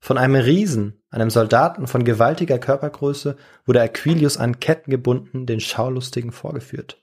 Von 0.00 0.16
einem 0.16 0.36
Riesen, 0.36 1.02
einem 1.10 1.28
Soldaten 1.28 1.86
von 1.86 2.04
gewaltiger 2.04 2.58
Körpergröße, 2.58 3.36
wurde 3.66 3.82
Aquilius 3.82 4.38
an 4.38 4.60
Ketten 4.60 4.90
gebunden 4.90 5.44
den 5.44 5.60
Schaulustigen 5.60 6.32
vorgeführt. 6.32 7.02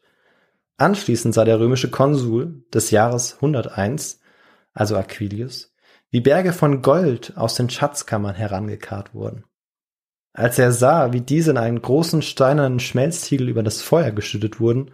Anschließend 0.78 1.36
sah 1.36 1.46
der 1.46 1.60
römische 1.60 1.92
Konsul 1.92 2.64
des 2.74 2.90
Jahres 2.90 3.36
101, 3.36 4.20
also 4.74 4.98
Aquilius, 4.98 5.73
wie 6.14 6.22
Berge 6.22 6.54
von 6.54 6.84
Gold 6.84 7.34
aus 7.38 7.56
den 7.56 7.72
Schatzkammern 7.72 8.36
herangekarrt 8.36 9.16
wurden. 9.16 9.46
Als 10.32 10.60
er 10.60 10.72
sah, 10.72 11.12
wie 11.12 11.22
diese 11.22 11.50
in 11.50 11.58
einen 11.58 11.82
großen 11.82 12.22
steinernen 12.22 12.80
Schmelztiegel 12.80 13.50
über 13.50 13.64
das 13.64 13.82
Feuer 13.82 14.12
geschüttet 14.12 14.60
wurden, 14.60 14.92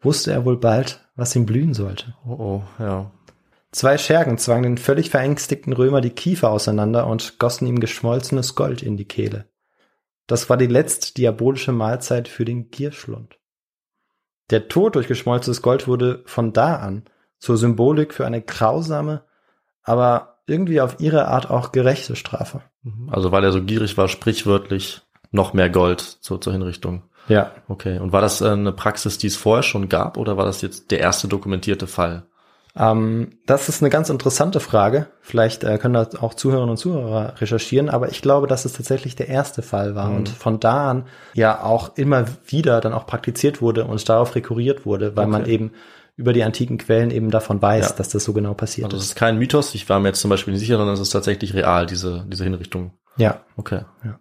wusste 0.00 0.32
er 0.32 0.46
wohl 0.46 0.56
bald, 0.56 1.06
was 1.14 1.36
ihm 1.36 1.44
blühen 1.44 1.74
sollte. 1.74 2.14
Oh, 2.26 2.32
oh, 2.32 2.62
ja. 2.78 3.10
Zwei 3.70 3.98
Schergen 3.98 4.38
zwangen 4.38 4.62
den 4.62 4.78
völlig 4.78 5.10
verängstigten 5.10 5.74
Römer 5.74 6.00
die 6.00 6.08
Kiefer 6.08 6.48
auseinander 6.48 7.06
und 7.06 7.38
gossen 7.38 7.66
ihm 7.66 7.78
geschmolzenes 7.78 8.54
Gold 8.54 8.82
in 8.82 8.96
die 8.96 9.06
Kehle. 9.06 9.44
Das 10.26 10.48
war 10.48 10.56
die 10.56 10.66
letzte 10.68 11.12
diabolische 11.12 11.72
Mahlzeit 11.72 12.28
für 12.28 12.46
den 12.46 12.70
Gierschlund. 12.70 13.38
Der 14.48 14.68
Tod 14.68 14.94
durch 14.94 15.06
geschmolzenes 15.06 15.60
Gold 15.60 15.86
wurde 15.86 16.22
von 16.24 16.54
da 16.54 16.76
an 16.76 17.04
zur 17.38 17.58
Symbolik 17.58 18.14
für 18.14 18.24
eine 18.24 18.40
grausame, 18.40 19.24
aber 19.82 20.31
irgendwie 20.52 20.80
auf 20.80 21.00
ihre 21.00 21.26
Art 21.28 21.50
auch 21.50 21.72
gerechte 21.72 22.14
Strafe. 22.14 22.60
Also 23.10 23.32
weil 23.32 23.42
er 23.42 23.52
so 23.52 23.62
gierig 23.62 23.96
war, 23.96 24.08
sprichwörtlich 24.08 25.02
noch 25.30 25.54
mehr 25.54 25.70
Gold 25.70 26.00
zur, 26.00 26.40
zur 26.40 26.52
Hinrichtung. 26.52 27.02
Ja. 27.28 27.52
Okay. 27.68 27.98
Und 27.98 28.12
war 28.12 28.20
das 28.20 28.40
äh, 28.40 28.48
eine 28.48 28.72
Praxis, 28.72 29.18
die 29.18 29.28
es 29.28 29.36
vorher 29.36 29.62
schon 29.62 29.88
gab, 29.88 30.16
oder 30.16 30.36
war 30.36 30.44
das 30.44 30.60
jetzt 30.60 30.90
der 30.90 31.00
erste 31.00 31.28
dokumentierte 31.28 31.86
Fall? 31.86 32.24
Ähm, 32.74 33.38
das 33.46 33.68
ist 33.68 33.82
eine 33.82 33.90
ganz 33.90 34.08
interessante 34.08 34.58
Frage. 34.58 35.06
Vielleicht 35.20 35.62
äh, 35.62 35.76
können 35.78 35.94
da 35.94 36.08
auch 36.20 36.34
Zuhörerinnen 36.34 36.70
und 36.70 36.78
Zuhörer 36.78 37.34
recherchieren, 37.40 37.90
aber 37.90 38.10
ich 38.10 38.22
glaube, 38.22 38.46
dass 38.46 38.64
es 38.64 38.72
tatsächlich 38.72 39.14
der 39.14 39.28
erste 39.28 39.62
Fall 39.62 39.94
war 39.94 40.08
mhm. 40.08 40.16
und 40.16 40.28
von 40.30 40.58
da 40.58 40.90
an 40.90 41.04
ja 41.34 41.62
auch 41.62 41.96
immer 41.96 42.24
wieder 42.46 42.80
dann 42.80 42.94
auch 42.94 43.06
praktiziert 43.06 43.60
wurde 43.60 43.84
und 43.84 44.08
darauf 44.08 44.34
rekurriert 44.34 44.86
wurde, 44.86 45.16
weil 45.16 45.26
okay. 45.26 45.32
man 45.32 45.46
eben 45.46 45.72
über 46.22 46.32
die 46.32 46.44
antiken 46.44 46.78
Quellen 46.78 47.10
eben 47.10 47.30
davon 47.30 47.60
weiß, 47.60 47.90
ja. 47.90 47.96
dass 47.96 48.10
das 48.10 48.24
so 48.24 48.32
genau 48.32 48.54
passiert 48.54 48.86
also 48.86 48.96
ist. 48.96 49.02
Das 49.02 49.08
ist 49.10 49.16
kein 49.16 49.38
Mythos. 49.38 49.74
Ich 49.74 49.88
war 49.88 49.98
mir 49.98 50.08
jetzt 50.08 50.20
zum 50.20 50.30
Beispiel 50.30 50.52
nicht 50.54 50.60
sicher, 50.60 50.76
sondern 50.76 50.94
es 50.94 51.00
ist 51.00 51.10
tatsächlich 51.10 51.52
real, 51.52 51.86
diese, 51.86 52.24
diese 52.28 52.44
Hinrichtung. 52.44 52.92
Ja. 53.16 53.44
Okay. 53.56 53.80
Ja. 54.04 54.20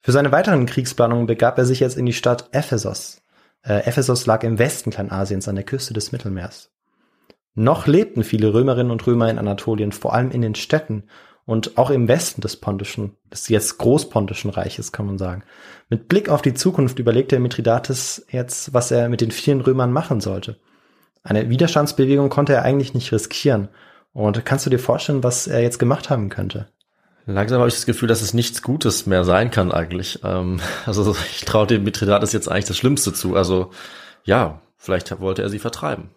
Für 0.00 0.12
seine 0.12 0.32
weiteren 0.32 0.66
Kriegsplanungen 0.66 1.26
begab 1.26 1.56
er 1.58 1.64
sich 1.64 1.80
jetzt 1.80 1.96
in 1.96 2.04
die 2.04 2.12
Stadt 2.12 2.48
Ephesos. 2.52 3.22
Äh, 3.62 3.86
Ephesos 3.86 4.26
lag 4.26 4.42
im 4.42 4.58
Westen 4.58 4.90
Kleinasiens 4.90 5.48
an 5.48 5.54
der 5.54 5.64
Küste 5.64 5.94
des 5.94 6.12
Mittelmeers. 6.12 6.70
Noch 7.54 7.86
lebten 7.86 8.22
viele 8.22 8.52
Römerinnen 8.52 8.92
und 8.92 9.06
Römer 9.06 9.30
in 9.30 9.38
Anatolien, 9.38 9.92
vor 9.92 10.14
allem 10.14 10.30
in 10.30 10.42
den 10.42 10.54
Städten 10.54 11.04
und 11.44 11.76
auch 11.78 11.90
im 11.90 12.08
Westen 12.08 12.40
des 12.40 12.56
pontischen, 12.56 13.16
des 13.30 13.48
jetzt 13.48 13.78
großpontischen 13.78 14.50
Reiches, 14.50 14.92
kann 14.92 15.06
man 15.06 15.18
sagen. 15.18 15.44
Mit 15.88 16.08
Blick 16.08 16.28
auf 16.28 16.42
die 16.42 16.54
Zukunft 16.54 16.98
überlegte 16.98 17.38
Mithridates 17.38 18.26
jetzt, 18.30 18.72
was 18.72 18.90
er 18.90 19.08
mit 19.08 19.20
den 19.20 19.30
vielen 19.30 19.60
Römern 19.60 19.92
machen 19.92 20.20
sollte. 20.20 20.58
Eine 21.22 21.48
Widerstandsbewegung 21.48 22.28
konnte 22.28 22.54
er 22.54 22.62
eigentlich 22.62 22.94
nicht 22.94 23.12
riskieren. 23.12 23.68
Und 24.12 24.44
kannst 24.44 24.66
du 24.66 24.70
dir 24.70 24.78
vorstellen, 24.78 25.22
was 25.22 25.46
er 25.46 25.62
jetzt 25.62 25.78
gemacht 25.78 26.10
haben 26.10 26.28
könnte? 26.28 26.68
Langsam 27.26 27.60
habe 27.60 27.68
ich 27.68 27.74
das 27.74 27.86
Gefühl, 27.86 28.08
dass 28.08 28.20
es 28.20 28.34
nichts 28.34 28.62
Gutes 28.62 29.06
mehr 29.06 29.24
sein 29.24 29.50
kann 29.50 29.72
eigentlich. 29.72 30.20
Ähm, 30.24 30.60
also 30.86 31.14
ich 31.30 31.44
traue 31.44 31.66
dem 31.66 31.84
Mithridates 31.84 32.32
jetzt 32.32 32.48
eigentlich 32.48 32.66
das 32.66 32.76
Schlimmste 32.76 33.12
zu. 33.12 33.36
Also 33.36 33.70
ja, 34.24 34.60
vielleicht 34.76 35.20
wollte 35.20 35.42
er 35.42 35.48
sie 35.48 35.58
vertreiben. 35.58 36.10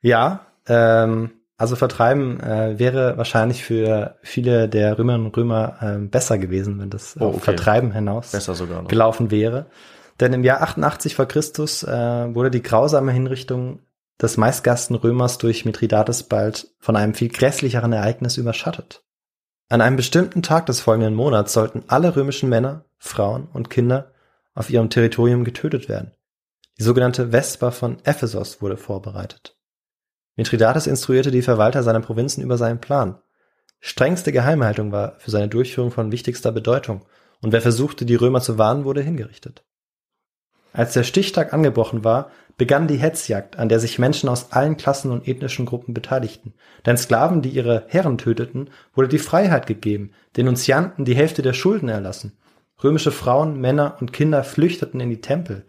Ja, 0.00 0.46
ähm, 0.66 1.30
also 1.56 1.76
vertreiben 1.76 2.40
äh, 2.40 2.78
wäre 2.78 3.16
wahrscheinlich 3.18 3.62
für 3.62 4.16
viele 4.22 4.68
der 4.68 4.98
Römerinnen 4.98 5.26
und 5.26 5.36
Römer 5.36 5.76
äh, 5.80 5.98
besser 5.98 6.38
gewesen, 6.38 6.80
wenn 6.80 6.90
das 6.90 7.16
oh, 7.20 7.26
okay. 7.26 7.40
Vertreiben 7.40 7.92
hinaus 7.92 8.32
besser 8.32 8.54
sogar 8.54 8.82
noch. 8.82 8.88
gelaufen 8.88 9.30
wäre. 9.30 9.66
Denn 10.22 10.34
im 10.34 10.44
Jahr 10.44 10.62
88 10.62 11.16
vor 11.16 11.26
Christus 11.26 11.82
äh, 11.82 11.88
wurde 12.32 12.52
die 12.52 12.62
grausame 12.62 13.10
Hinrichtung 13.10 13.80
des 14.20 14.36
meistgasten 14.36 14.94
Römers 14.94 15.38
durch 15.38 15.64
Mithridates 15.64 16.22
bald 16.22 16.68
von 16.78 16.94
einem 16.94 17.14
viel 17.14 17.28
grässlicheren 17.28 17.92
Ereignis 17.92 18.36
überschattet. 18.36 19.02
An 19.68 19.80
einem 19.80 19.96
bestimmten 19.96 20.44
Tag 20.44 20.66
des 20.66 20.78
folgenden 20.78 21.16
Monats 21.16 21.52
sollten 21.52 21.82
alle 21.88 22.14
römischen 22.14 22.48
Männer, 22.48 22.84
Frauen 22.98 23.48
und 23.52 23.68
Kinder 23.68 24.12
auf 24.54 24.70
ihrem 24.70 24.90
Territorium 24.90 25.42
getötet 25.42 25.88
werden. 25.88 26.12
Die 26.78 26.84
sogenannte 26.84 27.32
Vesper 27.32 27.72
von 27.72 27.98
Ephesos 28.04 28.62
wurde 28.62 28.76
vorbereitet. 28.76 29.56
Mithridates 30.36 30.86
instruierte 30.86 31.32
die 31.32 31.42
Verwalter 31.42 31.82
seiner 31.82 32.00
Provinzen 32.00 32.44
über 32.44 32.58
seinen 32.58 32.80
Plan. 32.80 33.18
Strengste 33.80 34.30
Geheimhaltung 34.30 34.92
war 34.92 35.18
für 35.18 35.32
seine 35.32 35.48
Durchführung 35.48 35.90
von 35.90 36.12
wichtigster 36.12 36.52
Bedeutung, 36.52 37.04
und 37.40 37.50
wer 37.50 37.60
versuchte, 37.60 38.06
die 38.06 38.14
Römer 38.14 38.40
zu 38.40 38.56
warnen, 38.56 38.84
wurde 38.84 39.02
hingerichtet. 39.02 39.64
Als 40.72 40.94
der 40.94 41.04
Stichtag 41.04 41.52
angebrochen 41.52 42.04
war, 42.04 42.30
begann 42.56 42.86
die 42.86 42.96
Hetzjagd, 42.96 43.58
an 43.58 43.68
der 43.68 43.80
sich 43.80 43.98
Menschen 43.98 44.28
aus 44.28 44.52
allen 44.52 44.76
Klassen 44.76 45.10
und 45.10 45.26
ethnischen 45.26 45.66
Gruppen 45.66 45.94
beteiligten. 45.94 46.54
Denn 46.86 46.96
Sklaven, 46.96 47.42
die 47.42 47.50
ihre 47.50 47.84
Herren 47.88 48.18
töteten, 48.18 48.70
wurde 48.94 49.08
die 49.08 49.18
Freiheit 49.18 49.66
gegeben, 49.66 50.12
Denunzianten 50.36 51.04
die 51.04 51.16
Hälfte 51.16 51.42
der 51.42 51.52
Schulden 51.52 51.88
erlassen. 51.88 52.32
Römische 52.82 53.12
Frauen, 53.12 53.60
Männer 53.60 53.96
und 54.00 54.12
Kinder 54.12 54.44
flüchteten 54.44 55.00
in 55.00 55.10
die 55.10 55.20
Tempel. 55.20 55.64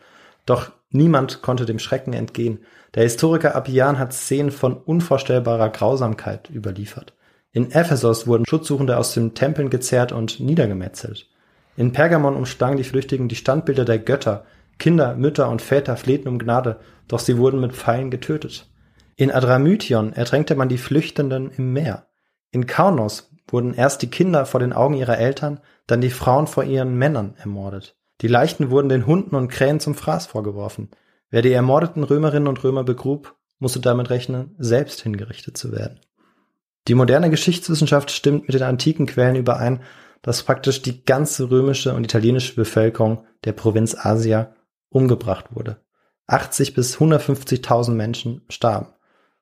Doch 0.45 0.71
niemand 0.89 1.41
konnte 1.41 1.65
dem 1.65 1.79
Schrecken 1.79 2.13
entgehen. 2.13 2.59
Der 2.95 3.03
Historiker 3.03 3.55
Appian 3.55 3.99
hat 3.99 4.13
Szenen 4.13 4.51
von 4.51 4.75
unvorstellbarer 4.75 5.69
Grausamkeit 5.69 6.49
überliefert. 6.49 7.13
In 7.51 7.71
Ephesos 7.71 8.25
wurden 8.25 8.45
Schutzsuchende 8.47 8.97
aus 8.97 9.13
den 9.13 9.35
Tempeln 9.35 9.69
gezerrt 9.69 10.11
und 10.11 10.39
niedergemetzelt. 10.39 11.27
In 11.75 11.91
Pergamon 11.91 12.35
umschlangen 12.35 12.77
die 12.77 12.83
Flüchtigen 12.83 13.27
die 13.27 13.35
Standbilder 13.35 13.85
der 13.85 13.99
Götter, 13.99 14.45
Kinder, 14.79 15.15
Mütter 15.15 15.49
und 15.49 15.61
Väter 15.61 15.97
flehten 15.97 16.27
um 16.27 16.39
Gnade, 16.39 16.79
doch 17.07 17.19
sie 17.19 17.37
wurden 17.37 17.59
mit 17.59 17.73
Pfeilen 17.73 18.11
getötet. 18.11 18.69
In 19.15 19.31
Adramytion 19.31 20.13
ertränkte 20.13 20.55
man 20.55 20.69
die 20.69 20.77
Flüchtenden 20.77 21.51
im 21.51 21.73
Meer. 21.73 22.07
In 22.51 22.65
Kaunos 22.65 23.31
wurden 23.47 23.73
erst 23.73 24.01
die 24.01 24.09
Kinder 24.09 24.45
vor 24.45 24.59
den 24.59 24.73
Augen 24.73 24.95
ihrer 24.95 25.17
Eltern, 25.17 25.59
dann 25.87 26.01
die 26.01 26.09
Frauen 26.09 26.47
vor 26.47 26.63
ihren 26.63 26.95
Männern 26.95 27.35
ermordet. 27.37 27.95
Die 28.21 28.27
Leichen 28.27 28.69
wurden 28.69 28.89
den 28.89 29.05
Hunden 29.05 29.35
und 29.35 29.49
Krähen 29.49 29.79
zum 29.79 29.95
Fraß 29.95 30.27
vorgeworfen. 30.27 30.89
Wer 31.29 31.41
die 31.41 31.51
ermordeten 31.51 32.03
Römerinnen 32.03 32.47
und 32.47 32.63
Römer 32.63 32.83
begrub, 32.83 33.35
musste 33.59 33.79
damit 33.79 34.09
rechnen, 34.09 34.55
selbst 34.57 35.01
hingerichtet 35.01 35.57
zu 35.57 35.71
werden. 35.71 35.99
Die 36.87 36.95
moderne 36.95 37.29
Geschichtswissenschaft 37.29 38.11
stimmt 38.11 38.47
mit 38.47 38.53
den 38.53 38.63
antiken 38.63 39.05
Quellen 39.05 39.35
überein, 39.35 39.81
dass 40.21 40.43
praktisch 40.43 40.81
die 40.81 41.03
ganze 41.05 41.49
römische 41.49 41.93
und 41.93 42.03
italienische 42.03 42.55
Bevölkerung 42.55 43.25
der 43.45 43.53
Provinz 43.53 43.95
Asia 43.97 44.53
umgebracht 44.93 45.55
wurde. 45.55 45.81
80 46.27 46.73
bis 46.73 46.97
150.000 46.97 47.91
Menschen 47.91 48.41
starben. 48.49 48.87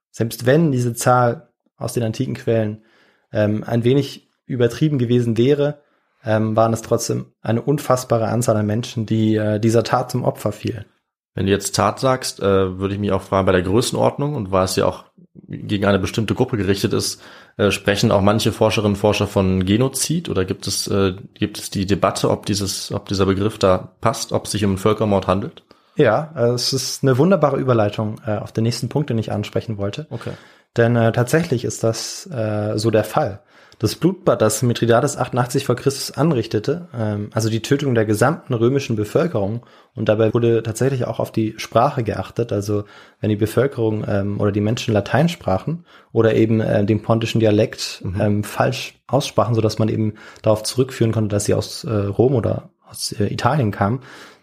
Selbst 0.10 0.46
wenn 0.46 0.72
diese 0.72 0.94
Zahl 0.94 1.50
aus 1.78 1.94
den 1.94 2.04
antiken 2.04 2.34
Quellen 2.34 2.84
ähm, 3.32 3.64
ein 3.64 3.84
wenig 3.84 4.30
übertrieben 4.46 4.98
gewesen 4.98 5.38
wäre, 5.38 5.82
ähm, 6.24 6.56
waren 6.56 6.74
es 6.74 6.82
trotzdem 6.82 7.34
eine 7.42 7.62
unfassbare 7.62 8.28
Anzahl 8.28 8.58
an 8.58 8.66
Menschen, 8.66 9.06
die 9.06 9.36
äh, 9.36 9.60
dieser 9.60 9.84
Tat 9.84 10.12
zum 10.12 10.24
Opfer 10.24 10.52
fielen. 10.52 10.86
Wenn 11.34 11.46
du 11.46 11.52
jetzt 11.52 11.76
Tat 11.76 12.00
sagst, 12.00 12.42
äh, 12.42 12.78
würde 12.78 12.94
ich 12.94 13.00
mich 13.00 13.12
auch 13.12 13.22
fragen 13.22 13.46
bei 13.46 13.54
der 13.54 13.62
Größenordnung 13.62 14.36
und 14.36 14.52
weil 14.52 14.66
es 14.66 14.76
ja 14.76 14.86
auch 14.86 15.06
gegen 15.48 15.86
eine 15.86 16.00
bestimmte 16.00 16.36
Gruppe 16.36 16.58
gerichtet 16.58 16.94
ist, 16.94 17.22
äh, 17.58 17.72
sprechen 17.72 18.12
auch 18.12 18.22
manche 18.22 18.52
Forscherinnen 18.52 18.94
und 18.94 19.00
Forscher 19.00 19.28
von 19.28 19.66
Genozid 19.66 20.30
oder 20.30 20.46
gibt 20.46 20.68
es 20.68 20.88
äh, 20.88 21.14
gibt 21.34 21.58
es 21.58 21.70
die 21.70 21.86
Debatte, 21.86 22.30
ob 22.30 22.46
dieses 22.46 22.92
ob 22.92 23.08
dieser 23.08 23.26
Begriff 23.26 23.58
da 23.58 23.94
passt, 24.02 24.34
ob 24.34 24.46
es 24.46 24.52
sich 24.52 24.66
um 24.66 24.72
einen 24.72 24.78
Völkermord 24.78 25.28
handelt? 25.28 25.64
Ja, 25.96 26.34
äh, 26.36 26.50
es 26.50 26.74
ist 26.74 27.04
eine 27.04 27.18
wunderbare 27.18 27.58
Überleitung 27.58 28.20
äh, 28.26 28.38
auf 28.38 28.52
den 28.52 28.64
nächsten 28.64 28.90
Punkt, 28.90 29.10
den 29.10 29.18
ich 29.18 29.32
ansprechen 29.32 29.78
wollte. 29.78 30.08
Okay. 30.10 30.32
Denn 30.78 30.96
äh, 30.96 31.12
tatsächlich 31.12 31.66
ist 31.66 31.84
das 31.84 32.28
äh, 32.28 32.78
so 32.78 32.92
der 32.92 33.04
Fall. 33.04 33.42
Das 33.82 33.96
Blutbad, 33.96 34.40
das 34.44 34.62
Mithridates 34.62 35.18
88 35.18 35.66
vor 35.66 35.76
Christus 35.76 36.12
anrichtete, 36.12 36.88
ähm, 36.96 37.32
also 37.34 37.50
die 37.50 37.64
Tötung 37.64 37.96
der 37.96 38.06
gesamten 38.06 38.54
römischen 38.54 38.96
Bevölkerung, 38.96 39.66
und 39.96 40.08
dabei 40.08 40.32
wurde 40.36 40.62
tatsächlich 40.62 41.06
auch 41.06 41.20
auf 41.20 41.32
die 41.32 41.56
Sprache 41.58 42.04
geachtet, 42.04 42.54
also 42.54 42.84
wenn 43.22 43.32
die 43.32 43.36
Bevölkerung 43.36 44.06
ähm, 44.08 44.40
oder 44.40 44.52
die 44.52 44.62
Menschen 44.62 44.94
Latein 44.94 45.30
sprachen 45.30 45.84
oder 46.12 46.36
eben 46.36 46.62
äh, 46.62 46.86
den 46.86 47.02
pontischen 47.02 47.40
Dialekt 47.40 48.04
mhm. 48.06 48.22
ähm, 48.22 48.44
falsch 48.44 49.02
aussprachen, 49.08 49.56
so 49.56 49.62
dass 49.62 49.80
man 49.80 49.90
eben 49.90 50.14
darauf 50.44 50.62
zurückführen 50.62 51.12
konnte, 51.12 51.30
dass 51.30 51.46
sie 51.46 51.56
aus 51.56 51.84
äh, 51.84 51.92
Rom 51.92 52.36
oder 52.36 52.70
aus 52.88 53.14
äh, 53.14 53.34
Italien 53.34 53.72
kamen, 53.72 54.02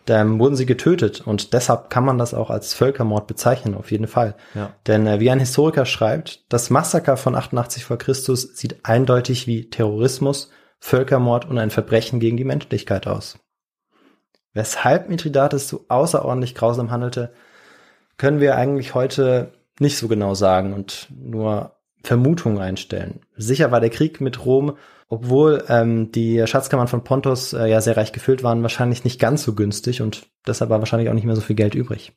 dann 0.09 0.39
wurden 0.39 0.57
sie 0.57 0.67
getötet 0.67 1.21
und 1.21 1.53
deshalb 1.53 1.91
kann 1.91 2.05
man 2.05 2.19
das 2.19 2.33
auch 2.33 2.51
als 2.51 2.73
Völkermord 2.73 3.27
bezeichnen, 3.27 3.75
auf 3.75 3.91
jeden 3.91 4.07
Fall. 4.07 4.37
Ja. 4.55 4.75
Denn 4.87 5.07
äh, 5.07 5.21
wie 5.21 5.31
ein 5.31 5.41
Historiker 5.41 5.85
schreibt, 5.85 6.51
das 6.53 6.71
Massaker 6.71 7.17
von 7.17 7.35
88 7.35 7.85
vor 7.85 7.99
Christus 7.99 8.57
sieht 8.57 8.85
eindeutig 8.85 9.47
wie 9.47 9.69
Terrorismus, 9.69 10.51
Völkermord 10.79 11.49
und 11.49 11.59
ein 11.59 11.71
Verbrechen 11.71 12.21
gegen 12.21 12.37
die 12.37 12.45
Menschlichkeit 12.45 13.07
aus. 13.07 13.39
Weshalb 14.55 15.09
Mithridates 15.09 15.69
so 15.69 15.85
außerordentlich 15.89 16.55
grausam 16.55 16.91
handelte, 16.91 17.33
können 18.17 18.41
wir 18.41 18.57
eigentlich 18.57 18.95
heute 18.95 19.53
nicht 19.79 19.99
so 19.99 20.09
genau 20.09 20.35
sagen 20.35 20.73
und 20.73 21.09
nur 21.11 21.77
Vermutungen 22.03 22.59
einstellen. 22.59 23.21
Sicher 23.37 23.71
war 23.71 23.81
der 23.81 23.91
Krieg 23.91 24.21
mit 24.21 24.45
Rom 24.45 24.77
obwohl 25.09 25.65
ähm, 25.69 26.13
die 26.13 26.47
Schatzkammern 26.47 26.89
von 26.89 27.05
Pontos 27.05 27.53
äh, 27.53 27.67
ja 27.67 27.81
sehr 27.81 27.97
reich 27.97 28.13
gefüllt 28.13 28.43
waren, 28.43 28.63
wahrscheinlich 28.63 29.05
nicht 29.05 29.19
ganz 29.19 29.43
so 29.43 29.55
günstig 29.55 30.03
und 30.03 30.29
deshalb 30.47 30.71
war 30.71 30.81
wahrscheinlich 30.81 31.09
auch 31.09 31.15
nicht 31.15 31.25
mehr 31.25 31.37
so 31.37 31.43
viel 31.43 31.57
Geld 31.57 31.75
übrig. 31.75 32.13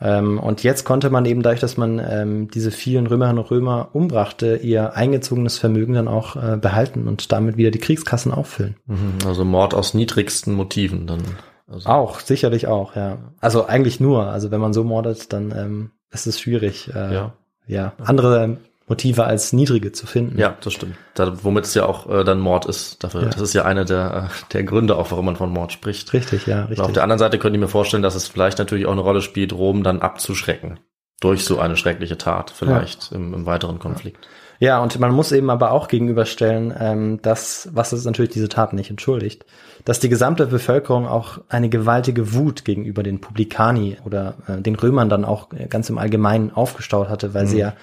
Ähm, 0.00 0.38
und 0.38 0.62
jetzt 0.62 0.84
konnte 0.84 1.10
man 1.10 1.26
eben 1.26 1.42
dadurch, 1.42 1.60
dass 1.60 1.76
man 1.76 1.98
ähm, 1.98 2.48
diese 2.48 2.70
vielen 2.70 3.06
Römerinnen 3.06 3.38
und 3.38 3.50
Römer 3.50 3.90
umbrachte, 3.92 4.56
ihr 4.56 4.94
eingezogenes 4.94 5.58
Vermögen 5.58 5.92
dann 5.92 6.08
auch 6.08 6.36
äh, 6.36 6.56
behalten 6.56 7.06
und 7.06 7.30
damit 7.32 7.56
wieder 7.56 7.70
die 7.70 7.78
Kriegskassen 7.78 8.32
auffüllen. 8.32 8.76
Mhm, 8.86 9.18
also 9.26 9.44
Mord 9.44 9.74
aus 9.74 9.92
niedrigsten 9.92 10.54
Motiven 10.54 11.06
dann. 11.06 11.22
Also. 11.68 11.88
Auch, 11.88 12.20
sicherlich 12.20 12.66
auch, 12.66 12.96
ja. 12.96 13.18
Also 13.40 13.66
eigentlich 13.66 14.00
nur. 14.00 14.26
Also 14.26 14.50
wenn 14.50 14.60
man 14.60 14.72
so 14.72 14.84
mordet, 14.84 15.32
dann 15.32 15.52
ähm, 15.56 15.90
ist 16.10 16.26
es 16.26 16.40
schwierig. 16.40 16.90
Äh, 16.94 17.14
ja. 17.14 17.32
ja. 17.66 17.92
Andere 18.02 18.56
Motive 18.90 19.22
als 19.22 19.52
niedrige 19.52 19.92
zu 19.92 20.04
finden. 20.04 20.36
Ja, 20.36 20.56
das 20.60 20.72
stimmt. 20.72 20.96
Da, 21.14 21.44
womit 21.44 21.64
es 21.64 21.74
ja 21.74 21.86
auch 21.86 22.10
äh, 22.10 22.24
dann 22.24 22.40
Mord 22.40 22.66
ist. 22.66 23.02
Dafür, 23.04 23.22
ja. 23.22 23.28
Das 23.28 23.40
ist 23.40 23.54
ja 23.54 23.64
einer 23.64 23.84
der, 23.84 24.28
äh, 24.28 24.52
der 24.52 24.64
Gründe 24.64 24.96
auch, 24.96 25.12
warum 25.12 25.26
man 25.26 25.36
von 25.36 25.50
Mord 25.50 25.72
spricht. 25.72 26.12
Richtig, 26.12 26.46
ja, 26.46 26.62
richtig. 26.62 26.80
Und 26.80 26.84
auf 26.86 26.92
der 26.92 27.04
anderen 27.04 27.20
Seite 27.20 27.38
könnte 27.38 27.56
ich 27.56 27.60
mir 27.60 27.68
vorstellen, 27.68 28.02
dass 28.02 28.16
es 28.16 28.26
vielleicht 28.26 28.58
natürlich 28.58 28.86
auch 28.86 28.92
eine 28.92 29.00
Rolle 29.00 29.22
spielt, 29.22 29.52
Rom 29.52 29.84
dann 29.84 30.00
abzuschrecken. 30.02 30.80
Durch 31.20 31.44
so 31.44 31.60
eine 31.60 31.76
schreckliche 31.76 32.18
Tat, 32.18 32.50
vielleicht 32.50 33.12
ja. 33.12 33.16
im, 33.16 33.32
im 33.32 33.46
weiteren 33.46 33.78
Konflikt. 33.78 34.26
Ja, 34.58 34.82
und 34.82 34.98
man 34.98 35.12
muss 35.12 35.30
eben 35.30 35.50
aber 35.50 35.70
auch 35.70 35.86
gegenüberstellen, 35.86 36.74
ähm, 36.76 37.22
dass, 37.22 37.68
was 37.72 37.92
es 37.92 38.04
natürlich 38.04 38.32
diese 38.32 38.48
Tat 38.48 38.72
nicht 38.72 38.90
entschuldigt, 38.90 39.46
dass 39.84 40.00
die 40.00 40.08
gesamte 40.08 40.46
Bevölkerung 40.46 41.06
auch 41.06 41.38
eine 41.48 41.68
gewaltige 41.68 42.34
Wut 42.34 42.64
gegenüber 42.64 43.04
den 43.04 43.20
Publikani 43.20 43.98
oder 44.04 44.34
äh, 44.48 44.60
den 44.60 44.74
Römern 44.74 45.08
dann 45.08 45.24
auch 45.24 45.48
ganz 45.68 45.88
im 45.88 45.98
Allgemeinen 45.98 46.50
aufgestaut 46.50 47.08
hatte, 47.08 47.34
weil 47.34 47.44
mhm. 47.44 47.48
sie 47.48 47.58
ja 47.58 47.74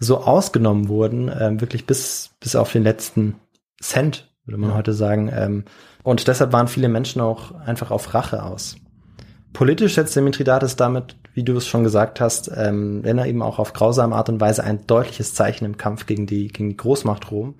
so 0.00 0.18
ausgenommen 0.18 0.88
wurden, 0.88 1.30
ähm, 1.38 1.60
wirklich 1.60 1.86
bis, 1.86 2.30
bis 2.40 2.56
auf 2.56 2.72
den 2.72 2.82
letzten 2.82 3.36
Cent, 3.80 4.32
würde 4.46 4.58
man 4.58 4.70
ja. 4.70 4.76
heute 4.76 4.94
sagen. 4.94 5.30
Ähm, 5.32 5.64
und 6.02 6.26
deshalb 6.26 6.52
waren 6.52 6.68
viele 6.68 6.88
Menschen 6.88 7.20
auch 7.20 7.54
einfach 7.60 7.90
auf 7.90 8.12
Rache 8.14 8.42
aus. 8.42 8.76
Politisch 9.52 9.94
setzte 9.94 10.22
Mithridates 10.22 10.76
damit, 10.76 11.16
wie 11.34 11.42
du 11.42 11.56
es 11.56 11.66
schon 11.66 11.84
gesagt 11.84 12.20
hast, 12.20 12.50
ähm, 12.54 13.00
wenn 13.04 13.18
er 13.18 13.26
eben 13.26 13.42
auch 13.42 13.58
auf 13.58 13.72
grausame 13.72 14.16
Art 14.16 14.28
und 14.30 14.40
Weise 14.40 14.64
ein 14.64 14.86
deutliches 14.86 15.34
Zeichen 15.34 15.64
im 15.64 15.76
Kampf 15.76 16.06
gegen 16.06 16.26
die, 16.26 16.48
gegen 16.48 16.70
die 16.70 16.76
Großmacht 16.76 17.30
Rom. 17.30 17.56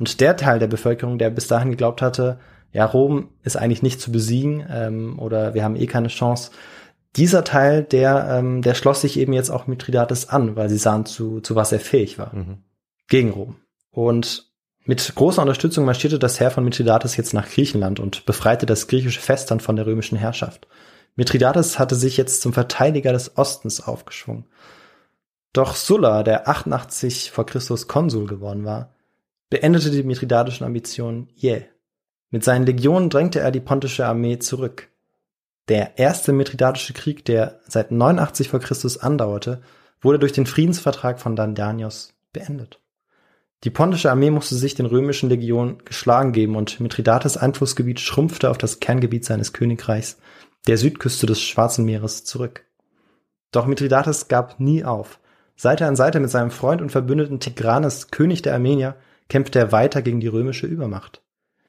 Und 0.00 0.20
der 0.20 0.36
Teil 0.36 0.58
der 0.58 0.68
Bevölkerung, 0.68 1.18
der 1.18 1.30
bis 1.30 1.46
dahin 1.46 1.70
geglaubt 1.70 2.00
hatte, 2.00 2.38
ja, 2.72 2.86
Rom 2.86 3.28
ist 3.42 3.56
eigentlich 3.56 3.82
nicht 3.82 4.00
zu 4.00 4.10
besiegen 4.10 4.64
ähm, 4.70 5.18
oder 5.18 5.52
wir 5.52 5.62
haben 5.62 5.76
eh 5.76 5.86
keine 5.86 6.08
Chance, 6.08 6.52
dieser 7.16 7.44
Teil, 7.44 7.84
der, 7.84 8.26
ähm, 8.30 8.62
der 8.62 8.74
schloss 8.74 9.02
sich 9.02 9.18
eben 9.18 9.32
jetzt 9.32 9.50
auch 9.50 9.66
Mithridates 9.66 10.28
an, 10.28 10.56
weil 10.56 10.68
sie 10.68 10.78
sahen, 10.78 11.04
zu, 11.04 11.40
zu 11.40 11.54
was 11.54 11.72
er 11.72 11.80
fähig 11.80 12.18
war. 12.18 12.34
Mhm. 12.34 12.58
Gegen 13.08 13.30
Rom. 13.30 13.56
Und 13.90 14.50
mit 14.84 15.14
großer 15.14 15.42
Unterstützung 15.42 15.84
marschierte 15.84 16.18
das 16.18 16.40
Heer 16.40 16.50
von 16.50 16.64
Mithridates 16.64 17.16
jetzt 17.16 17.34
nach 17.34 17.48
Griechenland 17.48 18.00
und 18.00 18.24
befreite 18.24 18.66
das 18.66 18.88
griechische 18.88 19.20
Festland 19.20 19.62
von 19.62 19.76
der 19.76 19.86
römischen 19.86 20.18
Herrschaft. 20.18 20.66
Mithridates 21.14 21.78
hatte 21.78 21.94
sich 21.94 22.16
jetzt 22.16 22.40
zum 22.42 22.52
Verteidiger 22.52 23.12
des 23.12 23.36
Ostens 23.36 23.80
aufgeschwungen. 23.80 24.46
Doch 25.52 25.76
Sulla, 25.76 26.22
der 26.22 26.48
88 26.48 27.30
vor 27.30 27.44
Christus 27.44 27.86
Konsul 27.86 28.26
geworden 28.26 28.64
war, 28.64 28.94
beendete 29.50 29.90
die 29.90 30.02
mithridatischen 30.02 30.64
Ambitionen 30.64 31.28
jäh. 31.34 31.66
Mit 32.30 32.42
seinen 32.42 32.64
Legionen 32.64 33.10
drängte 33.10 33.40
er 33.40 33.50
die 33.50 33.60
pontische 33.60 34.06
Armee 34.06 34.38
zurück. 34.38 34.88
Der 35.68 35.98
erste 35.98 36.32
Mithridatische 36.32 36.92
Krieg, 36.92 37.24
der 37.24 37.60
seit 37.66 37.92
89 37.92 38.48
vor 38.48 38.60
Christus 38.60 38.98
andauerte, 38.98 39.62
wurde 40.00 40.18
durch 40.18 40.32
den 40.32 40.46
Friedensvertrag 40.46 41.20
von 41.20 41.36
Dandanios 41.36 42.14
beendet. 42.32 42.80
Die 43.64 43.70
pontische 43.70 44.10
Armee 44.10 44.30
musste 44.30 44.56
sich 44.56 44.74
den 44.74 44.86
römischen 44.86 45.28
Legionen 45.28 45.84
geschlagen 45.84 46.32
geben 46.32 46.56
und 46.56 46.80
Mithridates 46.80 47.36
Einflussgebiet 47.36 48.00
schrumpfte 48.00 48.50
auf 48.50 48.58
das 48.58 48.80
Kerngebiet 48.80 49.24
seines 49.24 49.52
Königreichs, 49.52 50.18
der 50.66 50.78
Südküste 50.78 51.26
des 51.26 51.40
Schwarzen 51.40 51.84
Meeres, 51.84 52.24
zurück. 52.24 52.64
Doch 53.52 53.66
Mithridates 53.66 54.26
gab 54.26 54.58
nie 54.58 54.84
auf. 54.84 55.20
Seite 55.54 55.86
an 55.86 55.94
Seite 55.94 56.18
mit 56.18 56.30
seinem 56.30 56.50
Freund 56.50 56.82
und 56.82 56.90
Verbündeten 56.90 57.38
Tigranes, 57.38 58.10
König 58.10 58.42
der 58.42 58.54
Armenier, 58.54 58.96
kämpfte 59.28 59.60
er 59.60 59.70
weiter 59.70 60.02
gegen 60.02 60.20
die 60.20 60.28
römische 60.28 60.66
Übermacht. 60.66 61.21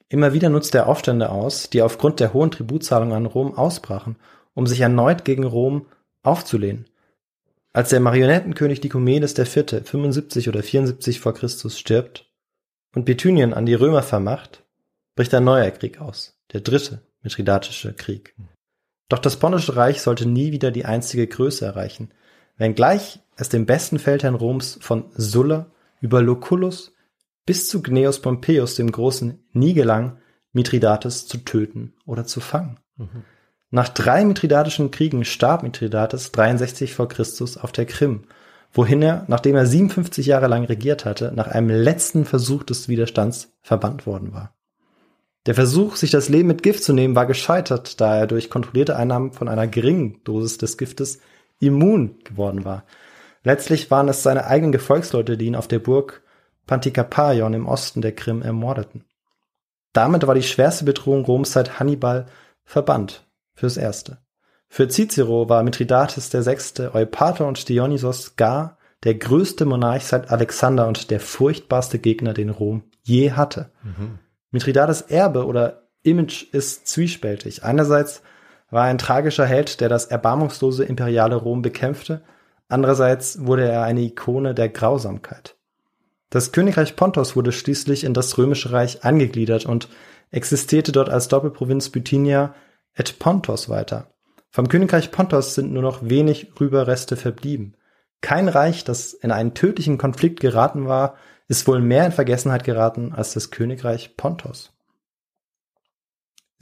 Immer 0.10 0.34
wieder 0.34 0.50
nutzte 0.50 0.80
er 0.80 0.88
Aufstände 0.88 1.30
aus, 1.30 1.70
die 1.70 1.82
aufgrund 1.82 2.20
der 2.20 2.34
hohen 2.34 2.52
Tributzahlungen 2.52 3.16
an 3.16 3.26
Rom 3.26 3.58
ausbrachen, 3.58 4.18
um 4.54 4.68
sich 4.68 4.82
erneut 4.82 5.26
gegen 5.26 5.44
Rom 5.44 5.88
aufzulehnen. 6.22 6.86
Als 7.74 7.90
der 7.90 8.00
Marionettenkönig 8.00 8.82
Dikomedes 8.82 9.38
IV. 9.38 9.84
75 9.84 10.48
oder 10.48 10.62
74 10.62 11.20
vor 11.20 11.34
Christus 11.34 11.80
stirbt 11.80 12.30
und 12.94 13.06
Bithynien 13.06 13.54
an 13.54 13.66
die 13.66 13.74
Römer 13.74 14.04
vermacht, 14.04 14.64
bricht 15.16 15.34
ein 15.34 15.44
neuer 15.44 15.72
Krieg 15.72 16.00
aus, 16.00 16.38
der 16.54 16.62
dritte 16.62 17.02
Mithridatische 17.24 17.94
Krieg. 17.94 18.36
Doch 19.10 19.20
das 19.20 19.38
Pontische 19.38 19.76
Reich 19.76 20.02
sollte 20.02 20.28
nie 20.28 20.52
wieder 20.52 20.72
die 20.72 20.86
einstige 20.86 21.28
Größe 21.28 21.66
erreichen, 21.66 22.12
wenngleich 22.58 23.20
es 23.36 23.50
dem 23.50 23.66
besten 23.66 23.98
Feldherrn 23.98 24.36
Roms 24.36 24.78
von 24.82 25.06
Sulla 25.16 25.72
über 26.02 26.22
Lucullus 26.22 26.93
bis 27.46 27.68
zu 27.68 27.82
Gnaeus 27.82 28.22
Pompeius 28.22 28.76
dem 28.76 28.92
Großen 28.92 29.44
nie 29.52 29.74
gelang, 29.74 30.18
Mithridates 30.54 31.28
zu 31.28 31.40
töten 31.40 31.94
oder 32.06 32.26
zu 32.26 32.40
fangen. 32.40 32.80
Mhm. 32.98 33.24
Nach 33.72 33.90
drei 33.90 34.24
mithridatischen 34.24 34.92
Kriegen 34.92 35.26
starb 35.26 35.64
Mithridates 35.64 36.32
63 36.32 36.94
vor 36.94 37.08
Christus 37.08 37.58
auf 37.58 37.72
der 37.72 37.86
Krim, 37.86 38.26
wohin 38.72 39.02
er, 39.02 39.26
nachdem 39.28 39.56
er 39.56 39.66
57 39.66 40.28
Jahre 40.28 40.48
lang 40.48 40.66
regiert 40.66 41.06
hatte, 41.06 41.32
nach 41.36 41.48
einem 41.48 41.70
letzten 41.70 42.26
Versuch 42.26 42.64
des 42.64 42.88
Widerstands 42.88 43.52
verbannt 43.62 44.06
worden 44.06 44.34
war. 44.34 44.54
Der 45.46 45.56
Versuch, 45.56 45.96
sich 45.96 46.12
das 46.12 46.30
Leben 46.30 46.48
mit 46.48 46.64
Gift 46.64 46.84
zu 46.84 46.94
nehmen, 46.94 47.16
war 47.16 47.26
gescheitert, 47.26 48.00
da 48.00 48.16
er 48.16 48.28
durch 48.28 48.50
kontrollierte 48.50 48.96
Einnahmen 48.96 49.34
von 49.34 49.50
einer 49.50 49.68
geringen 49.68 50.24
Dosis 50.24 50.58
des 50.58 50.78
Giftes 50.78 51.20
immun 51.60 52.20
geworden 52.24 52.66
war. 52.66 52.86
Letztlich 53.44 53.92
waren 53.92 54.08
es 54.08 54.24
seine 54.24 54.46
eigenen 54.46 54.72
Gefolgsleute, 54.72 55.38
die 55.38 55.48
ihn 55.48 55.56
auf 55.56 55.68
der 55.68 55.80
Burg 55.80 56.23
Pantikapäon 56.68 57.54
im 57.54 57.68
Osten 57.68 58.02
der 58.02 58.14
Krim 58.14 58.42
ermordeten. 58.42 59.06
Damit 59.94 60.26
war 60.26 60.36
die 60.36 60.44
schwerste 60.44 60.86
Bedrohung 60.86 61.26
Roms 61.26 61.52
seit 61.52 61.80
Hannibal 61.80 62.26
verbannt, 62.64 63.28
fürs 63.54 63.78
Erste. 63.78 64.18
Für 64.68 64.88
Cicero 64.88 65.50
war 65.50 65.62
Mithridates 65.64 66.34
VI., 66.34 66.88
Eupator 66.94 67.48
und 67.48 67.70
Dionysos 67.70 68.36
gar 68.36 68.78
der 69.04 69.16
größte 69.16 69.66
Monarch 69.66 70.06
seit 70.06 70.32
Alexander 70.32 70.88
und 70.88 71.12
der 71.12 71.20
furchtbarste 71.20 72.00
Gegner, 72.00 72.34
den 72.34 72.50
Rom 72.50 72.84
je 73.04 73.32
hatte. 73.32 73.70
Mhm. 73.84 74.20
Mithridates 74.52 75.02
Erbe 75.02 75.46
oder 75.46 75.84
Image 76.04 76.44
ist 76.54 76.88
zwiespältig. 76.88 77.64
Einerseits 77.64 78.24
war 78.70 78.86
er 78.86 78.92
ein 78.92 78.98
tragischer 78.98 79.46
Held, 79.46 79.82
der 79.82 79.90
das 79.90 80.06
erbarmungslose 80.06 80.84
imperiale 80.84 81.36
Rom 81.36 81.62
bekämpfte. 81.62 82.22
Andererseits 82.70 83.46
wurde 83.46 83.70
er 83.70 83.84
eine 83.84 84.02
Ikone 84.02 84.54
der 84.54 84.70
Grausamkeit. 84.70 85.53
Das 86.34 86.52
Königreich 86.52 86.96
Pontos 86.96 87.36
wurde 87.36 87.52
schließlich 87.52 88.04
in 88.04 88.16
das 88.16 88.40
Römische 88.40 88.72
Reich 88.72 89.04
eingegliedert 89.04 89.68
und 89.68 89.88
existierte 90.32 90.92
dort 90.92 91.08
als 91.08 91.28
Doppelprovinz 91.28 91.90
Bithynia 91.90 92.56
et 92.96 93.20
Pontos 93.20 93.70
weiter. 93.70 94.08
Vom 94.50 94.68
Königreich 94.68 95.12
Pontos 95.12 95.54
sind 95.54 95.72
nur 95.72 95.84
noch 95.84 96.10
wenig 96.10 96.60
Rüberreste 96.60 97.18
verblieben. 97.18 97.76
Kein 98.22 98.48
Reich, 98.48 98.84
das 98.84 99.14
in 99.14 99.30
einen 99.30 99.54
tödlichen 99.54 100.00
Konflikt 100.00 100.40
geraten 100.40 100.88
war, 100.88 101.18
ist 101.50 101.68
wohl 101.68 101.82
mehr 101.82 102.04
in 102.08 102.12
Vergessenheit 102.12 102.64
geraten 102.64 103.14
als 103.14 103.34
das 103.34 103.52
Königreich 103.52 104.18
Pontos. 104.18 104.72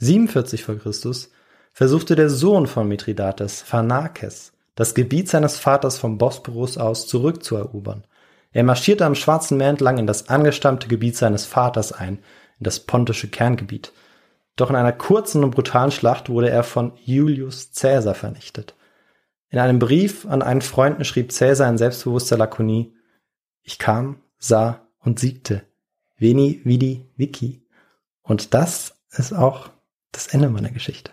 47 0.00 0.64
vor 0.64 0.76
Christus 0.76 1.30
versuchte 1.72 2.14
der 2.14 2.28
Sohn 2.28 2.66
von 2.66 2.88
Mithridates, 2.88 3.62
Pharnakes, 3.62 4.52
das 4.74 4.94
Gebiet 4.94 5.30
seines 5.30 5.58
Vaters 5.58 5.96
vom 5.96 6.18
Bosporus 6.18 6.76
aus 6.76 7.06
zurückzuerobern. 7.06 8.04
Er 8.52 8.64
marschierte 8.64 9.04
am 9.06 9.14
Schwarzen 9.14 9.56
Meer 9.56 9.70
entlang 9.70 9.98
in 9.98 10.06
das 10.06 10.28
angestammte 10.28 10.88
Gebiet 10.88 11.16
seines 11.16 11.46
Vaters 11.46 11.92
ein, 11.92 12.18
in 12.58 12.64
das 12.64 12.80
pontische 12.80 13.28
Kerngebiet. 13.28 13.92
Doch 14.56 14.68
in 14.68 14.76
einer 14.76 14.92
kurzen 14.92 15.42
und 15.42 15.52
brutalen 15.52 15.90
Schlacht 15.90 16.28
wurde 16.28 16.50
er 16.50 16.62
von 16.62 16.92
Julius 17.02 17.72
Caesar 17.74 18.14
vernichtet. 18.14 18.74
In 19.48 19.58
einem 19.58 19.78
Brief 19.78 20.26
an 20.26 20.42
einen 20.42 20.62
Freund 20.62 21.04
schrieb 21.06 21.30
Caesar 21.30 21.68
in 21.68 21.78
selbstbewusster 21.78 22.36
Lakonie, 22.36 22.94
ich 23.62 23.78
kam, 23.78 24.22
sah 24.38 24.86
und 24.98 25.18
siegte. 25.18 25.62
Veni, 26.16 26.60
vidi, 26.64 27.10
vici. 27.16 27.66
Und 28.22 28.54
das 28.54 28.94
ist 29.10 29.32
auch 29.32 29.70
das 30.10 30.28
Ende 30.28 30.48
meiner 30.48 30.70
Geschichte. 30.70 31.12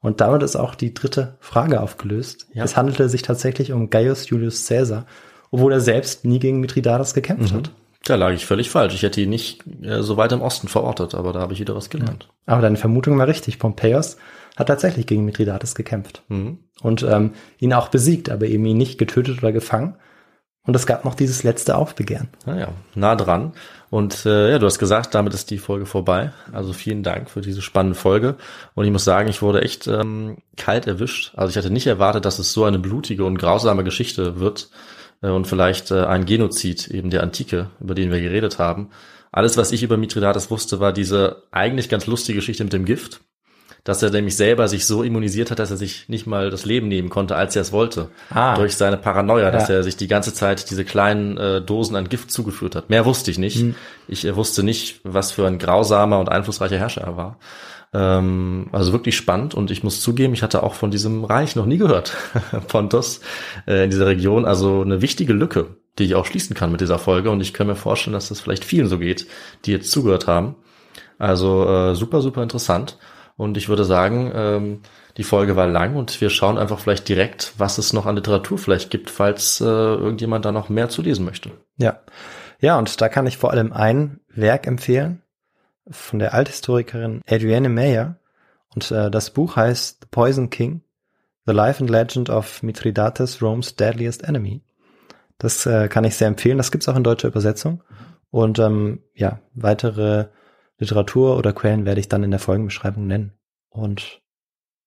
Und 0.00 0.20
damit 0.20 0.42
ist 0.42 0.56
auch 0.56 0.74
die 0.74 0.94
dritte 0.94 1.36
Frage 1.40 1.80
aufgelöst. 1.80 2.46
Ja. 2.52 2.64
Es 2.64 2.76
handelte 2.76 3.08
sich 3.08 3.22
tatsächlich 3.22 3.72
um 3.72 3.90
Gaius 3.90 4.28
Julius 4.28 4.66
Caesar, 4.66 5.06
obwohl 5.50 5.72
er 5.72 5.80
selbst 5.80 6.24
nie 6.24 6.38
gegen 6.38 6.60
Mithridates 6.60 7.14
gekämpft 7.14 7.52
hat. 7.52 7.70
Da 8.04 8.14
lag 8.14 8.32
ich 8.32 8.46
völlig 8.46 8.70
falsch. 8.70 8.94
Ich 8.94 9.02
hätte 9.02 9.20
ihn 9.20 9.28
nicht 9.30 9.64
äh, 9.82 10.02
so 10.02 10.16
weit 10.16 10.32
im 10.32 10.40
Osten 10.40 10.68
verortet, 10.68 11.14
aber 11.14 11.32
da 11.32 11.40
habe 11.40 11.52
ich 11.52 11.60
wieder 11.60 11.74
was 11.76 11.90
gelernt. 11.90 12.28
Aber 12.46 12.62
deine 12.62 12.76
Vermutung 12.76 13.18
war 13.18 13.26
richtig. 13.26 13.58
Pompeius 13.58 14.16
hat 14.56 14.68
tatsächlich 14.68 15.06
gegen 15.06 15.24
Mithridates 15.24 15.74
gekämpft 15.74 16.22
Mhm. 16.28 16.58
und 16.80 17.02
ähm, 17.02 17.32
ihn 17.58 17.72
auch 17.74 17.88
besiegt, 17.88 18.30
aber 18.30 18.46
eben 18.46 18.64
ihn 18.66 18.76
nicht 18.78 18.98
getötet 18.98 19.38
oder 19.38 19.52
gefangen. 19.52 19.96
Und 20.66 20.74
es 20.76 20.86
gab 20.86 21.04
noch 21.06 21.14
dieses 21.14 21.44
letzte 21.44 21.76
Aufbegehren. 21.76 22.28
Naja, 22.44 22.68
nah 22.94 23.16
dran. 23.16 23.52
Und 23.88 24.26
äh, 24.26 24.50
ja, 24.50 24.58
du 24.58 24.66
hast 24.66 24.78
gesagt, 24.78 25.14
damit 25.14 25.32
ist 25.32 25.50
die 25.50 25.56
Folge 25.58 25.86
vorbei. 25.86 26.32
Also 26.52 26.74
vielen 26.74 27.02
Dank 27.02 27.30
für 27.30 27.40
diese 27.40 27.62
spannende 27.62 27.94
Folge. 27.98 28.36
Und 28.74 28.84
ich 28.84 28.90
muss 28.90 29.04
sagen, 29.04 29.28
ich 29.30 29.40
wurde 29.40 29.62
echt 29.62 29.86
ähm, 29.86 30.38
kalt 30.58 30.86
erwischt. 30.86 31.32
Also 31.36 31.50
ich 31.50 31.56
hatte 31.56 31.70
nicht 31.72 31.86
erwartet, 31.86 32.26
dass 32.26 32.38
es 32.38 32.52
so 32.52 32.64
eine 32.64 32.78
blutige 32.78 33.24
und 33.24 33.38
grausame 33.38 33.82
Geschichte 33.82 34.40
wird 34.40 34.68
und 35.20 35.46
vielleicht 35.46 35.90
äh, 35.90 36.04
ein 36.04 36.24
Genozid 36.26 36.88
eben 36.88 37.10
der 37.10 37.22
Antike, 37.22 37.70
über 37.80 37.94
den 37.94 38.10
wir 38.10 38.20
geredet 38.20 38.58
haben. 38.58 38.90
Alles, 39.32 39.56
was 39.56 39.72
ich 39.72 39.82
über 39.82 39.96
Mithridates 39.96 40.50
wusste, 40.50 40.80
war 40.80 40.92
diese 40.92 41.42
eigentlich 41.50 41.88
ganz 41.88 42.06
lustige 42.06 42.36
Geschichte 42.38 42.64
mit 42.64 42.72
dem 42.72 42.84
Gift. 42.84 43.20
Dass 43.84 44.02
er 44.02 44.10
nämlich 44.10 44.36
selber 44.36 44.68
sich 44.68 44.86
so 44.86 45.02
immunisiert 45.02 45.50
hat, 45.50 45.60
dass 45.60 45.70
er 45.70 45.76
sich 45.76 46.08
nicht 46.08 46.26
mal 46.26 46.50
das 46.50 46.64
Leben 46.66 46.88
nehmen 46.88 47.08
konnte, 47.10 47.36
als 47.36 47.54
er 47.56 47.62
es 47.62 47.72
wollte. 47.72 48.10
Ah. 48.28 48.54
Durch 48.54 48.76
seine 48.76 48.96
Paranoia, 48.98 49.50
dass 49.50 49.68
Ja. 49.68 49.76
er 49.76 49.82
sich 49.82 49.96
die 49.96 50.08
ganze 50.08 50.34
Zeit 50.34 50.68
diese 50.70 50.84
kleinen 50.84 51.38
äh, 51.38 51.62
Dosen 51.62 51.96
an 51.96 52.08
Gift 52.08 52.30
zugeführt 52.30 52.74
hat. 52.74 52.90
Mehr 52.90 53.06
wusste 53.06 53.30
ich 53.30 53.38
nicht. 53.38 53.64
Ich 54.08 54.24
äh, 54.26 54.34
wusste 54.36 54.62
nicht, 54.62 55.00
was 55.04 55.32
für 55.32 55.46
ein 55.46 55.58
grausamer 55.58 56.18
und 56.18 56.28
einflussreicher 56.28 56.76
Herrscher 56.76 57.02
er 57.02 57.16
war. 57.16 57.38
Ähm, 57.94 58.68
also 58.72 58.92
wirklich 58.92 59.16
spannend 59.16 59.54
und 59.54 59.70
ich 59.70 59.82
muss 59.82 60.02
zugeben, 60.02 60.34
ich 60.34 60.42
hatte 60.42 60.62
auch 60.62 60.74
von 60.74 60.90
diesem 60.90 61.24
Reich 61.24 61.56
noch 61.56 61.66
nie 61.66 61.78
gehört. 61.78 62.16
Pontus 62.68 63.20
äh, 63.66 63.84
in 63.84 63.90
dieser 63.90 64.06
Region, 64.06 64.44
also 64.44 64.82
eine 64.82 65.00
wichtige 65.00 65.32
Lücke, 65.32 65.76
die 65.98 66.04
ich 66.04 66.14
auch 66.14 66.26
schließen 66.26 66.54
kann 66.54 66.70
mit 66.70 66.80
dieser 66.80 66.98
Folge 66.98 67.30
und 67.30 67.40
ich 67.40 67.54
kann 67.54 67.66
mir 67.66 67.76
vorstellen, 67.76 68.12
dass 68.12 68.28
das 68.28 68.40
vielleicht 68.40 68.64
vielen 68.64 68.88
so 68.88 68.98
geht, 68.98 69.26
die 69.64 69.72
jetzt 69.72 69.90
zugehört 69.90 70.26
haben. 70.26 70.56
Also 71.18 71.66
äh, 71.66 71.94
super, 71.94 72.20
super 72.20 72.42
interessant. 72.42 72.98
Und 73.36 73.56
ich 73.56 73.68
würde 73.68 73.84
sagen, 73.84 74.32
ähm, 74.34 74.80
die 75.16 75.22
Folge 75.22 75.56
war 75.56 75.66
lang 75.66 75.96
und 75.96 76.20
wir 76.20 76.28
schauen 76.28 76.58
einfach 76.58 76.80
vielleicht 76.80 77.08
direkt, 77.08 77.54
was 77.56 77.78
es 77.78 77.92
noch 77.92 78.04
an 78.04 78.16
Literatur 78.16 78.58
vielleicht 78.58 78.90
gibt, 78.90 79.10
falls 79.10 79.60
äh, 79.60 79.64
irgendjemand 79.64 80.44
da 80.44 80.52
noch 80.52 80.68
mehr 80.68 80.88
zu 80.88 81.02
lesen 81.02 81.24
möchte. 81.24 81.52
Ja. 81.76 82.00
Ja, 82.60 82.78
und 82.78 83.00
da 83.00 83.08
kann 83.08 83.26
ich 83.26 83.36
vor 83.36 83.52
allem 83.52 83.72
ein 83.72 84.20
Werk 84.28 84.66
empfehlen 84.66 85.22
von 85.90 86.18
der 86.18 86.34
Althistorikerin 86.34 87.22
Adrienne 87.26 87.68
Mayer. 87.68 88.16
Und 88.74 88.90
äh, 88.90 89.10
das 89.10 89.30
Buch 89.30 89.56
heißt 89.56 89.98
The 90.02 90.08
Poison 90.10 90.50
King, 90.50 90.82
The 91.46 91.52
Life 91.52 91.80
and 91.80 91.90
Legend 91.90 92.30
of 92.30 92.62
Mithridates, 92.62 93.42
Rome's 93.42 93.74
Deadliest 93.76 94.24
Enemy. 94.24 94.62
Das 95.38 95.66
äh, 95.66 95.88
kann 95.88 96.04
ich 96.04 96.16
sehr 96.16 96.28
empfehlen. 96.28 96.58
Das 96.58 96.70
gibt's 96.70 96.88
auch 96.88 96.96
in 96.96 97.04
deutscher 97.04 97.28
Übersetzung. 97.28 97.82
Und 98.30 98.58
ähm, 98.58 99.02
ja, 99.14 99.40
weitere 99.54 100.26
Literatur 100.78 101.36
oder 101.36 101.52
Quellen 101.52 101.86
werde 101.86 102.00
ich 102.00 102.08
dann 102.08 102.22
in 102.22 102.30
der 102.30 102.40
Folgenbeschreibung 102.40 103.06
nennen. 103.06 103.32
Und 103.70 104.20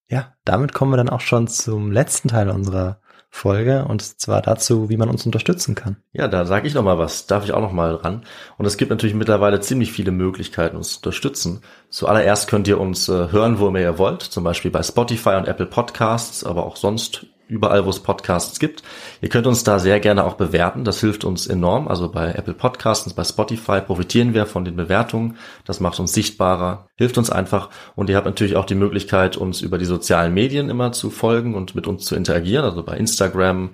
ja, 0.07 0.35
damit 0.45 0.73
kommen 0.73 0.91
wir 0.91 0.97
dann 0.97 1.09
auch 1.09 1.21
schon 1.21 1.47
zum 1.47 1.91
letzten 1.91 2.27
Teil 2.27 2.49
unserer 2.49 3.00
Folge 3.33 3.85
und 3.85 4.01
zwar 4.19 4.41
dazu, 4.41 4.89
wie 4.89 4.97
man 4.97 5.09
uns 5.09 5.25
unterstützen 5.25 5.73
kann. 5.73 5.95
Ja, 6.11 6.27
da 6.27 6.45
sage 6.45 6.67
ich 6.67 6.73
noch 6.73 6.83
mal 6.83 6.97
was, 6.97 7.27
darf 7.27 7.45
ich 7.45 7.53
auch 7.53 7.61
noch 7.61 7.71
mal 7.71 7.95
ran. 7.95 8.25
Und 8.57 8.65
es 8.65 8.75
gibt 8.75 8.91
natürlich 8.91 9.15
mittlerweile 9.15 9.61
ziemlich 9.61 9.91
viele 9.91 10.11
Möglichkeiten, 10.11 10.75
uns 10.75 10.91
zu 10.91 10.97
unterstützen. 10.97 11.61
Zuallererst 11.89 12.49
könnt 12.49 12.67
ihr 12.67 12.79
uns 12.79 13.07
äh, 13.07 13.31
hören, 13.31 13.57
wo 13.59 13.69
immer 13.69 13.79
ihr 13.79 13.97
wollt, 13.97 14.21
zum 14.21 14.43
Beispiel 14.43 14.69
bei 14.69 14.83
Spotify 14.83 15.35
und 15.37 15.47
Apple 15.47 15.65
Podcasts, 15.65 16.43
aber 16.43 16.65
auch 16.65 16.75
sonst 16.75 17.25
überall, 17.51 17.85
wo 17.85 17.89
es 17.89 17.99
Podcasts 17.99 18.59
gibt. 18.59 18.81
Ihr 19.21 19.29
könnt 19.29 19.45
uns 19.45 19.63
da 19.63 19.77
sehr 19.77 19.99
gerne 19.99 20.23
auch 20.23 20.35
bewerten, 20.35 20.83
das 20.85 21.01
hilft 21.01 21.25
uns 21.25 21.45
enorm. 21.45 21.87
Also 21.87 22.09
bei 22.09 22.31
Apple 22.31 22.53
Podcasts 22.53 23.13
bei 23.13 23.23
Spotify 23.23 23.81
profitieren 23.81 24.33
wir 24.33 24.45
von 24.45 24.63
den 24.63 24.75
Bewertungen, 24.75 25.37
das 25.65 25.79
macht 25.81 25.99
uns 25.99 26.13
sichtbarer, 26.13 26.87
hilft 26.95 27.17
uns 27.17 27.29
einfach. 27.29 27.69
Und 27.95 28.09
ihr 28.09 28.15
habt 28.15 28.25
natürlich 28.25 28.55
auch 28.55 28.65
die 28.65 28.75
Möglichkeit, 28.75 29.35
uns 29.35 29.61
über 29.61 29.77
die 29.77 29.85
sozialen 29.85 30.33
Medien 30.33 30.69
immer 30.69 30.93
zu 30.93 31.09
folgen 31.09 31.53
und 31.53 31.75
mit 31.75 31.87
uns 31.87 32.05
zu 32.05 32.15
interagieren, 32.15 32.63
also 32.63 32.83
bei 32.83 32.95
Instagram, 32.95 33.71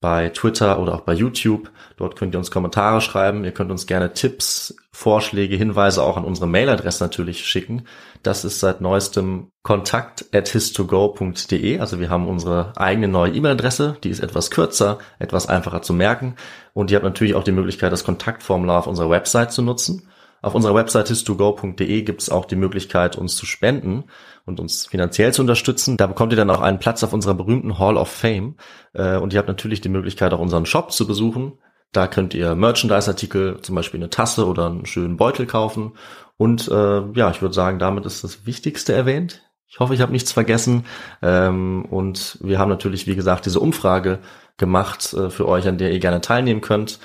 bei 0.00 0.28
Twitter 0.28 0.78
oder 0.78 0.94
auch 0.94 1.00
bei 1.00 1.14
YouTube. 1.14 1.72
Dort 1.96 2.14
könnt 2.16 2.34
ihr 2.34 2.38
uns 2.38 2.50
Kommentare 2.50 3.00
schreiben. 3.00 3.44
Ihr 3.44 3.52
könnt 3.52 3.70
uns 3.70 3.86
gerne 3.86 4.12
Tipps, 4.12 4.76
Vorschläge, 4.92 5.56
Hinweise 5.56 6.02
auch 6.02 6.18
an 6.18 6.24
unsere 6.24 6.46
Mailadresse 6.46 7.02
natürlich 7.02 7.46
schicken. 7.46 7.86
Das 8.22 8.44
ist 8.44 8.60
seit 8.60 8.80
neuestem 8.80 9.50
kontakt@histogo.de. 9.62 11.80
Also 11.80 11.98
wir 11.98 12.10
haben 12.10 12.28
unsere 12.28 12.72
eigene 12.76 13.08
neue 13.08 13.32
E-Mail-Adresse. 13.32 13.96
Die 14.04 14.10
ist 14.10 14.20
etwas 14.20 14.50
kürzer, 14.50 14.98
etwas 15.18 15.48
einfacher 15.48 15.80
zu 15.82 15.94
merken. 15.94 16.36
Und 16.74 16.90
ihr 16.90 16.96
habt 16.96 17.04
natürlich 17.04 17.34
auch 17.34 17.44
die 17.44 17.52
Möglichkeit, 17.52 17.92
das 17.92 18.04
Kontaktformular 18.04 18.80
auf 18.80 18.86
unserer 18.86 19.08
Website 19.10 19.52
zu 19.52 19.62
nutzen. 19.62 20.08
Auf 20.42 20.54
unserer 20.54 20.74
Website 20.74 21.08
histogo.de 21.08 22.02
gibt 22.02 22.20
es 22.22 22.28
auch 22.28 22.44
die 22.44 22.56
Möglichkeit, 22.56 23.16
uns 23.16 23.36
zu 23.36 23.46
spenden 23.46 24.04
und 24.46 24.60
uns 24.60 24.86
finanziell 24.86 25.34
zu 25.34 25.42
unterstützen. 25.42 25.96
Da 25.96 26.06
bekommt 26.06 26.32
ihr 26.32 26.36
dann 26.36 26.50
auch 26.50 26.60
einen 26.60 26.78
Platz 26.78 27.04
auf 27.04 27.12
unserer 27.12 27.34
berühmten 27.34 27.78
Hall 27.78 27.96
of 27.96 28.08
Fame. 28.08 28.56
Äh, 28.94 29.16
Und 29.16 29.32
ihr 29.32 29.38
habt 29.38 29.48
natürlich 29.48 29.80
die 29.80 29.88
Möglichkeit, 29.88 30.32
auch 30.32 30.38
unseren 30.38 30.64
Shop 30.64 30.92
zu 30.92 31.06
besuchen. 31.06 31.58
Da 31.92 32.06
könnt 32.06 32.34
ihr 32.34 32.54
Merchandise-Artikel, 32.54 33.60
zum 33.60 33.74
Beispiel 33.74 34.00
eine 34.00 34.10
Tasse 34.10 34.46
oder 34.46 34.66
einen 34.66 34.86
schönen 34.86 35.16
Beutel 35.16 35.46
kaufen. 35.46 35.92
Und 36.36 36.68
äh, 36.68 37.02
ja, 37.12 37.30
ich 37.30 37.42
würde 37.42 37.54
sagen, 37.54 37.78
damit 37.78 38.06
ist 38.06 38.24
das 38.24 38.46
Wichtigste 38.46 38.92
erwähnt. 38.92 39.42
Ich 39.68 39.80
hoffe, 39.80 39.94
ich 39.94 40.00
habe 40.00 40.12
nichts 40.12 40.32
vergessen. 40.32 40.84
Ähm, 41.22 41.84
und 41.86 42.38
wir 42.40 42.58
haben 42.58 42.68
natürlich, 42.68 43.06
wie 43.06 43.16
gesagt, 43.16 43.46
diese 43.46 43.60
Umfrage 43.60 44.20
gemacht 44.56 45.12
äh, 45.14 45.30
für 45.30 45.48
euch, 45.48 45.66
an 45.66 45.78
der 45.78 45.92
ihr 45.92 45.98
gerne 45.98 46.20
teilnehmen 46.20 46.60
könnt. 46.60 46.98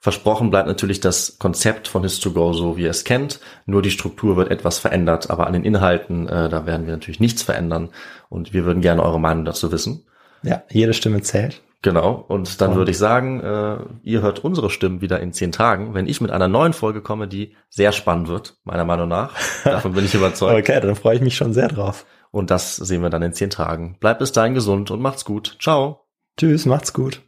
Versprochen 0.00 0.50
bleibt 0.50 0.68
natürlich 0.68 1.00
das 1.00 1.38
Konzept 1.38 1.88
von 1.88 2.04
His2Go 2.04 2.54
so, 2.54 2.76
wie 2.76 2.82
ihr 2.82 2.90
es 2.90 3.04
kennt. 3.04 3.40
Nur 3.66 3.82
die 3.82 3.90
Struktur 3.90 4.36
wird 4.36 4.50
etwas 4.50 4.78
verändert, 4.78 5.28
aber 5.30 5.46
an 5.46 5.52
den 5.54 5.64
Inhalten, 5.64 6.28
äh, 6.28 6.48
da 6.48 6.66
werden 6.66 6.86
wir 6.86 6.92
natürlich 6.92 7.20
nichts 7.20 7.42
verändern. 7.42 7.90
Und 8.28 8.52
wir 8.52 8.64
würden 8.64 8.80
gerne 8.80 9.02
eure 9.02 9.18
Meinung 9.20 9.44
dazu 9.44 9.72
wissen. 9.72 10.06
Ja, 10.42 10.62
jede 10.70 10.94
Stimme 10.94 11.20
zählt. 11.22 11.62
Genau. 11.82 12.24
Und 12.28 12.60
dann 12.60 12.70
Und- 12.72 12.76
würde 12.76 12.90
ich 12.90 12.98
sagen, 12.98 13.40
äh, 13.40 13.76
ihr 14.02 14.20
hört 14.22 14.44
unsere 14.44 14.70
Stimmen 14.70 15.00
wieder 15.00 15.20
in 15.20 15.32
zehn 15.32 15.52
Tagen, 15.52 15.94
wenn 15.94 16.06
ich 16.08 16.20
mit 16.20 16.30
einer 16.30 16.48
neuen 16.48 16.72
Folge 16.72 17.02
komme, 17.02 17.28
die 17.28 17.54
sehr 17.68 17.92
spannend 17.92 18.28
wird, 18.28 18.56
meiner 18.64 18.84
Meinung 18.84 19.08
nach. 19.08 19.32
Davon 19.64 19.92
bin 19.92 20.04
ich 20.04 20.14
überzeugt. 20.14 20.58
Okay, 20.68 20.80
dann 20.80 20.96
freue 20.96 21.16
ich 21.16 21.22
mich 21.22 21.36
schon 21.36 21.52
sehr 21.52 21.68
drauf. 21.68 22.04
Und 22.30 22.50
das 22.50 22.76
sehen 22.76 23.02
wir 23.02 23.10
dann 23.10 23.22
in 23.22 23.32
zehn 23.32 23.50
Tagen. 23.50 23.96
Bleibt 24.00 24.18
bis 24.20 24.32
dahin 24.32 24.54
gesund 24.54 24.90
und 24.90 25.00
macht's 25.00 25.24
gut. 25.24 25.56
Ciao. 25.60 26.00
Tschüss, 26.36 26.66
macht's 26.66 26.92
gut. 26.92 27.22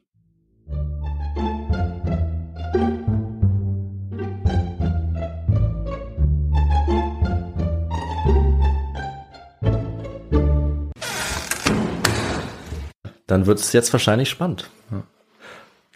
Dann 13.31 13.47
wird 13.47 13.61
es 13.61 13.73
jetzt 13.73 13.93
wahrscheinlich 13.93 14.29
spannend. 14.29 14.69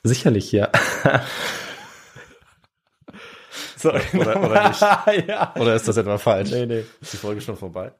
Sicherlich, 0.04 0.52
ja. 0.52 0.70
so, 3.76 3.90
Oder- 3.90 4.40
oder 4.40 4.68
nicht. 4.68 4.80
ja. 5.28 5.52
Oder 5.56 5.74
ist 5.74 5.88
das 5.88 5.96
etwa 5.96 6.16
falsch? 6.18 6.52
Nee, 6.52 6.66
nee. 6.66 6.84
Ist 7.00 7.12
die 7.12 7.16
Folge 7.16 7.40
schon 7.40 7.56
vorbei? 7.56 7.92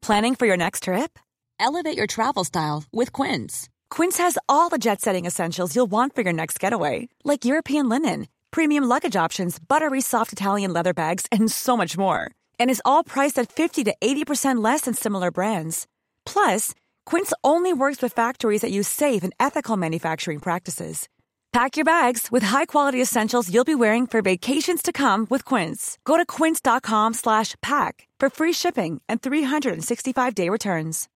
Planning 0.00 0.34
for 0.34 0.48
your 0.48 0.56
next 0.56 0.82
trip? 0.82 1.16
Elevate 1.60 1.96
your 1.96 2.08
travel 2.08 2.42
style 2.42 2.82
with 2.92 3.12
Quince. 3.12 3.68
Quince 3.88 4.18
has 4.18 4.36
all 4.48 4.68
the 4.68 4.78
jet 4.78 5.00
setting 5.00 5.26
essentials 5.26 5.76
you'll 5.76 5.90
want 5.90 6.16
for 6.16 6.22
your 6.22 6.32
next 6.32 6.58
getaway, 6.58 7.08
like 7.22 7.44
European 7.44 7.88
linen, 7.88 8.26
premium 8.50 8.82
luggage 8.88 9.14
options, 9.14 9.60
buttery 9.60 10.00
soft 10.00 10.32
Italian 10.32 10.72
leather 10.72 10.92
bags, 10.92 11.26
and 11.30 11.52
so 11.52 11.76
much 11.76 11.96
more. 11.96 12.32
And 12.58 12.68
is 12.68 12.82
all 12.84 13.04
priced 13.04 13.38
at 13.38 13.52
50 13.52 13.84
to 13.84 13.94
80% 14.02 14.64
less 14.64 14.80
than 14.82 14.94
similar 14.94 15.30
brands. 15.30 15.86
Plus, 16.32 16.74
Quince 17.10 17.32
only 17.42 17.72
works 17.72 18.00
with 18.02 18.14
factories 18.14 18.62
that 18.62 18.70
use 18.70 18.88
safe 18.88 19.24
and 19.24 19.34
ethical 19.38 19.76
manufacturing 19.76 20.38
practices. 20.38 21.08
Pack 21.52 21.76
your 21.76 21.84
bags 21.84 22.28
with 22.30 22.44
high-quality 22.44 23.02
essentials 23.02 23.52
you'll 23.52 23.64
be 23.64 23.74
wearing 23.74 24.06
for 24.06 24.22
vacations 24.22 24.82
to 24.82 24.92
come 24.92 25.26
with 25.30 25.44
Quince. 25.44 25.98
Go 26.04 26.16
to 26.16 26.24
quince.com 26.24 27.14
slash 27.14 27.56
pack 27.60 28.06
for 28.20 28.30
free 28.30 28.52
shipping 28.52 29.00
and 29.08 29.20
365-day 29.20 30.48
returns. 30.48 31.08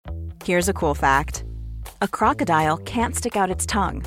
Here's 0.42 0.70
a 0.70 0.72
cool 0.72 0.94
fact 0.94 1.44
a 2.00 2.08
crocodile 2.08 2.78
can't 2.78 3.14
stick 3.14 3.36
out 3.36 3.50
its 3.50 3.66
tongue. 3.66 4.02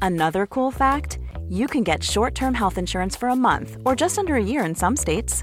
Another 0.00 0.46
cool 0.46 0.70
fact 0.70 1.18
you 1.48 1.66
can 1.66 1.82
get 1.82 2.04
short 2.04 2.36
term 2.36 2.54
health 2.54 2.78
insurance 2.78 3.16
for 3.16 3.28
a 3.28 3.36
month 3.36 3.76
or 3.84 3.96
just 3.96 4.16
under 4.16 4.36
a 4.36 4.44
year 4.44 4.64
in 4.64 4.76
some 4.76 4.96
states. 4.96 5.42